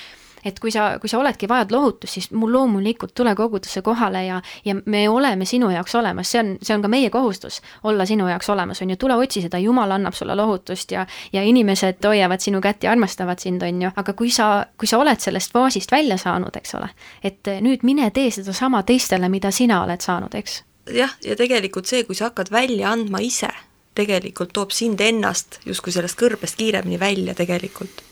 et 0.45 0.61
kui 0.61 0.73
sa, 0.73 0.99
kui 1.01 1.09
sa 1.09 1.19
oledki, 1.19 1.49
vajad 1.49 1.73
lohutust, 1.75 2.13
siis 2.15 2.31
mul 2.31 2.53
loomulikult 2.53 3.15
tule 3.15 3.35
kogudusse 3.37 3.83
kohale 3.83 4.25
ja, 4.25 4.41
ja 4.65 4.75
me 4.85 5.09
oleme 5.09 5.45
sinu 5.45 5.71
jaoks 5.71 5.95
olemas, 5.95 6.31
see 6.33 6.41
on, 6.41 6.53
see 6.63 6.75
on 6.75 6.85
ka 6.85 6.91
meie 6.93 7.11
kohustus, 7.11 7.61
olla 7.85 8.07
sinu 8.09 8.29
jaoks 8.29 8.51
olemas, 8.51 8.83
on 8.83 8.95
ju, 8.95 8.99
tule 9.01 9.17
otsi 9.21 9.45
seda, 9.45 9.61
Jumal 9.61 9.91
annab 9.97 10.17
sulle 10.17 10.37
lohutust 10.37 10.93
ja, 10.93 11.07
ja 11.33 11.43
inimesed 11.47 12.05
hoiavad 12.07 12.41
sinu 12.41 12.61
kätt 12.65 12.85
ja 12.85 12.93
armastavad 12.93 13.43
sind, 13.43 13.63
on 13.67 13.83
ju, 13.87 13.93
aga 13.97 14.17
kui 14.17 14.31
sa, 14.35 14.51
kui 14.79 14.89
sa 14.89 15.01
oled 15.03 15.21
sellest 15.21 15.53
faasist 15.53 15.93
välja 15.93 16.19
saanud, 16.21 16.57
eks 16.57 16.75
ole, 16.79 16.91
et 17.23 17.55
nüüd 17.61 17.85
mine 17.87 18.11
tee 18.15 18.31
sedasama 18.35 18.83
teistele, 18.89 19.29
mida 19.29 19.53
sina 19.55 19.83
oled 19.85 20.05
saanud, 20.05 20.35
eks. 20.41 20.63
jah, 20.95 21.17
ja 21.25 21.37
tegelikult 21.37 21.91
see, 21.91 22.05
kui 22.09 22.19
sa 22.19 22.31
hakkad 22.31 22.53
välja 22.53 22.93
andma 22.93 23.21
ise, 23.25 23.51
tegelikult 23.95 24.55
toob 24.57 24.73
sind 24.73 25.01
ennast 25.05 25.61
justkui 25.67 25.93
sellest 25.93 26.19
kõrbest 26.19 26.57
kiiremini 26.61 27.01
välja 27.01 27.35
tegelikult 27.35 28.10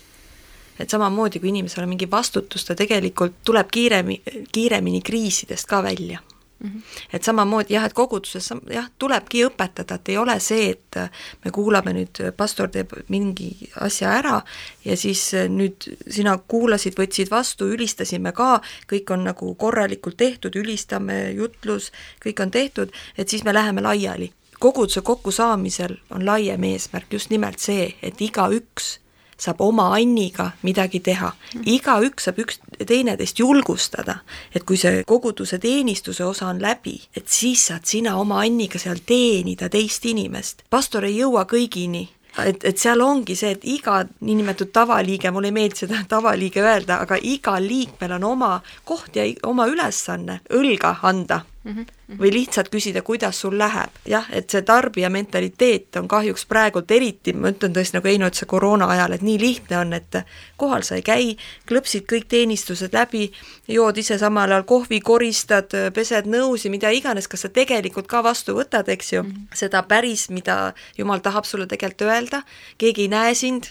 et 0.78 0.90
samamoodi, 0.90 1.40
kui 1.40 1.48
inimesel 1.48 1.84
on 1.84 1.88
mingi 1.88 2.10
vastutus, 2.10 2.64
ta 2.64 2.74
tegelikult 2.74 3.40
tuleb 3.44 3.70
kiiremi, 3.70 4.22
kiiremini 4.52 5.00
kriisidest 5.02 5.66
ka 5.66 5.82
välja 5.82 6.20
Mm 6.58 6.68
-hmm. 6.68 6.82
et 7.12 7.24
samamoodi 7.24 7.74
jah, 7.74 7.84
et 7.84 7.92
koguduses 7.92 8.48
jah, 8.70 8.90
tulebki 8.98 9.44
õpetada, 9.46 9.94
et 9.94 10.08
ei 10.08 10.16
ole 10.16 10.40
see, 10.40 10.70
et 10.70 10.96
me 11.44 11.50
kuulame 11.50 11.92
nüüd, 11.92 12.32
pastor 12.36 12.68
teeb 12.68 12.92
mingi 13.08 13.70
asja 13.80 14.10
ära 14.10 14.42
ja 14.84 14.96
siis 14.96 15.32
nüüd 15.48 15.96
sina 16.10 16.38
kuulasid, 16.48 16.98
võtsid 16.98 17.30
vastu, 17.30 17.64
ülistasime 17.64 18.32
ka, 18.32 18.60
kõik 18.92 19.12
on 19.12 19.24
nagu 19.24 19.54
korralikult 19.54 20.16
tehtud, 20.16 20.56
ülistame, 20.56 21.30
jutlus, 21.30 21.92
kõik 22.26 22.42
on 22.42 22.50
tehtud, 22.50 22.90
et 23.18 23.28
siis 23.28 23.44
me 23.44 23.54
läheme 23.54 23.82
laiali. 23.82 24.32
koguduse 24.58 25.00
kokkusaamisel 25.00 25.96
on 26.10 26.26
laiem 26.26 26.64
eesmärk 26.64 27.12
just 27.12 27.30
nimelt 27.30 27.58
see, 27.58 27.94
et 28.02 28.20
igaüks 28.20 28.98
saab 29.38 29.60
oma 29.60 29.88
Anniga 29.94 30.50
midagi 30.62 31.00
teha. 31.00 31.32
igaüks 31.64 32.28
saab 32.28 32.42
üks, 32.42 32.60
teineteist 32.86 33.38
julgustada, 33.38 34.18
et 34.54 34.64
kui 34.64 34.76
see 34.76 35.02
koguduse 35.06 35.58
teenistuse 35.58 36.24
osa 36.24 36.48
on 36.50 36.62
läbi, 36.62 36.98
et 37.16 37.28
siis 37.28 37.66
saad 37.70 37.86
sina 37.86 38.16
oma 38.18 38.42
Anniga 38.42 38.78
seal 38.78 39.02
teenida 39.06 39.68
teist 39.68 40.04
inimest. 40.06 40.62
pastor 40.70 41.04
ei 41.04 41.18
jõua 41.18 41.44
kõigini 41.44 42.08
et, 42.44 42.64
et 42.64 42.78
seal 42.78 43.00
ongi 43.02 43.36
see, 43.38 43.52
et 43.56 43.64
iga 43.68 44.02
niinimetatud 44.20 44.72
tavaliige, 44.72 45.30
mulle 45.34 45.50
ei 45.50 45.56
meeldi 45.56 45.84
seda 45.84 46.02
tavaliige 46.14 46.62
öelda, 46.62 47.00
aga 47.04 47.18
igal 47.22 47.64
liikmel 47.64 48.16
on 48.18 48.24
oma 48.32 48.52
koht 48.84 49.16
ja 49.16 49.26
oma 49.46 49.66
ülesanne 49.70 50.40
õlga 50.54 50.96
anda 51.02 51.42
mm. 51.68 51.74
-hmm 51.74 51.98
või 52.16 52.30
lihtsalt 52.32 52.70
küsida, 52.72 53.02
kuidas 53.02 53.40
sul 53.40 53.58
läheb. 53.58 53.90
jah, 54.08 54.26
et 54.32 54.50
see 54.50 54.62
tarbija 54.62 55.10
mentaliteet 55.10 55.96
on 56.00 56.08
kahjuks 56.08 56.46
praegult 56.48 56.90
eriti, 56.90 57.32
ma 57.32 57.52
ütlen 57.52 57.74
tõesti, 57.76 57.98
nagu 57.98 58.08
Heino 58.08 58.30
ütles, 58.30 58.46
koroona 58.48 58.88
ajal, 58.88 59.12
et 59.12 59.22
nii 59.22 59.38
lihtne 59.40 59.78
on, 59.78 59.92
et 59.92 60.20
kohal 60.56 60.82
sa 60.82 60.96
ei 60.96 61.04
käi, 61.04 61.36
klõpsid 61.68 62.06
kõik 62.08 62.28
teenistused 62.28 62.96
läbi, 62.96 63.28
jood 63.68 64.00
ise 64.00 64.18
samal 64.18 64.48
ajal 64.48 64.64
kohvi, 64.64 65.00
koristad, 65.04 65.74
pesed 65.94 66.26
nõusi, 66.26 66.72
mida 66.72 66.90
iganes, 66.90 67.28
kas 67.28 67.44
sa 67.44 67.52
tegelikult 67.52 68.08
ka 68.08 68.22
vastu 68.24 68.56
võtad, 68.56 68.88
eks 68.88 69.12
ju 69.12 69.22
mm, 69.22 69.30
-hmm. 69.30 69.56
seda 69.56 69.82
päris, 69.82 70.30
mida 70.30 70.72
Jumal 70.98 71.20
tahab 71.20 71.44
sulle 71.44 71.66
tegelikult 71.66 72.08
öelda, 72.08 72.42
keegi 72.78 73.02
ei 73.02 73.08
näe 73.08 73.34
sind, 73.34 73.68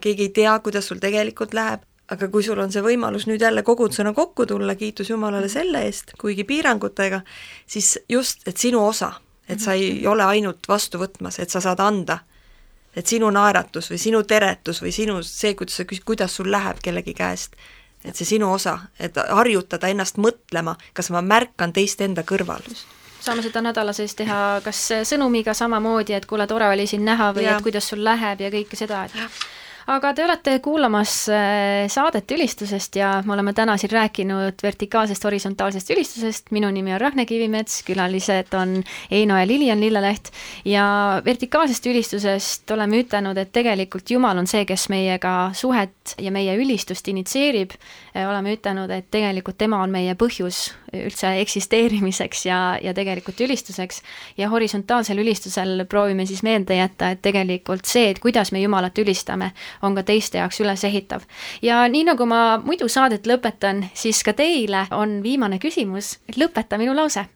keegi 0.00 0.22
ei 0.22 0.28
tea, 0.28 0.58
kuidas 0.58 0.86
sul 0.88 0.98
tegelikult 0.98 1.54
läheb 1.54 1.84
aga 2.10 2.28
kui 2.28 2.42
sul 2.44 2.60
on 2.60 2.72
see 2.72 2.82
võimalus 2.84 3.26
nüüd 3.28 3.42
jälle 3.42 3.62
kogudusena 3.62 4.12
kokku 4.12 4.46
tulla, 4.46 4.74
kiitus 4.74 5.10
Jumalale 5.10 5.48
selle 5.48 5.84
eest, 5.88 6.14
kuigi 6.20 6.44
piirangutega, 6.44 7.20
siis 7.66 7.98
just, 8.08 8.44
et 8.48 8.60
sinu 8.60 8.82
osa, 8.86 9.12
et 9.48 9.60
sa 9.60 9.72
ei 9.72 9.94
mhm. 9.94 10.08
ole 10.12 10.24
ainult 10.24 10.68
vastu 10.68 11.00
võtmas, 11.00 11.40
et 11.40 11.50
sa 11.50 11.62
saad 11.64 11.80
anda, 11.80 12.18
et 12.96 13.06
sinu 13.06 13.30
naeratus 13.34 13.90
või 13.90 14.00
sinu 14.00 14.22
teretus 14.22 14.82
või 14.82 14.92
sinu 14.92 15.22
see, 15.22 15.54
kuidas 15.54 15.80
sa 15.80 15.86
kuidas 16.04 16.36
sul 16.36 16.50
läheb 16.52 16.82
kellegi 16.82 17.14
käest, 17.14 17.56
et 18.04 18.16
see 18.16 18.28
sinu 18.36 18.52
osa, 18.52 18.78
et 19.00 19.16
harjutada 19.16 19.88
ennast 19.88 20.20
mõtlema, 20.20 20.76
kas 20.92 21.10
ma 21.10 21.24
märkan 21.24 21.72
teist 21.72 22.04
enda 22.04 22.22
kõrval 22.22 22.62
saame 23.24 23.40
seda 23.40 23.62
nädala 23.64 23.94
sees 23.96 24.12
teha 24.18 24.60
kas 24.60 24.80
sõnumiga 25.08 25.54
samamoodi, 25.56 26.12
et 26.12 26.26
kuule, 26.28 26.44
tore 26.46 26.68
oli 26.68 26.84
sind 26.86 27.06
näha 27.08 27.30
või 27.32 27.46
ja. 27.46 27.54
et 27.56 27.64
kuidas 27.64 27.88
sul 27.88 28.02
läheb 28.04 28.42
ja 28.44 28.50
kõike 28.52 28.76
seda, 28.76 29.06
et 29.08 29.14
aga 29.86 30.12
te 30.16 30.24
olete 30.24 30.58
kuulamas 30.64 31.14
äh, 31.32 31.86
saadet 31.92 32.30
ülistusest 32.34 32.96
ja 32.96 33.10
me 33.26 33.34
oleme 33.34 33.52
täna 33.56 33.76
siin 33.80 33.92
rääkinud 33.92 34.62
vertikaalsest 34.62 35.24
horisontaalsest 35.24 35.90
ülistusest, 35.94 36.50
minu 36.56 36.70
nimi 36.74 36.94
on 36.94 37.00
Ragne 37.00 37.26
Kivimets, 37.28 37.82
külalised 37.86 38.54
on 38.56 38.78
Eino 39.10 39.38
ja 39.38 39.46
Lilian 39.46 39.80
Lilleleht. 39.80 40.30
Ja 40.64 40.86
vertikaalsest 41.24 41.86
ülistusest 41.86 42.70
oleme 42.70 43.02
ütelnud, 43.04 43.38
et 43.38 43.52
tegelikult 43.52 44.10
Jumal 44.10 44.38
on 44.40 44.48
see, 44.50 44.64
kes 44.68 44.88
meiega 44.92 45.50
suhet 45.54 46.16
ja 46.20 46.32
meie 46.34 46.56
ülistust 46.60 47.08
initsieerib, 47.12 47.76
äh, 48.14 48.28
oleme 48.28 48.56
ütelnud, 48.56 48.90
et 48.90 49.10
tegelikult 49.10 49.58
tema 49.60 49.82
on 49.84 49.92
meie 49.92 50.16
põhjus 50.18 50.70
üldse 51.06 51.30
eksisteerimiseks 51.40 52.46
ja, 52.46 52.78
ja 52.82 52.94
tegelikult 52.94 53.40
ülistuseks 53.40 54.02
ja 54.38 54.48
horisontaalsel 54.48 55.18
ülistusel 55.18 55.84
proovime 55.88 56.26
siis 56.26 56.42
meelde 56.42 56.78
jätta, 56.78 57.10
et 57.10 57.22
tegelikult 57.22 57.84
see, 57.88 58.10
et 58.10 58.20
kuidas 58.22 58.52
me 58.52 58.62
Jumalat 58.62 58.98
ülistame, 58.98 59.52
on 59.82 59.94
ka 59.94 60.02
teiste 60.02 60.38
jaoks 60.38 60.60
ülesehitav. 60.60 61.22
ja 61.62 61.84
nii, 61.88 62.04
nagu 62.10 62.26
ma 62.26 62.58
muidu 62.64 62.88
saadet 62.88 63.26
lõpetan, 63.26 63.86
siis 63.94 64.22
ka 64.24 64.32
teile 64.32 64.86
on 64.90 65.22
viimane 65.22 65.58
küsimus, 65.58 66.18
et 66.28 66.36
lõpeta 66.40 66.78
minu 66.78 66.96
lause. 66.96 67.26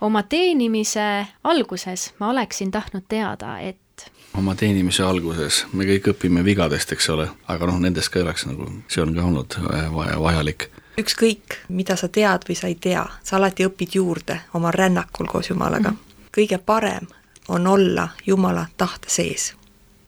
oma 0.00 0.22
teenimise 0.22 1.26
alguses 1.44 2.12
ma 2.18 2.30
oleksin 2.30 2.70
tahtnud 2.70 3.04
teada, 3.08 3.58
et 3.58 3.78
oma 4.38 4.54
teenimise 4.56 5.04
alguses, 5.04 5.64
me 5.72 5.86
kõik 5.88 6.12
õpime 6.14 6.44
vigadest, 6.44 6.92
eks 6.94 7.08
ole, 7.12 7.28
aga 7.52 7.68
noh, 7.68 7.80
nendest 7.82 8.12
ka 8.12 8.20
ei 8.20 8.26
oleks 8.26 8.46
nagu, 8.48 8.68
see 8.88 9.02
on 9.04 9.14
ka 9.16 9.26
olnud 9.28 9.58
vaja, 9.92 10.18
vajalik. 10.20 10.68
Ükskõik, 10.98 11.56
mida 11.68 11.96
sa 11.96 12.08
tead 12.08 12.44
või 12.48 12.56
sa 12.58 12.66
ei 12.66 12.74
tea, 12.74 13.06
sa 13.24 13.36
alati 13.36 13.66
õpid 13.66 13.96
juurde 13.96 14.40
oma 14.54 14.70
rännakul 14.70 15.26
koos 15.26 15.50
Jumalaga 15.50 15.90
mm. 15.90 15.96
-hmm. 15.96 16.30
kõige 16.36 16.58
parem 16.58 17.06
on 17.48 17.66
olla 17.66 18.08
Jumala 18.26 18.66
tahte 18.76 19.08
sees 19.10 19.54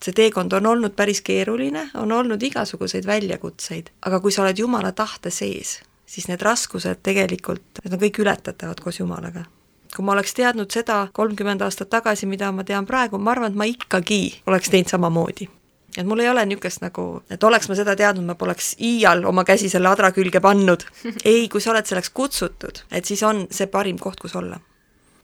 see 0.04 0.12
teekond 0.12 0.52
on 0.52 0.66
olnud 0.66 0.92
päris 0.96 1.20
keeruline, 1.24 1.90
on 1.94 2.12
olnud 2.12 2.42
igasuguseid 2.42 3.06
väljakutseid, 3.06 3.90
aga 4.06 4.20
kui 4.20 4.32
sa 4.32 4.42
oled 4.42 4.58
Jumala 4.58 4.92
tahte 4.92 5.30
sees, 5.30 5.80
siis 6.06 6.28
need 6.28 6.42
raskused 6.44 7.00
tegelikult, 7.02 7.80
need 7.84 7.96
on 7.96 8.02
kõik 8.02 8.20
ületatavad 8.20 8.80
koos 8.84 9.00
Jumalaga. 9.00 9.44
kui 9.96 10.04
ma 10.04 10.12
oleks 10.12 10.34
teadnud 10.34 10.70
seda 10.70 11.08
kolmkümmend 11.12 11.62
aastat 11.62 11.88
tagasi, 11.90 12.26
mida 12.26 12.52
ma 12.52 12.64
tean 12.64 12.86
praegu, 12.86 13.18
ma 13.18 13.30
arvan, 13.30 13.52
et 13.52 13.58
ma 13.58 13.64
ikkagi 13.64 14.42
oleks 14.46 14.70
teinud 14.70 14.90
samamoodi 14.90 15.48
et 15.96 16.06
mul 16.06 16.20
ei 16.24 16.28
ole 16.28 16.44
niisugust 16.46 16.82
nagu, 16.82 17.22
et 17.30 17.44
oleks 17.44 17.68
ma 17.70 17.78
seda 17.78 17.96
teadnud, 17.96 18.26
ma 18.26 18.34
poleks 18.38 18.74
iial 18.82 19.24
oma 19.30 19.44
käsi 19.44 19.70
selle 19.72 19.88
adra 19.88 20.10
külge 20.12 20.40
pannud. 20.44 20.86
ei, 21.30 21.48
kui 21.48 21.60
sa 21.60 21.72
oled 21.74 21.86
selleks 21.86 22.10
kutsutud, 22.14 22.84
et 22.90 23.04
siis 23.04 23.22
on 23.22 23.46
see 23.50 23.70
parim 23.70 23.98
koht, 23.98 24.20
kus 24.22 24.36
olla 24.40 24.60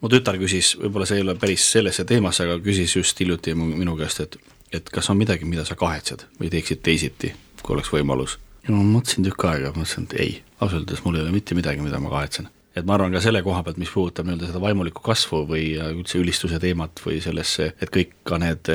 mu 0.00 0.08
tütar 0.08 0.38
küsis, 0.40 0.74
võib-olla 0.80 1.04
see 1.04 1.18
ei 1.20 1.24
ole 1.26 1.34
päris 1.36 1.66
sellesse 1.74 2.06
teemasse, 2.08 2.46
aga 2.46 2.56
küsis 2.64 2.94
just 2.96 3.18
hiljuti 3.20 3.52
minu 3.54 3.98
käest, 3.98 4.22
et 4.24 4.38
et 4.72 4.86
kas 4.94 5.10
on 5.10 5.18
midagi, 5.18 5.48
mida 5.50 5.64
sa 5.66 5.74
kahetsed 5.78 6.26
või 6.38 6.50
teeksid 6.52 6.82
teisiti, 6.86 7.32
kui 7.62 7.74
oleks 7.74 7.90
võimalus. 7.92 8.38
ja 8.66 8.74
ma 8.74 8.84
mõtlesin 8.86 9.26
tükk 9.26 9.44
aega, 9.50 9.72
mõtlesin, 9.74 10.06
et 10.06 10.16
ei, 10.20 10.32
ausalt 10.60 10.84
öeldes 10.84 11.04
mul 11.04 11.18
ei 11.18 11.24
ole 11.24 11.34
mitte 11.34 11.54
midagi, 11.58 11.82
mida 11.82 11.98
ma 11.98 12.10
kahetsen. 12.10 12.48
et 12.76 12.86
ma 12.86 12.94
arvan 12.94 13.12
ka 13.12 13.20
selle 13.20 13.42
koha 13.42 13.62
pealt, 13.66 13.78
mis 13.82 13.90
puudutab 13.90 14.26
nii-öelda 14.26 14.46
seda 14.46 14.60
vaimulikku 14.62 15.02
kasvu 15.02 15.42
või 15.48 15.74
üldse 15.74 16.18
ülistuse 16.18 16.60
teemat 16.62 17.02
või 17.04 17.18
sellesse, 17.20 17.72
et 17.80 17.90
kõik 17.90 18.14
ka 18.24 18.38
need 18.38 18.70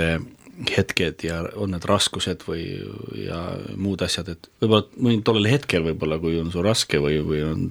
hetked 0.70 1.24
ja 1.26 1.42
on 1.60 1.74
need 1.74 1.86
raskused 1.88 2.46
või, 2.48 2.64
ja 3.20 3.40
muud 3.82 4.02
asjad, 4.06 4.30
et 4.36 4.48
võib-olla 4.64 4.86
mõni 5.04 5.20
tollel 5.26 5.50
hetkel 5.52 5.84
võib-olla, 5.84 6.18
kui 6.22 6.38
on 6.40 6.52
sul 6.54 6.64
raske 6.66 7.00
või, 7.04 7.20
või 7.26 7.42
on 7.44 7.66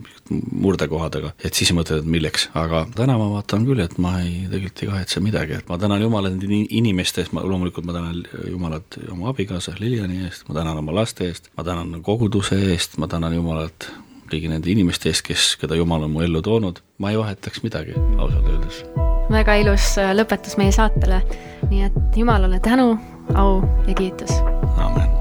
murdekohad, 0.52 1.18
aga 1.20 1.32
et 1.44 1.56
siis 1.56 1.72
mõtled, 1.76 2.02
et 2.04 2.10
milleks, 2.16 2.48
aga 2.58 2.84
täna 2.96 3.16
ma 3.20 3.30
vaatan 3.32 3.64
küll, 3.68 3.80
et 3.84 3.96
ma 4.02 4.18
ei, 4.20 4.44
tegelikult 4.52 4.84
ei 4.84 4.90
kahetse 4.92 5.24
midagi, 5.24 5.58
et 5.60 5.72
ma 5.72 5.80
tänan 5.80 6.04
Jumalat 6.04 6.36
nende 6.36 6.60
inimeste 6.76 7.24
eest, 7.24 7.32
ma 7.36 7.44
loomulikult 7.46 7.88
ma 7.88 7.96
tänan 7.96 8.20
Jumalat 8.50 9.00
oma 9.10 9.32
abikaasa 9.32 9.78
Liliani 9.80 10.24
eest, 10.28 10.44
ma 10.48 10.58
tänan 10.60 10.82
oma 10.82 10.96
laste 11.00 11.28
eest, 11.30 11.48
ma 11.56 11.64
tänan 11.64 12.02
koguduse 12.04 12.60
eest, 12.74 12.98
ma 13.00 13.08
tänan 13.08 13.36
Jumalat 13.38 13.88
kõigi 14.28 14.50
nende 14.50 14.70
inimeste 14.72 15.08
eest, 15.12 15.24
kes, 15.24 15.54
keda 15.60 15.78
Jumal 15.78 16.04
on 16.04 16.14
mu 16.14 16.24
ellu 16.24 16.44
toonud, 16.44 16.84
ma 17.00 17.14
ei 17.14 17.20
vahetaks 17.20 17.64
midagi, 17.64 17.96
ausalt 18.18 18.52
öeldes 18.52 19.03
väga 19.34 19.58
ilus 19.62 19.94
äh, 19.98 20.14
lõpetus 20.16 20.58
meie 20.60 20.72
saatele. 20.74 21.22
nii 21.70 21.84
et 21.88 22.16
Jumalale 22.16 22.60
tänu, 22.60 22.94
au 23.34 23.60
ja 23.88 23.94
kiitus. 23.94 24.40
amin 24.76 25.13